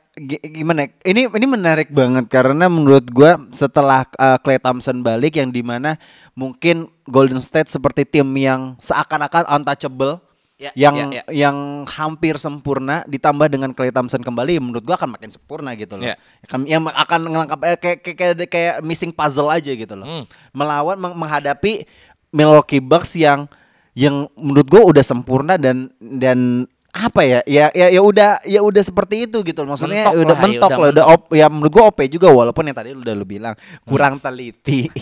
gimana? 0.42 0.88
ya? 0.88 1.12
Ini 1.12 1.28
ini 1.28 1.46
menarik 1.46 1.92
banget 1.92 2.26
karena 2.32 2.66
menurut 2.72 3.04
gua 3.12 3.36
setelah 3.52 4.08
uh, 4.16 4.40
Klay 4.40 4.56
Thompson 4.56 5.04
balik 5.04 5.36
yang 5.36 5.52
di 5.52 5.60
mana 5.60 6.00
mungkin 6.32 6.88
Golden 7.04 7.38
State 7.38 7.68
seperti 7.68 8.08
tim 8.08 8.26
yang 8.34 8.74
seakan-akan 8.80 9.44
untouchable, 9.60 10.24
Ya, 10.56 10.72
yang 10.72 11.12
ya, 11.12 11.20
ya. 11.20 11.24
yang 11.44 11.84
hampir 11.84 12.40
sempurna 12.40 13.04
ditambah 13.04 13.44
dengan 13.52 13.76
Klay 13.76 13.92
Thompson 13.92 14.24
kembali, 14.24 14.56
menurut 14.56 14.88
gua 14.88 14.96
akan 14.96 15.12
makin 15.12 15.28
sempurna 15.28 15.76
gitu 15.76 16.00
loh. 16.00 16.08
Ya. 16.08 16.16
Akan 16.48 16.64
yang 16.64 16.88
akan 16.88 17.20
ngelengkap 17.28 17.60
eh, 17.60 17.76
kayak, 17.76 17.98
kayak 18.00 18.16
kayak 18.16 18.48
kayak 18.48 18.74
missing 18.80 19.12
puzzle 19.12 19.52
aja 19.52 19.68
gitu 19.68 19.92
loh. 19.92 20.08
Hmm. 20.08 20.24
Melawan 20.56 20.96
meng- 20.96 21.12
menghadapi 21.12 21.84
Milwaukee 22.32 22.80
Bucks 22.80 23.20
yang 23.20 23.52
yang 23.92 24.32
menurut 24.32 24.64
gua 24.64 24.82
udah 24.88 25.04
sempurna 25.04 25.60
dan 25.60 25.92
dan 26.00 26.64
apa 26.96 27.20
ya? 27.22 27.40
Ya 27.44 27.68
ya 27.76 27.86
ya 27.92 28.00
udah 28.00 28.40
ya 28.46 28.60
udah 28.64 28.82
seperti 28.82 29.28
itu 29.28 29.44
gitu 29.44 29.60
maksudnya 29.68 30.08
Mentok 30.08 30.14
udah 30.16 30.36
lah, 30.36 30.40
ya 30.40 30.44
mentok 30.48 30.70
udah 30.70 30.80
loh 30.80 30.90
udah 30.90 31.04
op, 31.10 31.22
ya 31.34 31.46
menurut 31.52 31.72
gua 31.72 31.84
OP 31.92 32.00
juga 32.08 32.28
walaupun 32.32 32.64
yang 32.68 32.76
tadi 32.76 32.96
udah 32.96 33.14
lu 33.14 33.26
bilang 33.28 33.54
kurang 33.84 34.16
teliti. 34.16 34.88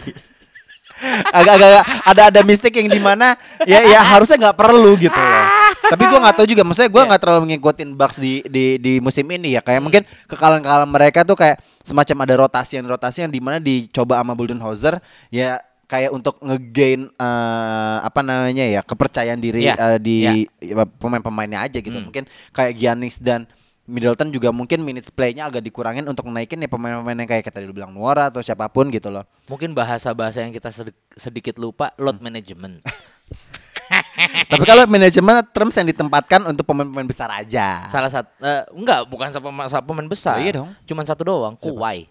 Agak-agak 1.34 1.84
ada 2.06 2.22
ada 2.30 2.40
mistik 2.46 2.78
yang 2.78 2.86
di 2.86 3.02
mana 3.02 3.34
ya 3.66 3.82
ya 3.82 3.98
harusnya 4.00 4.38
nggak 4.48 4.56
perlu 4.56 4.94
gitu 4.96 5.18
loh. 5.18 5.44
Tapi 5.90 6.02
gua 6.06 6.18
nggak 6.22 6.36
tahu 6.38 6.46
juga 6.46 6.62
maksudnya 6.62 6.90
gua 6.90 7.02
nggak 7.10 7.20
terlalu 7.20 7.42
ngikutin 7.54 7.88
Bucks 7.98 8.18
di 8.22 8.40
di 8.46 8.78
di 8.78 8.92
musim 9.02 9.26
ini 9.26 9.58
ya. 9.58 9.60
Kayak 9.60 9.82
mungkin 9.82 10.02
kekalahan-kekalahan 10.30 10.88
mereka 10.88 11.26
tuh 11.26 11.34
kayak 11.34 11.58
semacam 11.82 12.16
ada 12.24 12.34
rotasi 12.46 12.78
yang 12.78 12.86
rotasi 12.86 13.26
yang 13.26 13.32
di 13.34 13.40
mana 13.42 13.58
dicoba 13.58 14.22
sama 14.22 14.32
Budenholzer 14.38 15.02
ya 15.28 15.60
kayak 15.94 16.10
untuk 16.10 16.34
ngegain 16.42 17.06
eh, 17.08 17.98
apa 18.02 18.20
namanya 18.20 18.66
ya 18.66 18.80
kepercayaan 18.82 19.38
diri 19.38 19.64
Ya, 19.64 19.74
eh, 19.78 19.98
di 19.98 20.16
ya, 20.58 20.82
pemain-pemainnya 20.98 21.62
aja 21.62 21.78
gitu 21.78 21.94
mungkin 21.94 22.26
kayak 22.50 22.74
Giannis 22.74 23.22
dan 23.22 23.46
Middleton 23.84 24.32
juga 24.32 24.48
mungkin 24.48 24.80
minutes 24.80 25.12
play-nya 25.12 25.44
agak 25.44 25.60
dikurangin 25.60 26.08
untuk 26.08 26.24
naikin 26.26 26.56
ya 26.56 26.66
pemain-pemain 26.66 27.20
yang 27.20 27.28
kayak 27.28 27.52
tadi 27.52 27.68
lu 27.68 27.76
bilang 27.76 27.92
Nuora 27.92 28.32
atau 28.32 28.40
siapa 28.40 28.64
pun 28.72 28.88
gitu 28.88 29.12
loh. 29.12 29.28
Mungkin 29.44 29.76
bahasa-bahasa 29.76 30.40
yang 30.40 30.56
kita 30.56 30.72
sedi- 30.72 30.96
sedikit 31.12 31.60
lupa 31.60 31.92
load 32.00 32.16
Hmm. 32.16 32.32
management. 32.32 32.80
Tapi 34.48 34.64
kalau 34.64 34.88
manajemen 34.88 35.36
terms 35.52 35.76
yang 35.76 35.84
ditempatkan 35.84 36.48
untuk 36.48 36.64
pemain-pemain 36.64 37.04
besar 37.04 37.28
aja. 37.28 37.84
Salah 37.92 38.08
satu 38.08 38.32
eh, 38.40 38.64
enggak 38.72 39.04
bukan 39.04 39.28
sama 39.28 39.68
sama 39.68 39.84
pemain 39.84 40.08
besar. 40.08 40.40
Oh, 40.40 40.44
iya 40.48 40.52
dong. 40.56 40.70
Cuman 40.88 41.04
satu 41.04 41.20
doang, 41.20 41.52
Kuwai. 41.52 42.08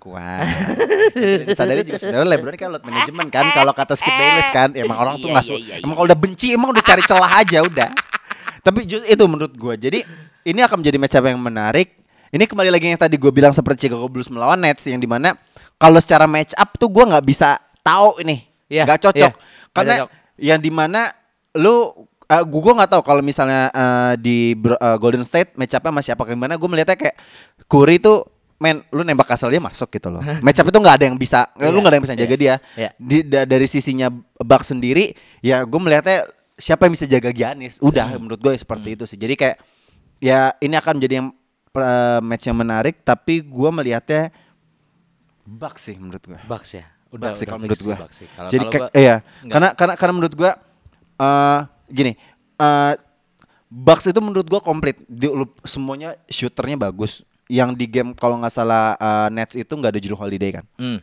Kuat. 0.00 0.48
Sadari 1.52 1.84
juga 1.84 2.00
sebenarnya 2.00 2.28
LeBron 2.32 2.56
kan 2.56 2.68
load 2.72 2.84
manajemen 2.84 3.26
kan 3.28 3.52
kalau 3.52 3.70
kata 3.70 3.92
Skip 3.92 4.10
Bayless 4.10 4.48
kan 4.48 4.72
emang 4.72 4.96
orang 4.96 5.14
tuh 5.16 5.28
Iya, 5.28 5.34
nggak 5.36 5.44
iya, 5.44 5.52
su- 5.52 5.60
iya, 5.60 5.74
emang 5.84 5.94
kalau 5.94 6.06
udah 6.08 6.18
benci 6.18 6.46
emang 6.50 6.68
udah 6.72 6.80
cari 6.80 7.02
celah 7.04 7.32
aja 7.36 7.58
udah. 7.60 7.90
Tapi 8.60 8.78
itu 8.88 9.24
menurut 9.24 9.52
gua. 9.54 9.76
Jadi 9.76 10.00
ini 10.42 10.60
akan 10.60 10.80
menjadi 10.80 10.96
match 10.96 11.16
up 11.16 11.24
yang 11.24 11.36
menarik. 11.36 12.00
Ini 12.30 12.44
kembali 12.46 12.70
lagi 12.70 12.86
yang 12.86 12.96
tadi 12.96 13.18
gue 13.18 13.28
bilang 13.28 13.50
seperti 13.50 13.86
Chicago 13.86 14.06
Bulls 14.06 14.30
melawan 14.30 14.56
Nets 14.56 14.86
yang 14.86 14.96
di 14.96 15.10
mana 15.10 15.34
kalau 15.76 15.98
secara 15.98 16.24
match 16.24 16.54
up 16.54 16.78
tuh 16.78 16.86
gua 16.86 17.04
nggak 17.04 17.26
bisa 17.26 17.58
tahu 17.82 18.22
ini 18.22 18.46
Iya, 18.70 18.86
nggak 18.86 19.00
cocok 19.02 19.18
iya, 19.18 19.30
nggak 19.34 19.74
karena 19.74 19.94
cocok. 20.00 20.08
yang 20.38 20.58
di 20.62 20.70
mana 20.70 21.10
lu 21.58 21.90
uh, 22.30 22.44
gue 22.46 22.72
nggak 22.78 22.86
tahu 22.86 23.02
kalau 23.02 23.18
misalnya 23.18 23.66
uh, 23.74 24.14
di 24.14 24.54
uh, 24.54 24.94
Golden 24.96 25.26
State 25.26 25.58
match 25.58 25.74
up-nya 25.74 25.90
sama 25.90 26.00
siapa 26.00 26.22
gimana 26.22 26.54
gue 26.54 26.68
melihatnya 26.70 26.94
kayak 26.94 27.18
Curry 27.66 27.98
tuh 27.98 28.22
men 28.60 28.84
lu 28.88 29.00
nembak 29.00 29.26
asal 29.26 29.48
dia 29.48 29.58
masuk 29.58 29.88
gitu 29.88 30.08
loh 30.08 30.20
match 30.44 30.60
up 30.60 30.68
itu 30.68 30.76
nggak 30.76 30.96
ada 31.00 31.04
yang 31.08 31.16
bisa 31.16 31.48
lu 31.56 31.64
Iya, 31.64 31.72
nggak 31.72 31.86
ada 31.86 31.96
yang 31.96 32.04
bisa 32.04 32.14
jaga 32.14 32.34
dia 32.36 32.54
iya. 32.74 32.90
di, 32.94 33.24
da- 33.24 33.44
dari 33.44 33.64
sisinya 33.64 34.12
Bucks 34.36 34.68
sendiri 34.68 35.10
ya 35.40 35.64
gue 35.64 35.80
melihatnya 35.80 36.28
siapa 36.54 36.84
yang 36.84 36.92
bisa 36.92 37.04
jaga 37.04 37.30
Giannis 37.30 37.80
udah 37.80 38.06
Hmm. 38.06 38.20
menurut 38.20 38.38
gue 38.38 38.52
seperti 38.54 38.94
itu 38.94 39.04
sih 39.04 39.16
jadi 39.16 39.32
kayak 39.34 39.56
ya 40.20 40.52
ini 40.58 40.76
akan 40.76 40.92
menjadi 40.94 41.14
yang 41.18 41.28
uh, 41.72 42.20
match 42.20 42.44
yang 42.44 42.54
menarik 42.54 43.00
tapi 43.00 43.40
gue 43.40 43.70
melihatnya 43.72 44.28
Bucks 45.42 45.82
sih 45.82 45.96
menurut 45.96 46.20
gue 46.22 46.38
Bucks 46.44 46.76
ya. 46.76 46.84
Udah, 47.10 47.34
Bucks 47.34 47.42
udah 47.42 47.48
kalau 47.48 47.58
menurut. 47.58 47.78
Kalau 48.30 48.50
Jadi 48.52 48.64
kayak 48.68 48.82
gua- 48.86 48.92
iya, 48.94 49.16
enggak. 49.42 49.50
karena 49.50 49.68
karena 49.74 49.94
karena 49.98 50.12
menurut 50.14 50.34
gua 50.36 50.52
eh 51.18 51.60
gini, 51.90 52.12
eh 52.54 52.94
Bucks 53.66 54.06
itu 54.06 54.20
menurut 54.22 54.46
gua 54.46 54.62
komplit. 54.62 54.94
Di, 55.10 55.26
lu- 55.26 55.58
semuanya 55.66 56.14
shooternya 56.26 56.78
bagus. 56.78 57.26
Yang 57.50 57.70
di 57.74 57.86
game 57.90 58.14
kalau 58.14 58.38
nggak 58.38 58.54
salah 58.54 58.94
eh, 58.94 59.28
Nets 59.34 59.58
itu 59.58 59.72
nggak 59.74 59.90
ada 59.90 59.98
Drew 59.98 60.14
Holiday 60.14 60.54
kan. 60.54 60.64
Hmm. 60.78 61.02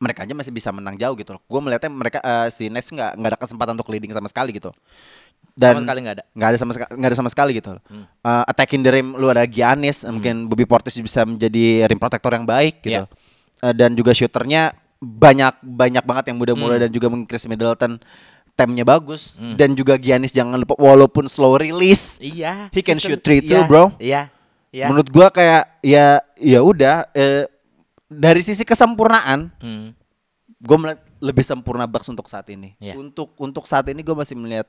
Mereka 0.00 0.24
aja 0.24 0.32
masih 0.32 0.48
bisa 0.48 0.72
menang 0.72 0.96
jauh 0.96 1.12
gitu 1.12 1.36
loh. 1.36 1.42
Gua 1.44 1.60
melihatnya 1.60 1.92
mereka 1.92 2.18
eh, 2.24 2.48
si 2.48 2.72
Nets 2.72 2.88
nggak 2.88 3.20
nggak 3.20 3.30
ada 3.36 3.38
kesempatan 3.38 3.76
untuk 3.76 3.92
leading 3.92 4.08
sama 4.10 4.24
sekali 4.26 4.56
gitu. 4.56 4.72
Dan 5.52 5.76
Sama 5.76 5.92
sekali 5.92 6.00
nggak 6.00 6.16
ada. 6.16 6.24
nggak 6.32 6.48
ada 6.48 6.56
sama 6.56 6.72
sekali 6.72 6.90
nggak 6.96 7.10
ada 7.12 7.18
sama 7.20 7.30
sekali 7.30 7.50
gitu. 7.52 7.70
loh. 7.76 7.82
Eh, 8.24 8.44
attacking 8.48 8.80
the 8.80 8.90
rim 8.90 9.12
lu 9.14 9.28
ada 9.28 9.44
Giannis, 9.44 10.08
mungkin 10.08 10.48
Bobby 10.48 10.64
Portis 10.64 10.96
bisa 10.96 11.28
menjadi 11.28 11.84
rim 11.84 12.00
protector 12.00 12.32
yang 12.32 12.48
baik 12.48 12.80
gitu. 12.80 13.04
Iya. 13.04 13.12
Eh, 13.60 13.74
dan 13.76 13.92
juga 13.92 14.16
shooternya 14.16 14.72
banyak 14.96 15.60
banyak 15.60 16.04
banget 16.04 16.24
yang 16.32 16.38
muda-muda 16.40 16.76
dan 16.76 16.88
juga 16.88 17.12
mungkin 17.12 17.24
Chris 17.24 17.44
Middleton 17.44 18.00
temnya 18.52 18.84
bagus 18.84 19.40
dan 19.56 19.72
juga 19.72 19.96
Giannis 19.96 20.28
jangan 20.30 20.60
lupa 20.60 20.76
walaupun 20.76 21.24
slow 21.24 21.56
release 21.56 22.20
Iya. 22.20 22.68
He 22.68 22.80
can 22.80 22.96
shoot 22.96 23.20
three 23.20 23.40
too, 23.40 23.56
iya, 23.56 23.64
bro. 23.64 23.84
Iya. 23.96 24.22
Iya. 24.70 24.86
menurut 24.86 25.10
gua 25.10 25.28
kayak 25.28 25.82
ya 25.82 26.22
ya 26.38 26.60
udah 26.62 27.10
eh, 27.10 27.50
dari 28.06 28.42
sisi 28.42 28.62
kesempurnaan 28.62 29.50
Hmm. 29.58 29.94
gue 30.60 30.76
melihat 30.76 31.00
lebih 31.20 31.44
sempurna 31.44 31.88
Bucks 31.88 32.08
untuk 32.08 32.26
saat 32.28 32.44
ini. 32.52 32.76
Iya. 32.76 32.96
Untuk 32.96 33.32
untuk 33.36 33.64
saat 33.64 33.86
ini 33.88 34.00
gue 34.00 34.12
masih 34.12 34.36
melihat 34.36 34.68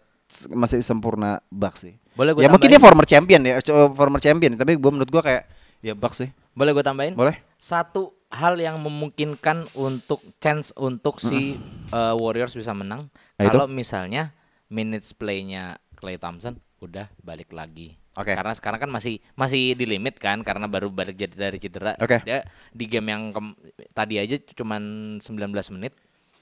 masih 0.52 0.80
sempurna 0.80 1.44
Bucks 1.52 1.84
sih. 1.84 1.96
Boleh 2.16 2.32
gua 2.32 2.42
ya 2.44 2.48
mungkin 2.48 2.72
tambahin? 2.72 2.80
dia 2.80 2.88
former 2.88 3.06
champion 3.08 3.42
ya, 3.44 3.54
former 3.92 4.22
champion. 4.24 4.56
Tapi 4.56 4.80
gue 4.80 4.92
menurut 4.92 5.12
gue 5.12 5.20
kayak 5.20 5.44
ya 5.84 5.92
Bucks 5.92 6.24
sih. 6.24 6.30
Boleh 6.56 6.72
gue 6.72 6.84
tambahin? 6.84 7.14
Boleh. 7.16 7.40
Satu 7.60 8.16
hal 8.32 8.56
yang 8.58 8.80
memungkinkan 8.80 9.68
untuk 9.76 10.24
chance 10.40 10.72
untuk 10.80 11.20
si 11.20 11.60
uh, 11.92 12.16
Warriors 12.16 12.56
bisa 12.56 12.72
menang 12.72 13.12
Nah, 13.36 13.52
kalau 13.52 13.68
misalnya 13.68 14.32
minutes 14.72 15.12
play-nya 15.12 15.76
Clay 16.00 16.16
Thompson 16.16 16.56
udah 16.80 17.12
balik 17.20 17.52
lagi. 17.52 18.01
Oke. 18.12 18.36
Karena 18.36 18.52
sekarang 18.52 18.80
kan 18.80 18.92
masih 18.92 19.24
masih 19.34 19.72
di 19.74 19.88
limit 19.88 20.20
kan 20.20 20.44
karena 20.44 20.68
baru 20.68 20.92
balik 20.92 21.16
jadi 21.16 21.32
dari 21.32 21.58
cedera. 21.58 21.96
Oke. 21.96 22.20
Dia 22.22 22.44
di 22.70 22.86
game 22.86 23.08
yang 23.08 23.32
kem- 23.32 23.56
tadi 23.92 24.20
aja 24.20 24.36
cuman 24.52 24.82
19 25.18 25.48
menit. 25.72 25.96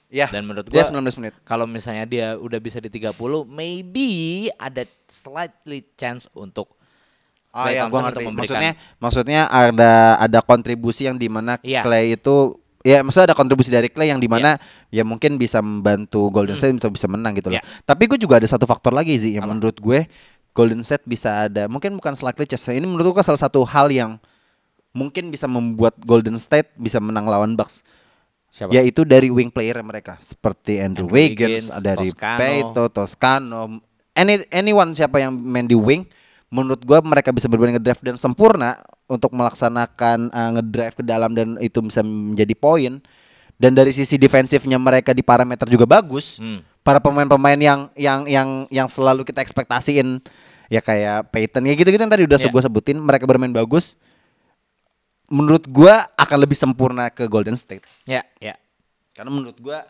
Ya. 0.09 0.25
Dan 0.25 0.49
menurut 0.49 0.65
dia 0.65 0.81
gua 0.81 0.89
19 0.89 1.21
menit. 1.21 1.33
Kalau 1.45 1.69
misalnya 1.69 2.09
dia 2.09 2.27
udah 2.33 2.57
bisa 2.57 2.81
di 2.81 2.89
30, 2.89 3.13
maybe 3.45 4.09
ada 4.57 4.81
slightly 5.05 5.85
chance 5.93 6.25
untuk 6.33 6.73
Oh 7.49 7.65
ya, 7.65 7.85
gue 7.85 7.89
Thompson 7.89 8.05
ngerti. 8.13 8.25
Maksudnya 8.29 8.71
maksudnya 8.97 9.41
ada 9.45 9.93
ada 10.17 10.39
kontribusi 10.39 11.05
yang 11.05 11.17
di 11.17 11.25
mana 11.25 11.57
Iya. 11.61 11.81
Clay 11.81 12.13
itu 12.13 12.57
ya 12.81 13.01
maksudnya 13.01 13.33
ada 13.33 13.37
kontribusi 13.37 13.73
dari 13.73 13.89
Clay 13.89 14.09
yang 14.09 14.21
di 14.21 14.29
mana 14.29 14.61
Iya. 14.89 15.01
ya 15.01 15.03
mungkin 15.03 15.37
bisa 15.37 15.57
membantu 15.57 16.29
Golden 16.29 16.53
Hmm. 16.53 16.61
State 16.61 16.77
bisa 16.77 16.89
bisa 16.89 17.07
menang 17.09 17.33
gitu 17.33 17.49
loh. 17.49 17.57
Iya. 17.57 17.65
Tapi 17.85 18.05
gue 18.05 18.17
juga 18.17 18.37
ada 18.37 18.45
satu 18.45 18.69
faktor 18.69 18.93
lagi 18.93 19.17
sih 19.17 19.33
yang 19.33 19.49
menurut 19.49 19.77
gue 19.77 20.05
Golden 20.59 20.83
State 20.83 21.07
bisa 21.07 21.47
ada 21.47 21.71
mungkin 21.71 21.95
bukan 21.95 22.11
slightly 22.19 22.43
chance. 22.43 22.67
Ini 22.67 22.83
menurut 22.83 23.15
gue 23.15 23.23
salah 23.23 23.39
satu 23.39 23.63
hal 23.63 23.87
yang 23.87 24.19
mungkin 24.91 25.31
bisa 25.31 25.47
membuat 25.47 25.95
Golden 26.03 26.35
State 26.35 26.75
bisa 26.75 26.99
menang 26.99 27.31
lawan 27.31 27.55
Bucks. 27.55 27.87
siapa? 28.51 28.73
Yaitu 28.73 29.05
dari 29.05 29.31
wing 29.31 29.53
player 29.53 29.77
mereka 29.85 30.17
seperti 30.19 30.81
Andrew, 30.81 31.07
Andrew 31.07 31.15
Wiggins, 31.15 31.69
Wiggins, 31.69 31.85
dari 31.85 32.09
Toscano. 32.11 32.39
Peito, 32.41 32.83
Toscano, 32.91 33.61
any 34.17 34.43
anyone 34.49 34.91
siapa 34.91 35.21
yang 35.21 35.37
main 35.37 35.69
di 35.69 35.77
wing, 35.77 36.03
menurut 36.49 36.81
gua 36.81 36.99
mereka 37.05 37.29
bisa 37.29 37.45
bermain 37.45 37.77
ngedrive 37.77 38.01
dan 38.11 38.17
sempurna 38.17 38.75
untuk 39.05 39.31
melaksanakan 39.37 40.33
uh, 40.33 40.49
ngedrive 40.59 40.97
ke 40.97 41.03
dalam 41.05 41.31
dan 41.37 41.55
itu 41.61 41.79
bisa 41.79 42.03
menjadi 42.03 42.57
poin. 42.57 42.99
Dan 43.59 43.75
dari 43.75 43.91
sisi 43.91 44.15
defensifnya 44.15 44.79
mereka 44.79 45.11
di 45.11 45.19
parameter 45.19 45.67
juga 45.67 45.83
bagus. 45.83 46.39
Hmm. 46.39 46.63
Para 46.79 47.03
pemain-pemain 47.03 47.59
yang 47.59 47.91
yang 47.93 48.23
yang 48.23 48.49
yang 48.71 48.87
selalu 48.87 49.27
kita 49.27 49.43
ekspektasiin 49.43 50.23
ya 50.69 50.79
kayak 50.79 51.33
Peyton 51.33 51.65
ya 51.65 51.73
gitu-gitu 51.73 51.99
yang 51.99 52.13
tadi 52.13 52.23
udah 52.29 52.37
Iya. 52.39 52.47
gue 52.47 52.61
sebutin 52.61 52.97
mereka 52.97 53.25
bermain 53.25 53.51
bagus. 53.51 53.97
Menurut 55.29 55.69
gua 55.69 56.09
akan 56.17 56.37
lebih 56.41 56.57
sempurna 56.57 57.13
ke 57.13 57.29
Golden 57.29 57.53
State. 57.53 57.85
Ya, 58.09 58.25
ya. 58.41 58.57
Karena 59.13 59.29
menurut 59.29 59.61
gua 59.61 59.85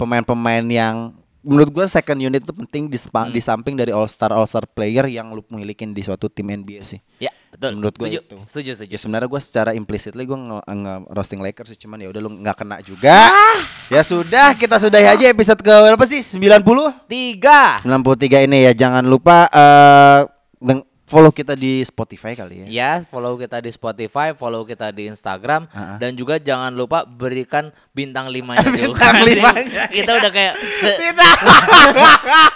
pemain-pemain 0.00 0.64
yang 0.64 1.12
menurut 1.44 1.68
gua 1.68 1.84
second 1.84 2.16
unit 2.16 2.40
itu 2.40 2.52
penting 2.56 2.88
di, 2.88 2.96
Hmm. 2.96 3.28
di 3.28 3.40
samping 3.40 3.76
dari 3.76 3.92
all 3.92 4.08
star 4.08 4.32
all 4.32 4.48
star 4.48 4.64
player 4.64 5.04
yang 5.04 5.28
lu 5.32 5.44
milikin 5.52 5.92
di 5.92 6.00
suatu 6.00 6.32
tim 6.32 6.48
NBA 6.48 6.80
sih. 6.84 7.00
Ya, 7.20 7.28
betul. 7.58 7.72
Menurut 7.74 7.94
setuju. 7.98 8.18
itu. 8.22 8.36
Setuju, 8.46 8.70
setuju. 8.78 8.90
Ya 8.94 8.98
sebenarnya 9.02 9.26
gua 9.26 9.42
secara 9.42 9.70
implicitly 9.74 10.22
gua 10.22 10.38
nge, 10.38 10.58
nge 10.62 10.94
roasting 11.10 11.40
Lakers 11.42 11.74
sih 11.74 11.78
cuman 11.82 11.98
ya 11.98 12.08
udah 12.08 12.20
lu 12.22 12.30
nggak 12.38 12.54
kena 12.54 12.78
juga. 12.80 13.10
Ah! 13.18 13.58
Ya 13.90 14.06
sudah 14.06 14.54
kita 14.54 14.78
sudahi 14.78 15.10
aja 15.10 15.26
episode 15.26 15.58
ke 15.58 15.74
berapa 15.74 16.04
sih? 16.06 16.22
90? 16.22 16.62
Tiga. 17.10 17.82
93 17.82 18.46
ini 18.46 18.62
ya 18.62 18.72
jangan 18.72 19.02
lupa 19.02 19.50
eh 19.50 20.20
deng- 20.62 20.86
follow 21.08 21.32
kita 21.32 21.56
di 21.56 21.80
Spotify 21.80 22.36
kali 22.36 22.62
ya. 22.62 22.66
Ya, 22.68 22.90
follow 23.02 23.34
kita 23.34 23.58
di 23.58 23.70
Spotify, 23.70 24.30
follow 24.30 24.62
kita 24.62 24.92
di 24.92 25.08
Instagram, 25.08 25.64
Ah, 25.68 25.96
ah. 25.96 25.96
dan 25.96 26.12
juga 26.12 26.36
jangan 26.36 26.70
lupa 26.70 27.02
berikan 27.02 27.72
bintang 27.90 28.28
limanya 28.28 28.62
juga. 28.70 29.00
Bintang 29.00 29.24
limanya. 29.24 29.82
kita 29.88 30.10
udah 30.14 30.30
kayak. 30.30 30.54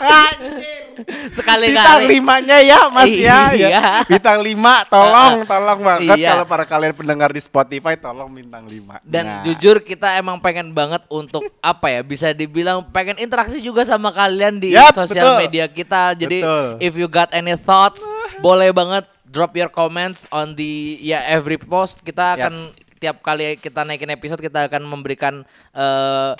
Anjir. 0.03 0.83
Sekali 1.33 1.73
Bintang 1.73 2.05
kali. 2.05 2.13
limanya 2.13 2.61
ya 2.61 2.81
Mas 2.87 3.09
ya, 3.09 3.49
ya. 3.51 3.69
Iya. 3.73 3.83
Bintang 4.05 4.45
lima 4.45 4.85
tolong 4.87 5.41
Tolong 5.43 5.81
banget 5.81 6.21
Iya. 6.21 6.29
Kalau 6.31 6.45
para 6.45 6.65
kalian 6.65 6.93
pendengar 6.93 7.33
di 7.33 7.41
Spotify 7.41 7.97
Tolong 7.97 8.29
bintang 8.29 8.69
lima 8.69 9.01
Dan 9.03 9.25
Nah. 9.25 9.41
jujur 9.41 9.81
kita 9.81 10.21
emang 10.21 10.37
pengen 10.37 10.69
banget 10.71 11.01
untuk 11.09 11.41
apa 11.65 11.89
ya 11.89 12.01
bisa 12.03 12.31
dibilang 12.31 12.85
pengen 12.85 13.17
interaksi 13.17 13.59
juga 13.59 13.83
sama 13.83 14.11
kalian 14.11 14.59
di 14.59 14.77
Yap, 14.77 14.93
sosial 14.93 15.33
betul. 15.33 15.41
media 15.41 15.65
kita. 15.67 16.13
Jadi 16.13 16.39
Betul. 16.43 16.67
if 16.79 16.93
you 16.93 17.09
got 17.09 17.33
any 17.33 17.55
thoughts 17.55 18.05
boleh 18.43 18.75
banget 18.75 19.07
drop 19.25 19.57
your 19.57 19.71
comments 19.71 20.29
on 20.29 20.53
the 20.53 20.99
ya 21.01 21.23
every 21.31 21.57
post. 21.57 22.03
Kita 22.03 22.37
akan 22.37 22.75
tiap 22.99 23.23
kali 23.23 23.57
kita 23.57 23.83
naikin 23.83 24.11
episode 24.11 24.39
kita 24.39 24.67
akan 24.69 24.83
memberikan 24.85 25.47
eh 25.73 26.33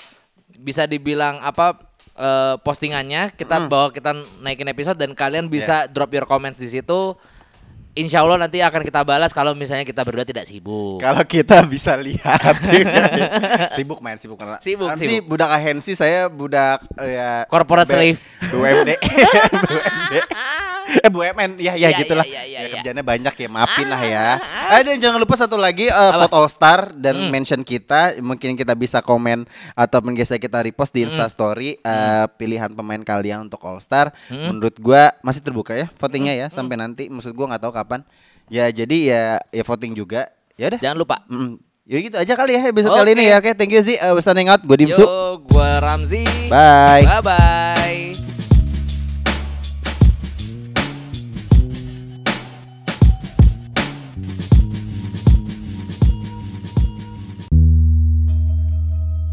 bisa 0.53 0.85
dibilang 0.85 1.41
apa 1.41 1.79
eh, 2.13 2.55
postingannya. 2.61 3.33
Kita 3.33 3.65
bawa 3.65 3.89
kita 3.89 4.13
naikin 4.39 4.69
episode 4.69 4.99
dan 4.99 5.17
kalian 5.17 5.49
bisa 5.49 5.89
drop 5.89 6.13
your 6.13 6.29
comments 6.29 6.61
di 6.61 6.69
situ. 6.69 7.17
Insya 7.93 8.25
Allah 8.25 8.41
nanti 8.41 8.57
akan 8.57 8.81
kita 8.81 9.05
balas 9.05 9.29
kalau 9.29 9.53
misalnya 9.53 9.85
kita 9.85 10.01
berdua 10.01 10.25
tidak 10.25 10.49
sibuk. 10.49 10.97
Kalau 10.97 11.21
kita 11.29 11.61
bisa 11.61 11.93
lihat. 11.93 12.41
Sibuk 13.77 14.01
main 14.01 14.17
sibuk 14.17 14.33
karena 14.33 14.57
Sibuk, 14.57 14.89
Nanti 14.89 15.05
sibuk. 15.05 15.29
budak 15.37 15.53
agensi 15.53 15.93
Saya 15.93 16.25
budak 16.25 16.81
eh, 16.97 17.21
ya 17.21 17.45
Corporate 17.45 17.93
slave. 17.93 18.17
BUMD 18.49 18.97
BUMD 19.69 20.13
Eh 20.83 21.09
BUMN 21.09 21.57
ya 21.57 21.73
ya 21.73 21.89
Iya, 21.89 21.97
gitulah. 21.97 22.25
iya, 22.25 22.43
iya, 22.43 22.59
ya, 22.59 22.59
iya. 22.63 22.71
kerjanya 22.73 23.01
banyak 23.01 23.33
ya, 23.33 23.47
maafin 23.47 23.87
lah 23.87 24.01
ya. 24.01 24.27
Eh 24.71 24.81
dan 24.83 24.95
jangan 24.99 25.19
lupa 25.19 25.35
satu 25.35 25.55
lagi 25.55 25.87
eh, 25.87 25.93
Apa? 25.93 26.27
foto 26.27 26.35
All 26.37 26.49
Star 26.49 26.79
dan 26.91 27.15
Hmm. 27.17 27.29
mention 27.29 27.61
kita, 27.61 28.19
mungkin 28.19 28.53
kita 28.53 28.73
bisa 28.73 28.99
komen 28.99 29.47
ataupun 29.73 30.11
bisa 30.11 30.35
kita 30.35 30.59
repost 30.59 30.91
di 30.91 31.03
Hmm. 31.03 31.09
Insta 31.09 31.25
Story 31.27 31.77
eh, 31.77 32.25
pilihan 32.35 32.69
pemain 32.69 32.99
kalian 32.99 33.47
untuk 33.47 33.63
All 33.63 33.79
Star. 33.79 34.11
Menurut 34.27 34.75
gua 34.77 35.15
masih 35.19 35.39
terbuka 35.39 35.73
ya 35.73 35.87
votingnya 35.93 36.35
ya 36.35 36.47
sampai 36.47 36.75
nanti. 36.75 37.07
Maksud 37.07 37.31
gua 37.31 37.51
nggak 37.51 37.63
tahu 37.63 37.73
kapan. 37.73 38.01
Ya 38.47 38.67
jadi 38.67 38.97
ya 38.99 39.23
ya 39.49 39.63
voting 39.63 39.93
juga. 39.93 40.27
Ya 40.59 40.69
udah. 40.69 40.79
Jangan 40.79 40.97
lupa. 40.99 41.17
Mm, 41.25 41.57
Ya 41.83 41.99
gitu 41.99 42.15
aja 42.15 42.33
kali 42.39 42.55
ya 42.55 42.71
episode 42.71 42.95
kali 42.95 43.11
Oke. 43.11 43.15
ini 43.19 43.23
ya. 43.27 43.43
Oke, 43.43 43.51
thank 43.59 43.75
you 43.75 43.83
sih. 43.83 43.99
Uh, 43.99 44.15
out. 44.15 44.61
Gue 44.63 44.77
Dimsu. 44.79 45.03
Yo, 45.03 45.43
gua 45.51 45.83
Ramzi. 45.83 46.23
Bye. 46.47 47.03
Bye 47.03 47.19
bye. 47.19 48.32